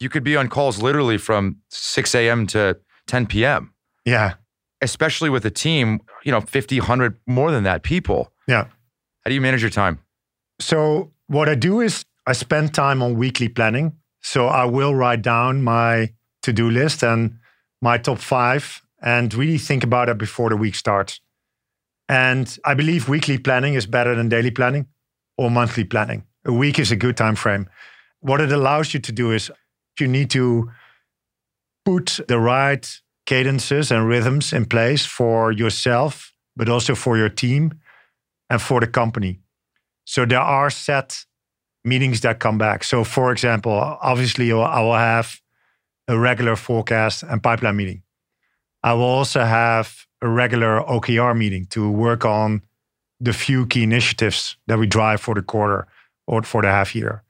You 0.01 0.09
could 0.09 0.23
be 0.25 0.37
on 0.37 0.49
calls 0.49 0.81
literally 0.81 1.19
from 1.19 1.57
6 1.71 2.15
a.m. 2.15 2.47
to 2.49 2.79
10 3.07 3.27
p.m., 3.27 3.73
Yeah. 4.05 4.35
especially 4.81 5.29
with 5.31 5.45
a 5.45 5.51
team, 5.51 6.01
you 6.25 6.31
know, 6.33 6.41
50, 6.41 6.79
100, 6.81 7.19
more 7.27 7.51
than 7.51 7.65
that 7.65 7.83
people. 7.83 8.33
Yeah. 8.47 8.65
How 8.65 9.29
do 9.29 9.35
you 9.35 9.41
manage 9.41 9.63
your 9.63 9.71
time? 9.71 9.99
So 10.61 11.13
what 11.27 11.49
I 11.49 11.55
do 11.57 11.81
is 11.81 12.05
I 12.27 12.33
spend 12.33 12.75
time 12.75 13.03
on 13.03 13.17
weekly 13.17 13.49
planning. 13.49 13.93
So 14.23 14.47
I 14.47 14.65
will 14.65 14.95
write 14.95 15.23
down 15.23 15.63
my 15.63 16.11
to-do 16.43 16.71
list 16.71 17.03
and 17.03 17.39
my 17.81 17.99
top 17.99 18.19
five 18.19 18.83
and 19.03 19.33
really 19.35 19.59
think 19.59 19.85
about 19.85 20.09
it 20.09 20.19
before 20.19 20.51
the 20.51 20.57
week 20.57 20.75
starts. 20.75 21.21
And 22.09 22.57
I 22.65 22.75
believe 22.75 23.09
weekly 23.09 23.39
planning 23.39 23.75
is 23.75 23.87
better 23.87 24.15
than 24.15 24.29
daily 24.29 24.51
planning 24.51 24.87
or 25.37 25.51
monthly 25.51 25.85
planning. 25.85 26.25
A 26.45 26.53
week 26.53 26.79
is 26.79 26.91
a 26.91 26.97
good 26.97 27.17
time 27.17 27.35
frame. 27.37 27.69
What 28.21 28.41
it 28.41 28.51
allows 28.53 28.95
you 28.95 29.01
to 29.01 29.13
do 29.13 29.31
is 29.33 29.51
you 30.01 30.09
need 30.09 30.31
to 30.31 30.71
put 31.85 32.21
the 32.29 32.39
right 32.39 33.01
cadences 33.27 33.91
and 33.91 34.09
rhythms 34.09 34.53
in 34.53 34.65
place 34.67 35.07
for 35.07 35.53
yourself, 35.53 36.33
but 36.57 36.69
also 36.69 36.95
for 36.95 37.17
your 37.17 37.29
team 37.29 37.75
and 38.51 38.61
for 38.61 38.81
the 38.81 38.87
company. 38.87 39.41
So 40.05 40.25
there 40.25 40.41
are 40.41 40.71
set 40.71 41.25
meetings 41.85 42.21
that 42.23 42.39
come 42.39 42.59
back. 42.59 42.85
So, 42.85 43.05
for 43.05 43.33
example, 43.33 43.73
obviously, 43.73 44.53
I 44.53 44.81
will 44.81 44.95
have 44.95 45.41
a 46.09 46.19
regular 46.19 46.57
forecast 46.57 47.23
and 47.23 47.43
pipeline 47.43 47.77
meeting. 47.77 48.03
I 48.83 48.95
will 48.95 49.03
also 49.03 49.45
have 49.45 50.07
a 50.23 50.29
regular 50.29 50.81
OKR 50.81 51.37
meeting 51.37 51.67
to 51.67 51.91
work 51.91 52.25
on 52.25 52.63
the 53.21 53.33
few 53.33 53.67
key 53.67 53.83
initiatives 53.83 54.57
that 54.67 54.79
we 54.79 54.87
drive 54.87 55.21
for 55.21 55.35
the 55.35 55.43
quarter 55.43 55.87
or 56.27 56.43
for 56.43 56.63
the 56.63 56.69
half 56.69 56.95
year. 56.95 57.23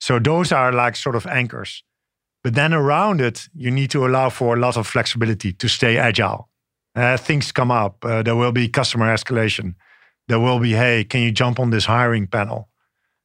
So, 0.00 0.18
those 0.18 0.52
are 0.52 0.72
like 0.72 0.96
sort 0.96 1.16
of 1.16 1.26
anchors. 1.26 1.82
But 2.42 2.54
then 2.54 2.74
around 2.74 3.20
it, 3.20 3.48
you 3.54 3.70
need 3.70 3.90
to 3.90 4.06
allow 4.06 4.28
for 4.28 4.54
a 4.54 4.58
lot 4.58 4.76
of 4.76 4.86
flexibility 4.86 5.52
to 5.52 5.68
stay 5.68 5.96
agile. 5.96 6.50
Uh, 6.94 7.16
things 7.16 7.52
come 7.52 7.70
up. 7.70 8.04
Uh, 8.04 8.22
there 8.22 8.36
will 8.36 8.52
be 8.52 8.68
customer 8.68 9.12
escalation 9.12 9.74
there 10.28 10.40
will 10.40 10.58
be, 10.58 10.72
hey, 10.72 11.04
can 11.04 11.20
you 11.22 11.30
jump 11.30 11.60
on 11.60 11.70
this 11.70 11.84
hiring 11.84 12.26
panel? 12.26 12.68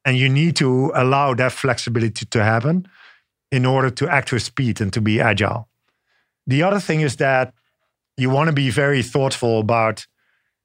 And 0.04 0.16
you 0.16 0.28
need 0.28 0.56
to 0.56 0.92
allow 0.94 1.34
that 1.34 1.52
flexibility 1.52 2.26
to 2.26 2.42
happen 2.42 2.86
in 3.50 3.66
order 3.66 3.90
to 3.90 4.08
act 4.08 4.32
with 4.32 4.42
speed 4.42 4.80
and 4.80 4.92
to 4.92 5.00
be 5.00 5.20
agile. 5.20 5.68
The 6.46 6.62
other 6.62 6.80
thing 6.80 7.00
is 7.00 7.16
that 7.16 7.52
you 8.16 8.30
want 8.30 8.48
to 8.48 8.52
be 8.52 8.70
very 8.70 9.02
thoughtful 9.02 9.60
about 9.60 10.06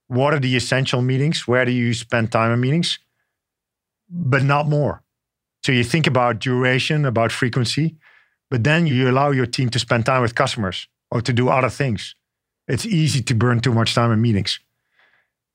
what 0.07 0.33
are 0.33 0.39
the 0.39 0.55
essential 0.55 1.01
meetings, 1.01 1.47
where 1.47 1.65
do 1.65 1.71
you 1.71 1.93
spend 1.93 2.31
time 2.31 2.51
in 2.51 2.59
meetings, 2.59 2.99
but 4.09 4.43
not 4.43 4.67
more. 4.67 5.01
So 5.66 5.72
you 5.72 5.84
think 5.84 6.05
about 6.05 6.38
duration, 6.38 7.05
about 7.05 7.32
frequency, 7.32 7.95
but 8.51 8.63
then 8.63 8.86
you 8.86 9.09
allow 9.09 9.32
your 9.32 9.47
team 9.47 9.72
to 9.72 9.80
spend 9.80 10.05
time 10.05 10.22
with 10.22 10.36
customers 10.36 10.88
or 11.09 11.22
to 11.22 11.34
do 11.34 11.49
other 11.49 11.72
things. 11.72 12.13
It's 12.68 12.86
easy 12.86 13.24
to 13.24 13.34
burn 13.34 13.61
too 13.61 13.74
much 13.74 13.95
time 13.95 14.11
in 14.11 14.22
meetings. 14.22 14.59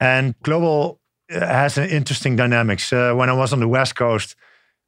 And 0.00 0.34
global 0.42 0.98
uh, 1.32 1.38
has 1.46 1.78
an 1.78 1.90
interesting 1.90 2.34
dynamics. 2.34 2.92
Uh, 2.92 3.14
when 3.14 3.30
I 3.30 3.34
was 3.34 3.52
on 3.52 3.60
the 3.60 3.68
West 3.68 3.94
Coast, 3.94 4.34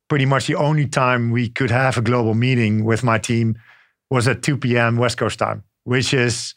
pretty 0.08 0.26
much 0.26 0.48
the 0.48 0.56
only 0.56 0.88
time 0.88 1.30
we 1.30 1.48
could 1.48 1.70
have 1.70 1.96
a 1.96 2.02
global 2.02 2.34
meeting 2.34 2.84
with 2.84 3.04
my 3.04 3.18
team 3.18 3.56
was 4.10 4.26
at 4.26 4.42
2 4.42 4.56
p.m. 4.56 4.96
West 4.96 5.18
Coast 5.18 5.38
time, 5.38 5.62
which 5.84 6.12
is 6.12 6.56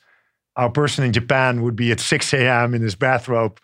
our 0.55 0.71
person 0.71 1.03
in 1.03 1.13
Japan 1.13 1.61
would 1.61 1.75
be 1.75 1.91
at 1.91 1.99
6 1.99 2.33
a.m. 2.33 2.73
in 2.73 2.81
his 2.81 2.95
bathrobe, 2.95 3.59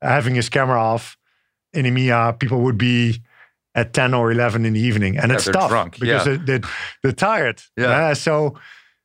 having 0.00 0.34
his 0.34 0.48
camera 0.48 0.80
off. 0.80 1.18
In 1.74 1.84
EMEA, 1.84 2.38
people 2.38 2.62
would 2.62 2.78
be 2.78 3.20
at 3.78 3.92
10 3.92 4.14
or 4.14 4.30
11 4.32 4.64
in 4.66 4.72
the 4.72 4.80
evening. 4.80 5.16
And 5.18 5.30
Yeah, 5.30 5.36
it's 5.36 5.44
tough 5.58 5.70
drunk. 5.70 5.98
because 6.00 6.26
Yeah. 6.26 6.36
they, 6.36 6.58
they, 6.58 6.66
they're 7.02 7.12
tired. 7.30 7.62
Yeah. 7.76 8.08
Uh, 8.10 8.14
so 8.14 8.54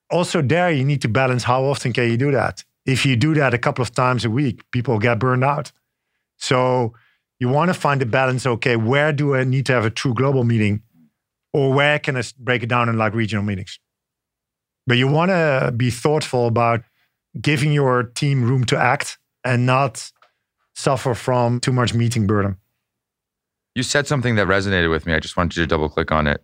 also 0.09 0.41
there, 0.41 0.71
you 0.71 0.83
need 0.85 1.01
to 1.01 1.07
balance 1.09 1.43
how 1.43 1.63
often 1.71 1.93
can 1.93 2.09
you 2.09 2.17
do 2.17 2.31
that? 2.31 2.63
If 2.85 3.05
you 3.05 3.15
do 3.15 3.33
that 3.35 3.53
a 3.53 3.57
couple 3.57 3.81
of 3.81 3.91
times 3.93 4.25
a 4.25 4.29
week, 4.29 4.57
people 4.71 4.99
get 4.99 5.19
burned 5.19 5.43
out. 5.43 5.71
So 6.37 6.93
you 7.39 7.49
want 7.49 7.69
to 7.73 7.79
find 7.79 8.01
the 8.01 8.05
balance. 8.05 8.45
Okay, 8.45 8.75
where 8.75 9.13
do 9.13 9.35
I 9.35 9.43
need 9.43 9.65
to 9.67 9.73
have 9.73 9.85
a 9.85 9.89
true 9.89 10.13
global 10.13 10.43
meeting, 10.43 10.81
or 11.53 11.73
where 11.73 11.99
can 11.99 12.17
I 12.17 12.23
break 12.39 12.63
it 12.63 12.69
down 12.69 12.89
in 12.89 12.97
like 12.97 13.13
regional 13.13 13.43
meetings? 13.43 13.79
But 14.87 14.97
you 14.97 15.07
want 15.07 15.29
to 15.31 15.71
be 15.75 15.89
thoughtful 15.91 16.47
about 16.47 16.81
giving 17.39 17.71
your 17.73 18.03
team 18.03 18.43
room 18.43 18.63
to 18.65 18.77
act 18.77 19.17
and 19.45 19.65
not 19.65 20.11
suffer 20.75 21.13
from 21.15 21.59
too 21.59 21.71
much 21.71 21.93
meeting 21.93 22.27
burden. 22.27 22.57
You 23.75 23.83
said 23.83 24.07
something 24.07 24.35
that 24.35 24.47
resonated 24.47 24.89
with 24.89 25.05
me. 25.05 25.13
I 25.13 25.19
just 25.19 25.35
wanted 25.35 25.57
you 25.57 25.63
to 25.63 25.67
double 25.67 25.89
click 25.89 26.11
on 26.11 26.27
it. 26.27 26.41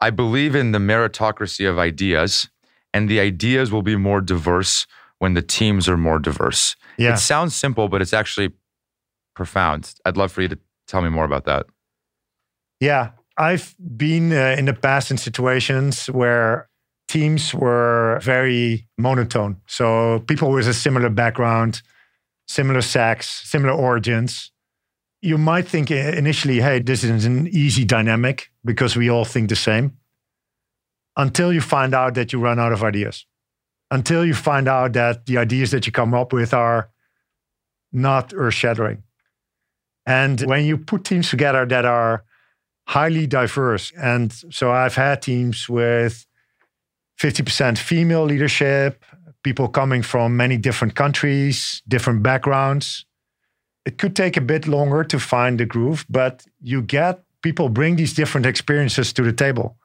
I 0.00 0.10
believe 0.10 0.54
in 0.54 0.72
the 0.72 0.78
meritocracy 0.78 1.68
of 1.68 1.78
ideas, 1.78 2.48
and 2.92 3.08
the 3.08 3.20
ideas 3.20 3.70
will 3.70 3.82
be 3.82 3.96
more 3.96 4.20
diverse 4.20 4.86
when 5.18 5.34
the 5.34 5.42
teams 5.42 5.88
are 5.88 5.96
more 5.96 6.18
diverse. 6.18 6.76
Yeah. 6.98 7.14
It 7.14 7.18
sounds 7.18 7.54
simple, 7.54 7.88
but 7.88 8.02
it's 8.02 8.12
actually 8.12 8.52
profound. 9.34 9.94
I'd 10.04 10.16
love 10.16 10.32
for 10.32 10.42
you 10.42 10.48
to 10.48 10.58
tell 10.86 11.02
me 11.02 11.08
more 11.08 11.24
about 11.24 11.44
that. 11.44 11.66
Yeah, 12.80 13.12
I've 13.38 13.74
been 13.96 14.32
uh, 14.32 14.56
in 14.58 14.64
the 14.64 14.74
past 14.74 15.10
in 15.10 15.16
situations 15.16 16.06
where 16.06 16.68
teams 17.08 17.54
were 17.54 18.18
very 18.22 18.88
monotone. 18.98 19.60
So 19.66 20.20
people 20.26 20.50
with 20.50 20.66
a 20.66 20.74
similar 20.74 21.10
background, 21.10 21.82
similar 22.48 22.82
sex, 22.82 23.42
similar 23.44 23.72
origins. 23.72 24.50
You 25.22 25.38
might 25.38 25.66
think 25.66 25.90
uh, 25.90 25.94
initially, 25.94 26.60
hey, 26.60 26.80
this 26.80 27.02
is 27.04 27.24
an 27.24 27.48
easy 27.48 27.84
dynamic 27.84 28.50
because 28.64 28.96
we 28.96 29.08
all 29.08 29.24
think 29.24 29.48
the 29.48 29.56
same. 29.56 29.96
Until 31.16 31.52
you 31.52 31.60
find 31.60 31.94
out 31.94 32.14
that 32.14 32.32
you 32.32 32.40
run 32.40 32.58
out 32.58 32.72
of 32.72 32.82
ideas. 32.82 33.26
Until 33.90 34.24
you 34.24 34.34
find 34.34 34.68
out 34.68 34.92
that 34.94 35.26
the 35.26 35.38
ideas 35.38 35.70
that 35.70 35.86
you 35.86 35.92
come 35.92 36.12
up 36.12 36.32
with 36.32 36.52
are 36.52 36.90
not 37.92 38.32
earth 38.34 38.54
shattering. 38.54 39.02
And 40.04 40.40
when 40.42 40.64
you 40.64 40.76
put 40.76 41.04
teams 41.04 41.30
together 41.30 41.64
that 41.66 41.84
are 41.84 42.24
highly 42.88 43.26
diverse. 43.26 43.92
And 43.96 44.32
so 44.50 44.70
I've 44.70 44.94
had 44.94 45.22
teams 45.22 45.68
with 45.68 46.26
50% 47.20 47.78
female 47.78 48.24
leadership, 48.24 49.04
people 49.42 49.68
coming 49.68 50.02
from 50.02 50.36
many 50.36 50.56
different 50.56 50.94
countries, 50.94 51.82
different 51.86 52.22
backgrounds. 52.22 53.06
It 53.84 53.98
could 53.98 54.14
take 54.14 54.36
a 54.36 54.40
bit 54.40 54.68
longer 54.68 55.04
to 55.04 55.18
find 55.18 55.58
the 55.58 55.66
groove, 55.66 56.06
but 56.08 56.46
you 56.60 56.82
get 56.82 57.22
people 57.42 57.68
bring 57.68 57.96
these 57.96 58.14
different 58.14 58.46
experiences 58.46 59.12
to 59.12 59.22
the 59.22 59.32
table. 59.32 59.76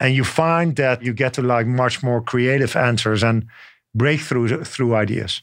And 0.00 0.14
you 0.14 0.24
find 0.24 0.76
that 0.76 1.02
you 1.02 1.12
get 1.12 1.34
to 1.34 1.42
like 1.42 1.66
much 1.66 2.02
more 2.02 2.22
creative 2.22 2.76
answers 2.76 3.24
and 3.24 3.46
breakthrough 3.94 4.62
through 4.64 4.94
ideas. 4.94 5.42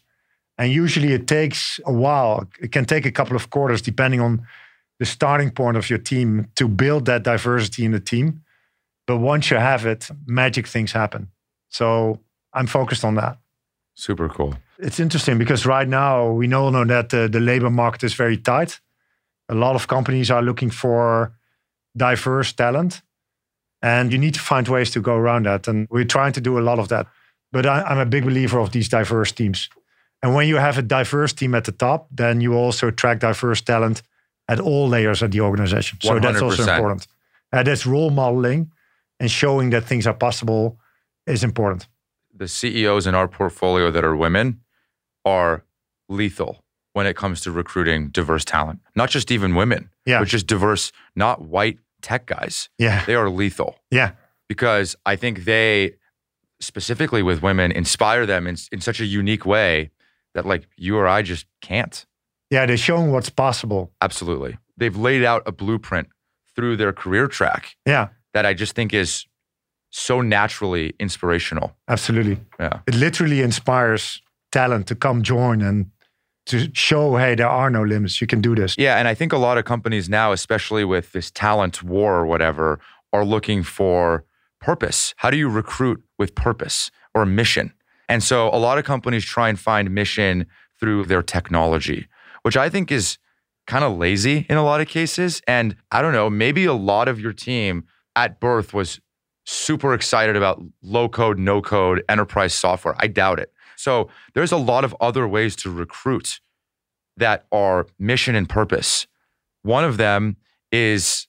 And 0.57 0.71
usually 0.71 1.11
it 1.11 1.27
takes 1.27 1.79
a 1.85 1.91
while. 1.91 2.47
It 2.61 2.71
can 2.71 2.85
take 2.85 3.05
a 3.05 3.11
couple 3.11 3.35
of 3.35 3.49
quarters 3.49 3.81
depending 3.81 4.21
on 4.21 4.47
the 4.99 5.05
starting 5.05 5.51
point 5.51 5.75
of 5.75 5.89
your 5.89 5.99
team 5.99 6.47
to 6.55 6.69
build 6.69 7.05
that 7.05 7.23
diversity 7.23 7.83
in 7.83 7.91
the 7.91 7.99
team. 7.99 8.43
But 9.07 9.17
once 9.17 9.51
you 9.51 9.57
have 9.57 9.85
it, 9.85 10.09
magic 10.25 10.67
things 10.67 10.93
happen. 10.93 11.29
So 11.69 12.21
I'm 12.53 12.67
focused 12.67 13.03
on 13.03 13.15
that. 13.15 13.37
Super 13.95 14.29
cool. 14.29 14.55
It's 14.77 14.99
interesting 14.99 15.37
because 15.37 15.65
right 15.65 15.87
now 15.87 16.29
we 16.31 16.53
all 16.53 16.69
know 16.69 16.85
that 16.85 17.09
the, 17.09 17.29
the 17.29 17.39
labor 17.39 17.69
market 17.69 18.03
is 18.03 18.13
very 18.13 18.37
tight. 18.37 18.81
A 19.47 19.55
lot 19.55 19.75
of 19.75 19.87
companies 19.87 20.29
are 20.29 20.41
looking 20.41 20.69
for 20.69 21.33
diverse 21.95 22.51
talent, 22.51 23.01
and 23.81 24.11
you 24.11 24.17
need 24.17 24.33
to 24.33 24.39
find 24.39 24.67
ways 24.67 24.91
to 24.91 24.99
go 24.99 25.15
around 25.15 25.45
that. 25.45 25.67
And 25.67 25.87
we're 25.89 26.03
trying 26.03 26.33
to 26.33 26.41
do 26.41 26.59
a 26.59 26.61
lot 26.61 26.77
of 26.77 26.89
that. 26.89 27.07
But 27.51 27.65
I, 27.65 27.83
I'm 27.83 27.99
a 27.99 28.05
big 28.05 28.25
believer 28.25 28.59
of 28.59 28.71
these 28.71 28.89
diverse 28.89 29.31
teams. 29.31 29.69
And 30.21 30.35
when 30.35 30.47
you 30.47 30.57
have 30.57 30.77
a 30.77 30.81
diverse 30.81 31.31
team 31.33 31.55
at 31.55 31.63
the 31.63 31.71
top, 31.71 32.07
then 32.11 32.41
you 32.41 32.53
also 32.53 32.87
attract 32.87 33.21
diverse 33.21 33.61
talent 33.61 34.01
at 34.47 34.59
all 34.59 34.87
layers 34.89 35.21
of 35.21 35.31
the 35.31 35.41
organization. 35.41 35.99
So 36.01 36.19
that's 36.19 36.41
also 36.41 36.63
important. 36.63 37.07
Uh, 37.53 37.63
that's 37.63 37.85
role 37.85 38.09
modeling 38.09 38.71
and 39.19 39.31
showing 39.31 39.69
that 39.69 39.85
things 39.85 40.05
are 40.05 40.13
possible 40.13 40.79
is 41.25 41.43
important. 41.43 41.87
The 42.37 42.47
CEOs 42.47 43.07
in 43.07 43.15
our 43.15 43.27
portfolio 43.27 43.89
that 43.91 44.03
are 44.03 44.15
women 44.15 44.59
are 45.23 45.63
lethal 46.09 46.63
when 46.93 47.07
it 47.07 47.15
comes 47.15 47.41
to 47.41 47.51
recruiting 47.51 48.09
diverse 48.09 48.45
talent. 48.45 48.79
Not 48.95 49.09
just 49.09 49.31
even 49.31 49.55
women, 49.55 49.89
Yeah. 50.05 50.19
but 50.19 50.27
just 50.27 50.45
diverse, 50.47 50.91
not 51.15 51.41
white 51.41 51.79
tech 52.01 52.25
guys. 52.25 52.69
Yeah. 52.77 53.03
They 53.05 53.15
are 53.15 53.29
lethal. 53.29 53.79
Yeah. 53.91 54.11
because 54.47 54.95
I 55.07 55.15
think 55.15 55.45
they, 55.45 55.95
specifically 56.59 57.23
with 57.23 57.41
women, 57.41 57.71
inspire 57.71 58.25
them 58.27 58.45
in, 58.47 58.57
in 58.71 58.79
such 58.81 58.99
a 58.99 59.05
unique 59.05 59.45
way 59.45 59.89
that 60.35 60.45
like 60.45 60.67
you 60.77 60.97
or 60.97 61.07
I 61.07 61.21
just 61.23 61.47
can't. 61.61 62.05
Yeah. 62.51 62.65
They're 62.67 62.77
showing 62.77 63.11
what's 63.11 63.29
possible. 63.29 63.91
Absolutely. 64.01 64.57
They've 64.77 64.95
laid 64.95 65.23
out 65.23 65.41
a 65.47 65.51
blueprint 65.51 66.09
through 66.55 66.77
their 66.77 66.93
career 66.93 67.27
track 67.27 67.75
Yeah. 67.87 68.09
that 68.33 68.45
I 68.45 68.53
just 68.53 68.75
think 68.75 68.93
is 68.93 69.25
so 69.97 70.19
naturally 70.19 70.93
inspirational. 70.99 71.73
Absolutely. 71.87 72.37
Yeah. 72.59 72.79
It 72.85 72.95
literally 72.95 73.41
inspires 73.41 74.21
talent 74.51 74.87
to 74.87 74.95
come 74.95 75.23
join 75.23 75.61
and 75.61 75.89
to 76.47 76.69
show, 76.73 77.15
hey, 77.15 77.33
there 77.35 77.47
are 77.47 77.69
no 77.69 77.81
limits. 77.81 78.19
You 78.19 78.27
can 78.27 78.41
do 78.41 78.55
this. 78.55 78.75
Yeah. 78.77 78.97
And 78.97 79.07
I 79.07 79.13
think 79.13 79.31
a 79.31 79.37
lot 79.37 79.57
of 79.57 79.63
companies 79.63 80.09
now, 80.09 80.33
especially 80.33 80.83
with 80.83 81.13
this 81.13 81.31
talent 81.31 81.81
war 81.81 82.19
or 82.19 82.25
whatever, 82.25 82.79
are 83.13 83.23
looking 83.23 83.63
for 83.63 84.25
purpose. 84.59 85.13
How 85.17 85.29
do 85.29 85.37
you 85.37 85.47
recruit 85.47 86.03
with 86.19 86.35
purpose 86.35 86.91
or 87.13 87.25
mission? 87.25 87.73
And 88.09 88.21
so 88.21 88.49
a 88.49 88.59
lot 88.59 88.77
of 88.77 88.83
companies 88.83 89.23
try 89.23 89.47
and 89.47 89.57
find 89.57 89.89
mission 89.89 90.45
through 90.77 91.05
their 91.05 91.23
technology, 91.23 92.07
which 92.41 92.57
I 92.57 92.69
think 92.69 92.91
is 92.91 93.17
kind 93.65 93.85
of 93.85 93.97
lazy 93.97 94.45
in 94.49 94.57
a 94.57 94.63
lot 94.63 94.81
of 94.81 94.89
cases. 94.89 95.41
And 95.47 95.77
I 95.89 96.01
don't 96.01 96.13
know, 96.13 96.29
maybe 96.29 96.65
a 96.65 96.73
lot 96.73 97.07
of 97.07 97.17
your 97.17 97.33
team 97.33 97.85
at 98.15 98.41
birth 98.41 98.73
was 98.73 98.99
super 99.45 99.93
excited 99.93 100.35
about 100.35 100.61
low 100.81 101.07
code, 101.07 101.39
no 101.39 101.61
code, 101.61 102.03
enterprise 102.09 102.53
software. 102.53 102.95
I 102.99 103.07
doubt 103.07 103.39
it. 103.39 103.53
So 103.75 104.09
there's 104.33 104.51
a 104.51 104.57
lot 104.57 104.83
of 104.83 104.95
other 104.99 105.27
ways 105.27 105.55
to 105.57 105.69
recruit 105.69 106.39
that 107.17 107.45
are 107.51 107.87
mission 107.99 108.35
and 108.35 108.49
purpose. 108.49 109.07
One 109.61 109.83
of 109.83 109.97
them 109.97 110.37
is 110.71 111.27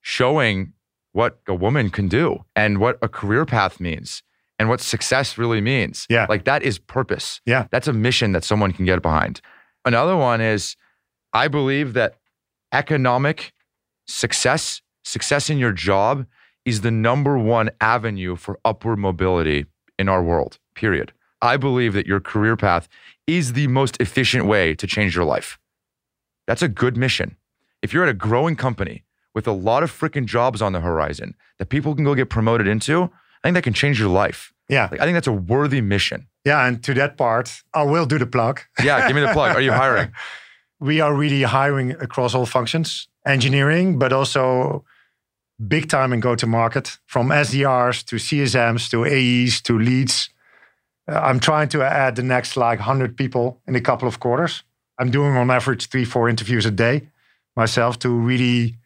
showing 0.00 0.72
what 1.12 1.40
a 1.46 1.54
woman 1.54 1.90
can 1.90 2.08
do 2.08 2.44
and 2.56 2.78
what 2.78 2.98
a 3.02 3.08
career 3.08 3.44
path 3.44 3.80
means 3.80 4.22
and 4.58 4.68
what 4.68 4.80
success 4.80 5.38
really 5.38 5.60
means. 5.60 6.06
Yeah. 6.08 6.26
Like 6.28 6.44
that 6.44 6.62
is 6.62 6.78
purpose. 6.78 7.40
Yeah. 7.46 7.66
That's 7.70 7.88
a 7.88 7.92
mission 7.92 8.32
that 8.32 8.44
someone 8.44 8.72
can 8.72 8.84
get 8.84 9.02
behind. 9.02 9.40
Another 9.84 10.16
one 10.16 10.40
is 10.40 10.76
I 11.32 11.48
believe 11.48 11.94
that 11.94 12.16
economic 12.72 13.52
success, 14.06 14.82
success 15.04 15.50
in 15.50 15.58
your 15.58 15.72
job 15.72 16.26
is 16.64 16.82
the 16.82 16.90
number 16.90 17.38
one 17.38 17.70
avenue 17.80 18.36
for 18.36 18.58
upward 18.64 18.98
mobility 18.98 19.66
in 19.98 20.08
our 20.08 20.22
world, 20.22 20.58
period. 20.74 21.12
I 21.42 21.56
believe 21.56 21.94
that 21.94 22.06
your 22.06 22.20
career 22.20 22.56
path 22.56 22.88
is 23.26 23.54
the 23.54 23.66
most 23.68 23.96
efficient 24.00 24.46
way 24.46 24.74
to 24.74 24.86
change 24.86 25.14
your 25.16 25.24
life. 25.24 25.58
That's 26.46 26.62
a 26.62 26.68
good 26.68 26.96
mission. 26.96 27.36
If 27.82 27.92
you're 27.92 28.04
at 28.04 28.10
a 28.10 28.14
growing 28.14 28.56
company 28.56 29.04
with 29.34 29.46
a 29.46 29.52
lot 29.52 29.82
of 29.82 29.90
freaking 29.90 30.26
jobs 30.26 30.60
on 30.60 30.72
the 30.72 30.80
horizon 30.80 31.34
that 31.58 31.68
people 31.68 31.94
can 31.94 32.04
go 32.04 32.14
get 32.14 32.28
promoted 32.28 32.66
into, 32.66 33.04
I 33.42 33.48
think 33.48 33.54
that 33.54 33.62
can 33.62 33.72
change 33.72 33.98
your 33.98 34.08
life. 34.08 34.52
Yeah. 34.68 34.88
Like, 34.90 35.00
I 35.00 35.04
think 35.04 35.14
that's 35.14 35.26
a 35.26 35.32
worthy 35.32 35.80
mission. 35.80 36.26
Yeah. 36.44 36.66
And 36.66 36.82
to 36.84 36.94
that 36.94 37.16
part, 37.16 37.62
I 37.72 37.84
will 37.84 38.06
do 38.06 38.18
the 38.18 38.26
plug. 38.26 38.60
Yeah, 38.82 39.06
give 39.06 39.16
me 39.16 39.22
the 39.22 39.32
plug. 39.32 39.54
Are 39.54 39.60
you 39.60 39.72
hiring? 39.72 40.12
we 40.80 41.00
are 41.00 41.14
really 41.14 41.42
hiring 41.42 41.92
across 41.92 42.34
all 42.34 42.46
functions, 42.46 43.08
engineering, 43.26 43.98
but 43.98 44.12
also 44.12 44.84
big 45.68 45.88
time 45.88 46.12
in 46.12 46.20
go 46.20 46.34
to 46.34 46.46
market 46.46 46.98
from 47.06 47.28
SDRs 47.28 48.04
to 48.06 48.16
CSMs 48.16 48.90
to 48.90 49.04
AEs 49.04 49.60
to 49.62 49.78
leads. 49.78 50.30
Uh, 51.08 51.18
I'm 51.18 51.40
trying 51.40 51.68
to 51.70 51.82
add 51.82 52.16
the 52.16 52.22
next 52.22 52.56
like 52.56 52.78
100 52.78 53.16
people 53.16 53.60
in 53.66 53.76
a 53.76 53.80
couple 53.80 54.08
of 54.08 54.20
quarters. 54.20 54.62
I'm 54.98 55.10
doing 55.10 55.36
on 55.36 55.50
average 55.50 55.88
three, 55.88 56.04
four 56.04 56.28
interviews 56.28 56.66
a 56.66 56.70
day 56.70 57.08
myself 57.56 57.98
to 58.00 58.08
really 58.08 58.76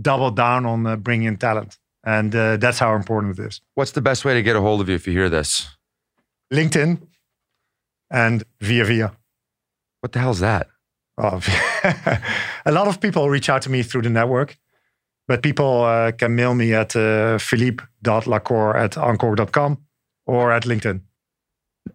double 0.00 0.30
down 0.30 0.66
on 0.66 0.86
uh, 0.86 0.96
bringing 0.96 1.28
in 1.28 1.36
talent. 1.36 1.78
And 2.04 2.34
uh, 2.34 2.56
that's 2.56 2.78
how 2.78 2.94
important 2.96 3.38
it 3.38 3.46
is. 3.46 3.60
What's 3.74 3.92
the 3.92 4.00
best 4.00 4.24
way 4.24 4.34
to 4.34 4.42
get 4.42 4.56
a 4.56 4.60
hold 4.60 4.80
of 4.80 4.88
you 4.88 4.94
if 4.94 5.06
you 5.06 5.12
hear 5.12 5.28
this? 5.28 5.68
LinkedIn 6.52 7.00
and 8.10 8.44
via 8.60 8.84
via. 8.84 9.12
What 10.00 10.12
the 10.12 10.18
hell's 10.18 10.40
that? 10.40 10.68
Oh, 11.16 11.40
a 12.66 12.72
lot 12.72 12.88
of 12.88 13.00
people 13.00 13.30
reach 13.30 13.48
out 13.48 13.62
to 13.62 13.70
me 13.70 13.82
through 13.82 14.02
the 14.02 14.10
network, 14.10 14.58
but 15.28 15.42
people 15.42 15.82
uh, 15.82 16.12
can 16.12 16.34
mail 16.34 16.54
me 16.54 16.74
at 16.74 16.94
uh, 16.96 17.38
philippe.lacour 17.38 18.76
at 18.76 18.92
unqork.com 18.92 19.78
or 20.26 20.52
at 20.52 20.64
LinkedIn. 20.64 21.00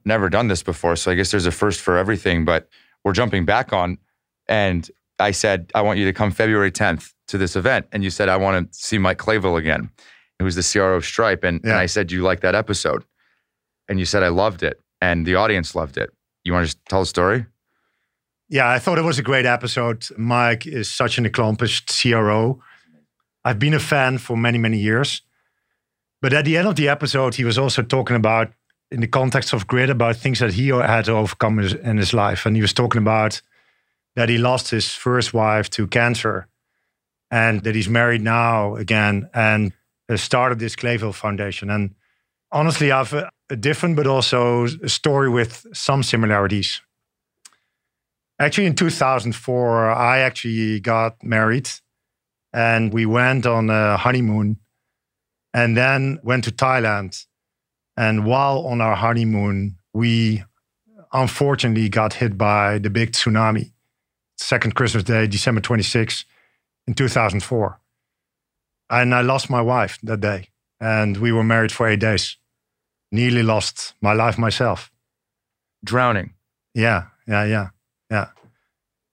never 0.05 0.29
done 0.29 0.47
this 0.47 0.63
before. 0.63 0.95
So 0.95 1.11
I 1.11 1.15
guess 1.15 1.31
there's 1.31 1.45
a 1.45 1.51
first 1.51 1.81
for 1.81 1.97
everything, 1.97 2.45
but 2.45 2.67
we're 3.03 3.13
jumping 3.13 3.45
back 3.45 3.73
on. 3.73 3.97
And 4.47 4.89
I 5.19 5.31
said, 5.31 5.71
I 5.75 5.81
want 5.81 5.99
you 5.99 6.05
to 6.05 6.13
come 6.13 6.31
February 6.31 6.71
10th 6.71 7.13
to 7.29 7.37
this 7.37 7.55
event. 7.55 7.87
And 7.91 8.03
you 8.03 8.09
said, 8.09 8.29
I 8.29 8.37
want 8.37 8.71
to 8.71 8.77
see 8.77 8.97
Mike 8.97 9.17
Clayville 9.17 9.57
again. 9.57 9.89
It 10.39 10.43
was 10.43 10.55
the 10.55 10.63
CRO 10.63 10.95
of 10.95 11.05
Stripe. 11.05 11.43
And, 11.43 11.61
yeah. 11.63 11.71
and 11.71 11.79
I 11.79 11.87
said, 11.87 12.11
You 12.11 12.21
like 12.21 12.41
that 12.41 12.55
episode? 12.55 13.03
And 13.89 13.99
you 13.99 14.05
said, 14.05 14.23
I 14.23 14.27
loved 14.27 14.63
it. 14.63 14.79
And 15.01 15.25
the 15.25 15.35
audience 15.35 15.75
loved 15.75 15.97
it. 15.97 16.11
You 16.43 16.53
want 16.53 16.63
to 16.63 16.67
just 16.67 16.85
tell 16.85 17.01
a 17.01 17.05
story? 17.05 17.45
Yeah, 18.49 18.69
I 18.69 18.79
thought 18.79 18.97
it 18.97 19.03
was 19.03 19.19
a 19.19 19.23
great 19.23 19.45
episode. 19.45 20.05
Mike 20.17 20.65
is 20.65 20.89
such 20.89 21.17
an 21.17 21.25
accomplished 21.25 21.91
CRO. 22.01 22.61
I've 23.47 23.59
been 23.59 23.73
a 23.73 23.79
fan 23.79 24.17
for 24.17 24.35
many, 24.35 24.57
many 24.57 24.77
years. 24.77 25.21
But 26.21 26.33
at 26.33 26.43
the 26.43 26.57
end 26.57 26.67
of 26.67 26.75
the 26.75 26.89
episode, 26.89 27.35
he 27.35 27.45
was 27.45 27.57
also 27.57 27.81
talking 27.81 28.17
about, 28.17 28.51
in 28.91 28.99
the 28.99 29.07
context 29.07 29.53
of 29.53 29.67
grit, 29.67 29.89
about 29.89 30.17
things 30.17 30.39
that 30.39 30.53
he 30.53 30.67
had 30.67 31.05
to 31.05 31.13
overcome 31.13 31.59
in 31.59 31.97
his 31.97 32.13
life. 32.13 32.45
And 32.45 32.57
he 32.57 32.61
was 32.61 32.73
talking 32.73 33.01
about 33.01 33.41
that 34.17 34.27
he 34.27 34.37
lost 34.37 34.71
his 34.71 34.93
first 34.93 35.33
wife 35.33 35.69
to 35.69 35.87
cancer 35.87 36.47
and 37.31 37.63
that 37.63 37.73
he's 37.73 37.87
married 37.87 38.21
now 38.21 38.75
again 38.75 39.29
and 39.33 39.71
started 40.15 40.59
this 40.59 40.75
Clayville 40.75 41.13
Foundation. 41.13 41.69
And 41.69 41.95
honestly, 42.51 42.91
I 42.91 42.97
have 42.97 43.29
a 43.49 43.55
different 43.55 43.95
but 43.95 44.07
also 44.07 44.65
a 44.83 44.89
story 44.89 45.29
with 45.29 45.65
some 45.73 46.03
similarities. 46.03 46.81
Actually, 48.39 48.67
in 48.67 48.75
2004, 48.75 49.91
I 49.91 50.19
actually 50.19 50.81
got 50.81 51.23
married 51.23 51.69
and 52.53 52.93
we 52.93 53.05
went 53.05 53.45
on 53.45 53.69
a 53.69 53.97
honeymoon 53.97 54.57
and 55.53 55.75
then 55.75 56.19
went 56.23 56.43
to 56.45 56.51
Thailand. 56.51 57.25
And 57.95 58.25
while 58.25 58.65
on 58.67 58.81
our 58.81 58.95
honeymoon, 58.95 59.77
we 59.93 60.43
unfortunately 61.11 61.89
got 61.89 62.13
hit 62.13 62.37
by 62.37 62.77
the 62.77 62.89
big 62.89 63.11
tsunami. 63.11 63.71
Second 64.37 64.75
Christmas 64.75 65.03
Day, 65.03 65.25
December 65.25 65.61
26, 65.61 66.25
in 66.87 66.93
2004. 66.93 67.79
And 68.89 69.15
I 69.15 69.21
lost 69.21 69.49
my 69.49 69.61
wife 69.61 69.97
that 70.03 70.21
day. 70.21 70.49
And 70.79 71.17
we 71.17 71.31
were 71.31 71.43
married 71.43 71.71
for 71.71 71.87
eight 71.87 71.99
days. 71.99 72.37
Nearly 73.11 73.41
lost 73.41 73.93
my 73.99 74.13
life 74.13 74.37
myself. 74.37 74.91
Drowning. 75.83 76.33
Yeah, 76.73 77.05
yeah, 77.27 77.45
yeah, 77.45 77.69
yeah. 78.11 78.27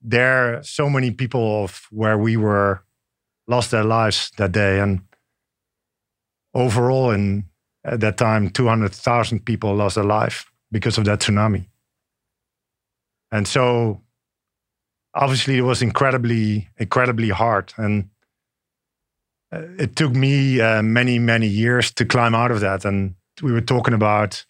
There, 0.01 0.57
are 0.57 0.63
so 0.63 0.89
many 0.89 1.09
people 1.09 1.63
of 1.63 1.87
where 1.89 2.17
we 2.17 2.37
were 2.37 2.84
lost 3.47 3.71
their 3.71 3.83
lives 3.83 4.31
that 4.37 4.51
day. 4.51 4.79
And 4.79 5.01
overall, 6.53 7.11
in 7.11 7.45
at 7.83 7.99
that 7.99 8.17
time, 8.17 8.49
200,000 8.49 9.45
people 9.45 9.75
lost 9.75 9.95
their 9.95 10.03
life 10.03 10.51
because 10.71 10.97
of 10.97 11.05
that 11.05 11.19
tsunami. 11.19 11.67
And 13.31 13.47
so, 13.47 14.01
obviously, 15.13 15.57
it 15.57 15.61
was 15.61 15.81
incredibly, 15.81 16.69
incredibly 16.77 17.29
hard. 17.29 17.73
And 17.77 18.09
uh, 19.51 19.61
it 19.77 19.95
took 19.95 20.13
me 20.13 20.59
uh, 20.59 20.81
many, 20.81 21.19
many 21.19 21.47
years 21.47 21.91
to 21.91 22.05
climb 22.05 22.33
out 22.33 22.51
of 22.51 22.61
that. 22.61 22.85
And 22.85 23.15
we 23.41 23.51
were 23.51 23.61
talking 23.61 23.93
about 23.93 24.45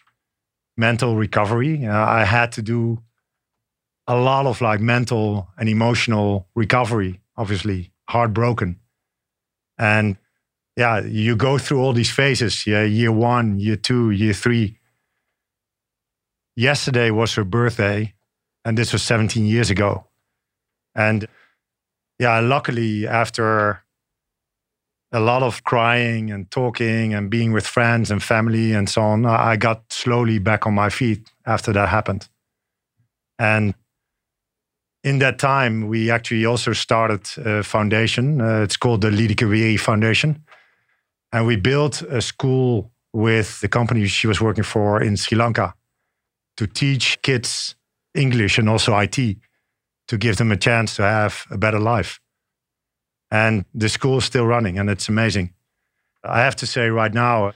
mental 0.76 1.16
recovery. 1.16 1.84
Uh, 1.86 2.06
I 2.06 2.24
had 2.24 2.52
to 2.52 2.62
do 2.62 3.02
a 4.06 4.16
lot 4.16 4.46
of 4.46 4.60
like 4.60 4.80
mental 4.80 5.48
and 5.58 5.68
emotional 5.68 6.48
recovery, 6.54 7.20
obviously, 7.36 7.92
heartbroken. 8.08 8.78
And 9.78 10.16
yeah, 10.76 11.00
you 11.00 11.36
go 11.36 11.58
through 11.58 11.80
all 11.80 11.92
these 11.92 12.10
phases. 12.10 12.66
Yeah, 12.66 12.84
year 12.84 13.12
one, 13.12 13.58
year 13.58 13.76
two, 13.76 14.10
year 14.10 14.32
three. 14.32 14.78
Yesterday 16.54 17.10
was 17.10 17.34
her 17.34 17.44
birthday, 17.44 18.14
and 18.64 18.76
this 18.76 18.92
was 18.92 19.02
17 19.02 19.44
years 19.44 19.70
ago. 19.70 20.06
And 20.94 21.26
yeah, 22.18 22.40
luckily, 22.40 23.06
after 23.06 23.82
a 25.12 25.20
lot 25.20 25.42
of 25.42 25.64
crying 25.64 26.30
and 26.30 26.50
talking 26.50 27.14
and 27.14 27.30
being 27.30 27.52
with 27.52 27.66
friends 27.66 28.10
and 28.10 28.22
family 28.22 28.72
and 28.72 28.88
so 28.88 29.02
on, 29.02 29.24
I 29.24 29.56
got 29.56 29.92
slowly 29.92 30.38
back 30.38 30.66
on 30.66 30.74
my 30.74 30.88
feet 30.88 31.30
after 31.46 31.72
that 31.72 31.88
happened. 31.88 32.28
And 33.38 33.74
in 35.06 35.20
that 35.20 35.38
time, 35.38 35.86
we 35.86 36.10
actually 36.10 36.44
also 36.44 36.72
started 36.72 37.20
a 37.46 37.62
foundation. 37.62 38.40
Uh, 38.40 38.64
it's 38.64 38.76
called 38.76 39.02
the 39.02 39.10
Liedeke 39.10 39.78
Foundation. 39.78 40.44
And 41.32 41.46
we 41.46 41.54
built 41.54 42.02
a 42.02 42.20
school 42.20 42.90
with 43.12 43.60
the 43.60 43.68
company 43.68 44.08
she 44.08 44.26
was 44.26 44.40
working 44.40 44.64
for 44.64 45.00
in 45.00 45.16
Sri 45.16 45.38
Lanka 45.38 45.74
to 46.56 46.66
teach 46.66 47.22
kids 47.22 47.76
English 48.14 48.58
and 48.58 48.68
also 48.68 48.98
IT 48.98 49.36
to 50.08 50.18
give 50.18 50.38
them 50.38 50.50
a 50.50 50.56
chance 50.56 50.96
to 50.96 51.02
have 51.02 51.44
a 51.52 51.56
better 51.56 51.78
life. 51.78 52.18
And 53.30 53.64
the 53.72 53.88
school 53.88 54.18
is 54.18 54.24
still 54.24 54.46
running 54.46 54.76
and 54.76 54.90
it's 54.90 55.08
amazing. 55.08 55.54
I 56.24 56.40
have 56.40 56.56
to 56.56 56.66
say 56.66 56.88
right 56.88 57.14
now, 57.14 57.52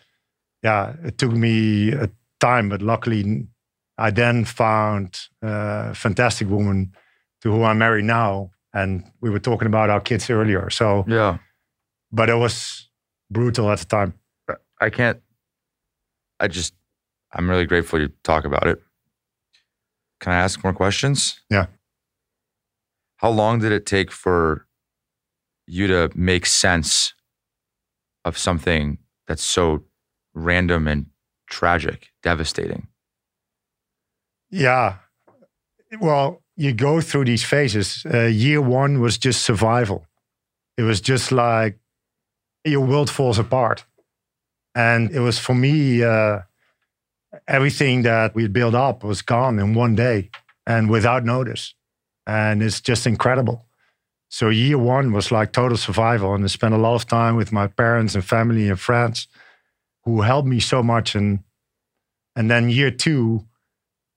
yeah, 0.63 0.95
it 1.05 1.19
took 1.19 1.33
me 1.33 1.91
a 1.91 2.09
time, 2.39 2.69
but 2.69 2.81
luckily 2.81 3.49
I 3.99 4.11
then 4.11 4.45
found 4.45 5.19
a 5.43 5.95
fantastic 5.95 6.49
woman 6.49 6.93
to 7.43 7.51
who 7.51 7.63
I'm 7.65 7.79
married 7.79 8.05
now. 8.05 8.51
And 8.73 9.05
we 9.21 9.31
were 9.31 9.41
talking 9.41 9.67
about 9.67 9.91
our 9.91 10.01
kids 10.01 10.31
earlier. 10.31 10.71
So, 10.71 11.05
yeah. 11.09 11.39
But 12.13 12.29
it 12.29 12.37
was 12.37 12.89
brutal 13.31 13.71
at 13.71 13.79
the 13.79 13.85
time. 13.85 14.15
I 14.81 14.91
can't, 14.91 15.21
I 16.39 16.49
just, 16.49 16.75
I'm 17.33 17.49
really 17.49 17.67
grateful 17.67 18.01
you 18.01 18.11
talk 18.25 18.45
about 18.45 18.67
it. 18.67 18.81
Can 20.21 20.33
I 20.33 20.37
ask 20.37 20.63
more 20.65 20.73
questions? 20.73 21.41
Yeah. 21.51 21.67
How 23.17 23.31
long 23.31 23.59
did 23.59 23.73
it 23.73 23.87
take 23.87 24.11
for 24.11 24.67
you 25.67 25.87
to 25.87 26.11
make 26.15 26.47
sense 26.47 27.15
of 28.25 28.37
something 28.37 28.99
that's 29.27 29.45
so 29.45 29.85
random 30.35 30.89
and 30.89 31.07
tragic, 31.49 32.09
devastating? 32.23 32.89
Yeah. 34.51 34.97
Well, 36.01 36.43
you 36.61 36.75
go 36.75 37.01
through 37.01 37.25
these 37.25 37.43
phases. 37.43 38.05
Uh, 38.05 38.25
year 38.27 38.61
one 38.61 39.01
was 39.01 39.17
just 39.17 39.41
survival. 39.41 40.07
It 40.77 40.83
was 40.83 41.01
just 41.01 41.33
like 41.33 41.79
your 42.67 42.83
world 42.83 43.09
falls 43.09 43.39
apart. 43.39 43.87
And 44.75 45.11
it 45.11 45.21
was 45.21 45.39
for 45.39 45.55
me, 45.55 46.03
uh, 46.05 46.41
everything 47.49 48.03
that 48.03 48.35
we'd 48.35 48.53
built 48.53 48.75
up 48.75 49.03
was 49.03 49.23
gone 49.23 49.59
in 49.59 49.73
one 49.73 49.95
day 49.95 50.29
and 50.67 50.91
without 50.91 51.25
notice. 51.25 51.75
And 52.27 52.63
it's 52.63 52.83
just 52.83 53.07
incredible. 53.07 53.65
So 54.29 54.51
year 54.51 54.77
one 54.77 55.13
was 55.13 55.33
like 55.33 55.53
total 55.53 55.79
survival. 55.79 56.35
And 56.35 56.45
I 56.45 56.49
spent 56.49 56.75
a 56.75 56.79
lot 56.79 56.95
of 56.95 57.07
time 57.07 57.37
with 57.37 57.53
my 57.53 57.69
parents 57.69 58.15
and 58.15 58.23
family 58.23 58.69
and 58.69 58.79
friends 58.79 59.29
who 60.05 60.21
helped 60.21 60.47
me 60.47 60.61
so 60.61 60.83
much. 60.83 61.15
And 61.15 61.39
and 62.37 62.51
then 62.51 62.69
year 62.69 62.91
two, 62.91 63.47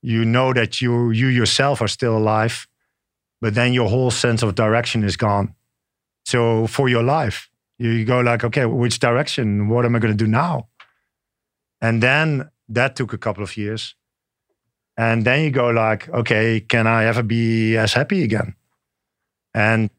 you 0.03 0.25
know 0.25 0.53
that 0.53 0.81
you 0.81 1.11
you 1.11 1.27
yourself 1.27 1.81
are 1.81 1.87
still 1.87 2.17
alive, 2.17 2.67
but 3.41 3.55
then 3.55 3.73
your 3.73 3.89
whole 3.89 4.11
sense 4.11 4.43
of 4.43 4.53
direction 4.53 5.03
is 5.03 5.17
gone. 5.17 5.55
So 6.25 6.67
for 6.67 6.89
your 6.89 7.03
life, 7.03 7.49
you 7.79 8.05
go 8.05 8.19
like, 8.19 8.43
okay, 8.43 8.65
which 8.65 8.99
direction? 8.99 9.69
What 9.69 9.85
am 9.85 9.95
I 9.95 9.99
going 9.99 10.15
to 10.15 10.25
do 10.25 10.29
now? 10.29 10.67
And 11.81 12.03
then 12.03 12.49
that 12.69 12.95
took 12.95 13.13
a 13.13 13.17
couple 13.17 13.43
of 13.43 13.55
years. 13.57 13.95
And 14.97 15.25
then 15.25 15.43
you 15.43 15.51
go 15.51 15.69
like, 15.69 16.09
okay, 16.09 16.59
can 16.59 16.85
I 16.85 17.05
ever 17.05 17.23
be 17.23 17.77
as 17.77 17.93
happy 17.93 18.23
again? 18.23 18.55
And 19.53 19.89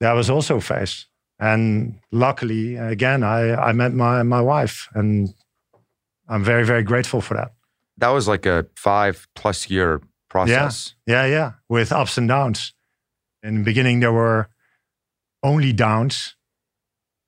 that 0.00 0.12
was 0.14 0.28
also 0.30 0.56
a 0.56 0.60
phase. 0.60 1.06
And 1.38 2.00
luckily, 2.10 2.76
again, 2.76 3.22
I, 3.22 3.54
I 3.54 3.72
met 3.72 3.92
my, 3.92 4.22
my 4.22 4.40
wife 4.40 4.88
and 4.94 5.34
I'm 6.28 6.42
very, 6.42 6.64
very 6.64 6.82
grateful 6.82 7.20
for 7.20 7.34
that 7.34 7.52
that 8.02 8.08
was 8.08 8.26
like 8.26 8.46
a 8.46 8.66
five 8.74 9.28
plus 9.36 9.70
year 9.70 10.00
process. 10.28 10.94
Yeah, 11.06 11.24
yeah, 11.24 11.32
yeah, 11.32 11.52
with 11.68 11.92
ups 11.92 12.18
and 12.18 12.26
downs. 12.26 12.74
In 13.44 13.58
the 13.58 13.64
beginning, 13.64 14.00
there 14.00 14.12
were 14.12 14.48
only 15.42 15.72
downs, 15.72 16.34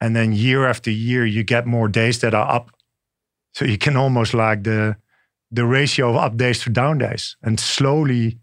and 0.00 0.16
then 0.16 0.32
year 0.32 0.66
after 0.66 0.90
year, 0.90 1.24
you 1.24 1.44
get 1.44 1.64
more 1.66 1.88
days 1.88 2.18
that 2.18 2.34
are 2.34 2.50
up. 2.56 2.70
So 3.52 3.64
you 3.64 3.78
can 3.78 3.96
almost 3.96 4.34
like 4.34 4.64
the 4.64 4.96
the 5.52 5.64
ratio 5.64 6.10
of 6.10 6.16
up 6.16 6.36
days 6.36 6.64
to 6.64 6.70
down 6.70 6.98
days, 6.98 7.36
and 7.40 7.60
slowly, 7.60 8.40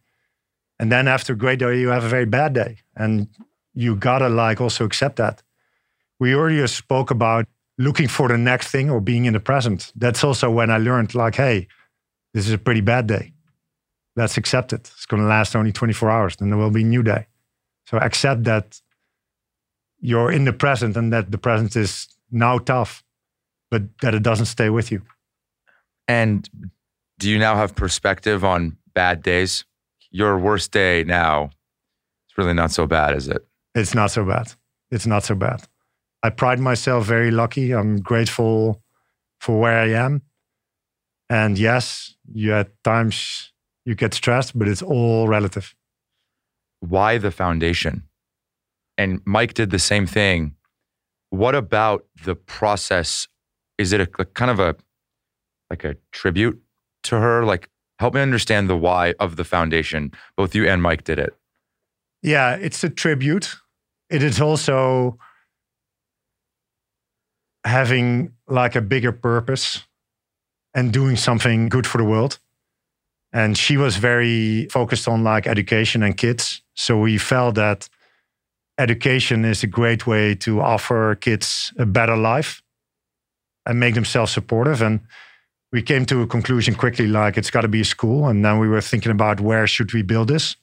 and 0.80 0.90
then 0.90 1.10
after 1.10 1.34
a 1.34 1.38
great 1.38 1.60
day, 1.60 1.80
you 1.82 1.90
have 1.90 2.06
a 2.06 2.10
very 2.10 2.26
bad 2.26 2.54
day, 2.54 2.78
and 2.96 3.28
you 3.74 3.98
gotta 3.98 4.30
like 4.30 4.62
also 4.62 4.86
accept 4.86 5.18
that. 5.18 5.44
We 6.18 6.34
earlier 6.34 6.68
spoke 6.68 7.12
about 7.12 7.46
looking 7.78 8.08
for 8.08 8.30
the 8.30 8.38
next 8.38 8.72
thing 8.72 8.90
or 8.90 9.02
being 9.02 9.26
in 9.26 9.34
the 9.34 9.40
present. 9.42 9.92
That's 9.96 10.24
also 10.24 10.50
when 10.50 10.70
I 10.70 10.78
learned 10.78 11.14
like, 11.14 11.36
hey, 11.36 11.68
this 12.34 12.48
is 12.48 12.54
a 12.54 12.58
pretty 12.58 12.82
bad 12.82 13.08
day. 13.08 13.34
Let's 14.16 14.38
accept 14.38 14.74
it. 14.74 14.92
It's 14.94 15.06
going 15.06 15.22
to 15.22 15.28
last 15.28 15.56
only 15.56 15.72
24 15.72 16.10
hours. 16.10 16.36
Then 16.36 16.50
there 16.50 16.58
will 16.58 16.72
be 16.72 16.82
a 16.82 16.86
new 16.86 17.04
day. 17.04 17.28
So 17.88 17.98
accept 17.98 18.44
that 18.44 18.82
you're 20.00 20.32
in 20.32 20.46
the 20.46 20.54
present 20.54 20.98
and 20.98 21.14
that 21.14 21.32
the 21.32 21.38
present 21.38 21.76
is 21.76 22.08
now 22.32 22.58
tough, 22.58 23.04
but 23.70 23.84
that 24.02 24.16
it 24.16 24.24
doesn't 24.24 24.48
stay 24.48 24.70
with 24.70 24.92
you. 24.92 25.02
And 26.08 26.50
Do 27.20 27.30
you 27.30 27.38
now 27.38 27.56
have 27.56 27.76
perspective 27.76 28.44
on 28.44 28.78
bad 28.94 29.22
days? 29.22 29.64
Your 30.10 30.40
worst 30.40 30.72
day 30.72 31.04
now, 31.04 31.52
it's 32.28 32.38
really 32.38 32.54
not 32.54 32.72
so 32.72 32.88
bad, 32.88 33.16
is 33.16 33.28
it? 33.28 33.46
It's 33.76 33.94
not 33.94 34.12
so 34.12 34.26
bad. 34.26 34.54
It's 34.90 35.06
not 35.06 35.24
so 35.24 35.36
bad. 35.36 35.62
I 36.24 36.30
pride 36.32 36.60
myself 36.60 37.06
very 37.06 37.32
lucky. 37.32 37.72
I'm 37.74 38.02
grateful 38.02 38.82
for 39.40 39.60
where 39.60 39.80
I 39.80 39.90
am. 39.90 40.24
And 41.30 41.58
yes, 41.58 42.16
you 42.34 42.54
at 42.54 42.72
times 42.84 43.52
you 43.86 43.96
get 43.96 44.14
stressed, 44.14 44.58
but 44.58 44.68
it's 44.68 44.82
all 44.82 45.28
relative. 45.28 45.76
Why 46.80 47.18
the 47.18 47.32
foundation? 47.32 48.04
And 48.98 49.22
Mike 49.26 49.54
did 49.54 49.72
the 49.72 49.80
same 49.80 50.06
thing. 50.06 50.56
What 51.30 51.56
about 51.56 52.06
the 52.24 52.36
process? 52.36 53.28
Is 53.78 53.94
it 53.94 54.02
a, 54.02 54.10
a 54.20 54.26
kind 54.26 54.52
of 54.52 54.60
a 54.60 54.76
like 55.70 55.84
a 55.84 55.96
tribute 56.12 56.62
to 57.04 57.20
her? 57.20 57.46
Like 57.46 57.70
help 58.00 58.14
me 58.14 58.22
understand 58.22 58.70
the 58.70 58.78
why 58.78 59.14
of 59.20 59.36
the 59.36 59.44
foundation. 59.44 60.12
Both 60.36 60.56
you 60.56 60.68
and 60.68 60.82
Mike 60.82 61.04
did 61.04 61.20
it. 61.20 61.34
Yeah, 62.22 62.56
it's 62.56 62.84
a 62.84 62.90
tribute. 62.90 63.56
It 64.10 64.22
is 64.22 64.42
also 64.42 65.18
having 67.64 68.34
like 68.48 68.76
a 68.76 68.82
bigger 68.82 69.12
purpose 69.12 69.84
and 70.74 70.91
doing 70.93 71.15
something 71.15 71.69
good 71.69 71.86
for 71.86 71.97
the 71.97 72.03
world. 72.03 72.39
And 73.34 73.57
she 73.57 73.78
was 73.78 73.97
very 73.97 74.67
focused 74.69 75.07
on 75.07 75.24
like 75.24 75.47
education 75.47 76.03
and 76.03 76.17
kids. 76.17 76.61
So 76.76 76.97
we 76.99 77.17
felt 77.17 77.55
that 77.55 77.89
education 78.78 79.45
is 79.45 79.63
a 79.63 79.67
great 79.67 80.05
way 80.07 80.36
to 80.36 80.61
offer 80.61 81.15
kids 81.15 81.74
a 81.78 81.86
better 81.86 82.17
life 82.17 82.61
and 83.65 83.80
make 83.80 83.95
them 83.95 84.05
self 84.05 84.30
supportive. 84.30 84.82
And 84.82 85.01
we 85.72 85.82
came 85.82 86.05
to 86.07 86.22
a 86.22 86.28
conclusion 86.28 86.76
quickly 86.76 87.07
like 87.07 87.38
it's 87.38 87.51
got 87.51 87.61
to 87.61 87.67
be 87.67 87.82
a 87.82 87.86
school. 87.86 88.28
And 88.28 88.43
then 88.43 88.59
we 88.59 88.67
were 88.67 88.82
thinking 88.82 89.11
about 89.11 89.39
where 89.39 89.67
should 89.67 89.93
we 89.93 90.01
build 90.01 90.28
this? 90.28 90.55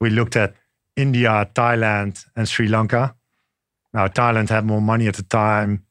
We 0.00 0.10
looked 0.10 0.36
at 0.36 0.54
India, 0.96 1.48
Thailand, 1.54 2.24
and 2.36 2.48
Sri 2.48 2.68
Lanka. 2.68 3.14
Now, 3.92 4.08
Thailand 4.08 4.48
had 4.48 4.64
more 4.64 4.80
money 4.80 5.06
at 5.06 5.16
the 5.16 5.22
time. 5.22 5.84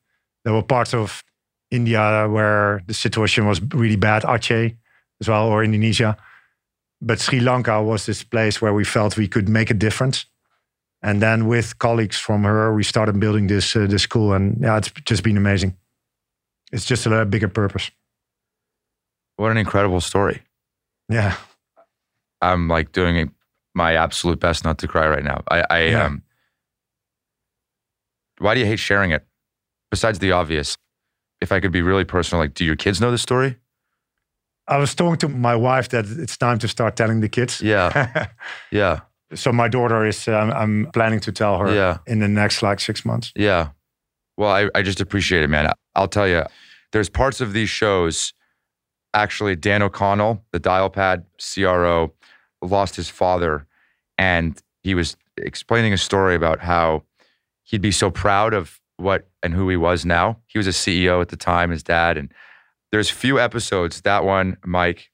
There 0.43 0.53
were 0.53 0.63
parts 0.63 0.93
of 0.93 1.23
India 1.71 2.27
where 2.29 2.83
the 2.85 2.93
situation 2.93 3.47
was 3.47 3.61
really 3.73 3.95
bad, 3.95 4.23
Aceh 4.23 4.75
as 5.21 5.27
well, 5.27 5.47
or 5.47 5.63
Indonesia. 5.63 6.17
But 7.01 7.19
Sri 7.19 7.39
Lanka 7.39 7.81
was 7.81 8.05
this 8.05 8.23
place 8.23 8.61
where 8.61 8.73
we 8.73 8.83
felt 8.83 9.17
we 9.17 9.27
could 9.27 9.49
make 9.49 9.71
a 9.71 9.73
difference. 9.73 10.25
And 11.01 11.21
then 11.21 11.47
with 11.47 11.79
colleagues 11.79 12.19
from 12.19 12.43
her, 12.43 12.73
we 12.75 12.83
started 12.83 13.19
building 13.19 13.47
this 13.47 13.75
uh, 13.75 13.87
this 13.87 14.03
school, 14.03 14.33
and 14.33 14.61
yeah, 14.61 14.77
it's 14.77 14.91
just 15.03 15.23
been 15.23 15.37
amazing. 15.37 15.75
It's 16.71 16.85
just 16.85 17.07
a 17.07 17.25
bigger 17.25 17.47
purpose. 17.47 17.89
What 19.37 19.49
an 19.49 19.57
incredible 19.57 19.99
story! 19.99 20.43
Yeah, 21.09 21.35
I'm 22.39 22.67
like 22.67 22.91
doing 22.91 23.33
my 23.73 23.95
absolute 23.95 24.39
best 24.39 24.63
not 24.63 24.77
to 24.79 24.87
cry 24.87 25.07
right 25.07 25.23
now. 25.23 25.41
I, 25.49 25.63
I 25.69 25.81
yeah. 25.85 26.05
um, 26.05 26.21
why 28.37 28.53
do 28.53 28.59
you 28.59 28.67
hate 28.67 28.79
sharing 28.79 29.11
it? 29.11 29.25
Besides 29.89 30.19
the 30.19 30.33
obvious, 30.33 30.77
if 31.41 31.51
I 31.51 31.59
could 31.59 31.71
be 31.71 31.81
really 31.81 32.05
personal, 32.05 32.41
like, 32.41 32.53
do 32.53 32.63
your 32.63 32.75
kids 32.75 33.01
know 33.01 33.11
the 33.11 33.17
story? 33.17 33.57
I 34.67 34.77
was 34.77 34.95
talking 34.95 35.17
to 35.17 35.27
my 35.27 35.55
wife 35.55 35.89
that 35.89 36.05
it's 36.05 36.37
time 36.37 36.59
to 36.59 36.67
start 36.67 36.95
telling 36.95 37.19
the 37.19 37.29
kids. 37.29 37.61
Yeah, 37.61 38.27
yeah. 38.71 39.01
So 39.33 39.51
my 39.51 39.67
daughter 39.67 40.05
is. 40.05 40.27
Um, 40.27 40.51
I'm 40.51 40.89
planning 40.93 41.19
to 41.21 41.31
tell 41.31 41.57
her. 41.57 41.73
Yeah. 41.73 41.97
In 42.07 42.19
the 42.19 42.27
next 42.27 42.61
like 42.61 42.79
six 42.79 43.03
months. 43.03 43.31
Yeah. 43.35 43.69
Well, 44.37 44.51
I, 44.51 44.69
I 44.73 44.81
just 44.81 45.01
appreciate 45.01 45.43
it, 45.43 45.49
man. 45.49 45.71
I'll 45.95 46.07
tell 46.07 46.27
you, 46.27 46.43
there's 46.91 47.09
parts 47.09 47.41
of 47.41 47.53
these 47.53 47.69
shows. 47.69 48.33
Actually, 49.13 49.57
Dan 49.57 49.81
O'Connell, 49.81 50.45
the 50.53 50.59
Dialpad 50.59 51.25
CRO, 51.37 52.13
lost 52.61 52.95
his 52.95 53.09
father, 53.09 53.67
and 54.17 54.61
he 54.83 54.95
was 54.95 55.17
explaining 55.37 55.91
a 55.91 55.97
story 55.97 56.35
about 56.35 56.59
how 56.59 57.03
he'd 57.63 57.81
be 57.81 57.91
so 57.91 58.09
proud 58.09 58.53
of 58.53 58.80
what 59.01 59.29
and 59.43 59.53
who 59.53 59.69
he 59.69 59.77
was 59.77 60.05
now. 60.05 60.37
He 60.47 60.57
was 60.57 60.67
a 60.67 60.71
CEO 60.71 61.21
at 61.21 61.29
the 61.29 61.37
time, 61.37 61.71
his 61.71 61.83
dad, 61.83 62.17
and 62.17 62.31
there's 62.91 63.09
few 63.09 63.39
episodes 63.39 64.01
that 64.01 64.23
one, 64.23 64.57
Mike, 64.65 65.09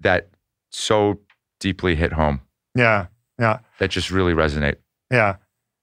that 0.00 0.28
so 0.70 1.20
deeply 1.60 1.94
hit 1.94 2.12
home. 2.12 2.40
Yeah, 2.74 3.06
yeah. 3.38 3.58
That 3.78 3.90
just 3.90 4.10
really 4.10 4.32
resonate. 4.32 4.76
Yeah. 5.10 5.36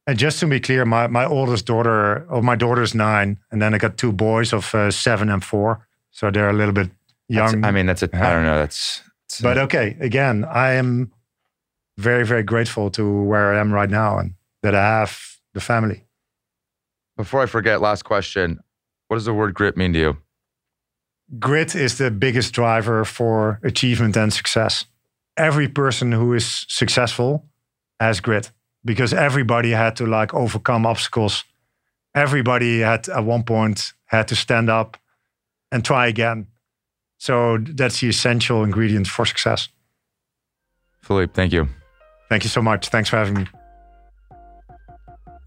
And 0.08 0.18
just 0.18 0.40
to 0.40 0.48
be 0.48 0.60
clear, 0.60 0.84
my, 0.84 1.08
my 1.08 1.26
oldest 1.26 1.66
daughter, 1.66 2.26
or 2.28 2.28
oh, 2.30 2.42
my 2.42 2.56
daughter's 2.56 2.96
nine, 2.96 3.38
and 3.52 3.62
then 3.62 3.74
I 3.74 3.78
got 3.78 3.98
two 3.98 4.12
boys 4.12 4.52
of 4.52 4.74
uh, 4.74 4.92
seven 4.92 5.30
and 5.30 5.44
four. 5.44 5.88
So 6.10 6.32
they're 6.32 6.50
a 6.50 6.54
little 6.54 6.74
bit 6.74 6.90
young. 7.30 7.62
That's, 7.62 7.68
I 7.68 7.72
mean, 7.72 7.86
that's 7.86 8.04
a, 8.04 8.10
I 8.14 8.34
don't 8.34 8.44
know. 8.44 8.58
That's, 8.58 9.04
but 9.42 9.58
okay, 9.58 9.96
again, 10.00 10.44
I 10.44 10.74
am 10.74 11.12
very, 11.98 12.26
very 12.26 12.44
grateful 12.44 12.90
to 12.92 13.24
where 13.24 13.54
I 13.54 13.60
am 13.60 13.72
right 13.72 13.90
now 13.90 14.18
and 14.18 14.34
that 14.64 14.76
I 14.76 14.82
have 14.82 15.18
the 15.54 15.62
family. 15.62 16.04
Before 17.22 17.44
I 17.44 17.46
forget, 17.46 17.82
last 17.82 18.02
question. 18.04 18.60
What 19.08 19.18
does 19.18 19.26
the 19.26 19.34
word 19.34 19.54
grit 19.54 19.78
mean 19.78 19.94
to 19.94 20.00
you? 20.00 20.18
Grit 21.38 21.76
is 21.76 22.00
the 22.00 22.10
biggest 22.10 22.52
driver 22.52 23.06
for 23.06 23.60
achievement 23.64 24.18
and 24.18 24.34
success. 24.34 24.86
Every 25.38 25.68
person 25.68 26.12
who 26.12 26.34
is 26.34 26.66
successful 26.68 27.46
has 28.00 28.22
grit 28.22 28.52
because 28.84 29.14
everybody 29.14 29.70
had 29.70 29.96
to 29.98 30.08
like 30.08 30.34
overcome 30.34 30.88
obstacles. 30.88 31.44
Everybody 32.16 32.80
had 32.80 33.08
at 33.08 33.24
one 33.24 33.44
point 33.44 33.94
had 34.06 34.28
to 34.30 34.36
stand 34.36 34.72
up 34.72 34.98
and 35.72 35.86
try 35.86 36.08
again. 36.08 36.48
So 37.20 37.60
that's 37.60 38.00
the 38.00 38.10
essential 38.10 38.64
ingredient 38.64 39.06
for 39.06 39.28
success. 39.28 39.70
Philippe, 41.04 41.34
thank 41.34 41.54
you. 41.54 41.68
Thank 42.30 42.44
you 42.46 42.50
so 42.50 42.64
much. 42.64 42.90
Thanks 42.90 43.10
for 43.10 43.18
having 43.18 43.36
me. 43.36 43.48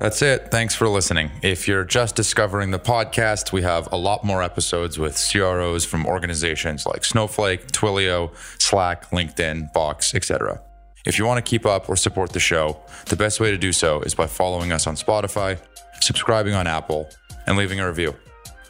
That's 0.05 0.21
it. 0.21 0.51
Thanks 0.51 0.75
for 0.75 0.87
listening. 0.87 1.31
If 1.41 1.67
you're 1.67 1.83
just 1.83 2.15
discovering 2.15 2.71
the 2.71 2.79
podcast, 2.79 3.53
we 3.53 3.63
have 3.63 3.91
a 3.91 3.97
lot 3.97 4.23
more 4.23 4.43
episodes 4.43 4.99
with 4.99 5.17
CROs 5.17 5.87
from 5.87 6.05
organizations 6.05 6.85
like 6.85 7.07
Snowflake, 7.07 7.69
Twilio, 7.69 8.31
Slack, 8.61 9.09
LinkedIn, 9.13 9.73
Box, 9.73 10.15
etc. 10.15 10.61
If 11.07 11.19
you 11.19 11.25
want 11.25 11.43
to 11.43 11.51
keep 11.51 11.65
up 11.65 11.89
or 11.89 11.97
support 11.97 12.35
the 12.35 12.39
show, 12.39 12.79
the 13.07 13.17
best 13.17 13.41
way 13.41 13.51
to 13.51 13.57
do 13.57 13.73
so 13.73 14.03
is 14.03 14.15
by 14.15 14.27
following 14.27 14.73
us 14.73 14.87
on 14.87 14.95
Spotify, 14.95 15.59
subscribing 16.03 16.53
on 16.53 16.67
Apple, 16.67 17.09
and 17.47 17.57
leaving 17.57 17.81
a 17.81 17.89
review. 17.89 18.15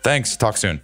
Thanks. 0.05 0.37
Talk 0.37 0.57
soon. 0.57 0.83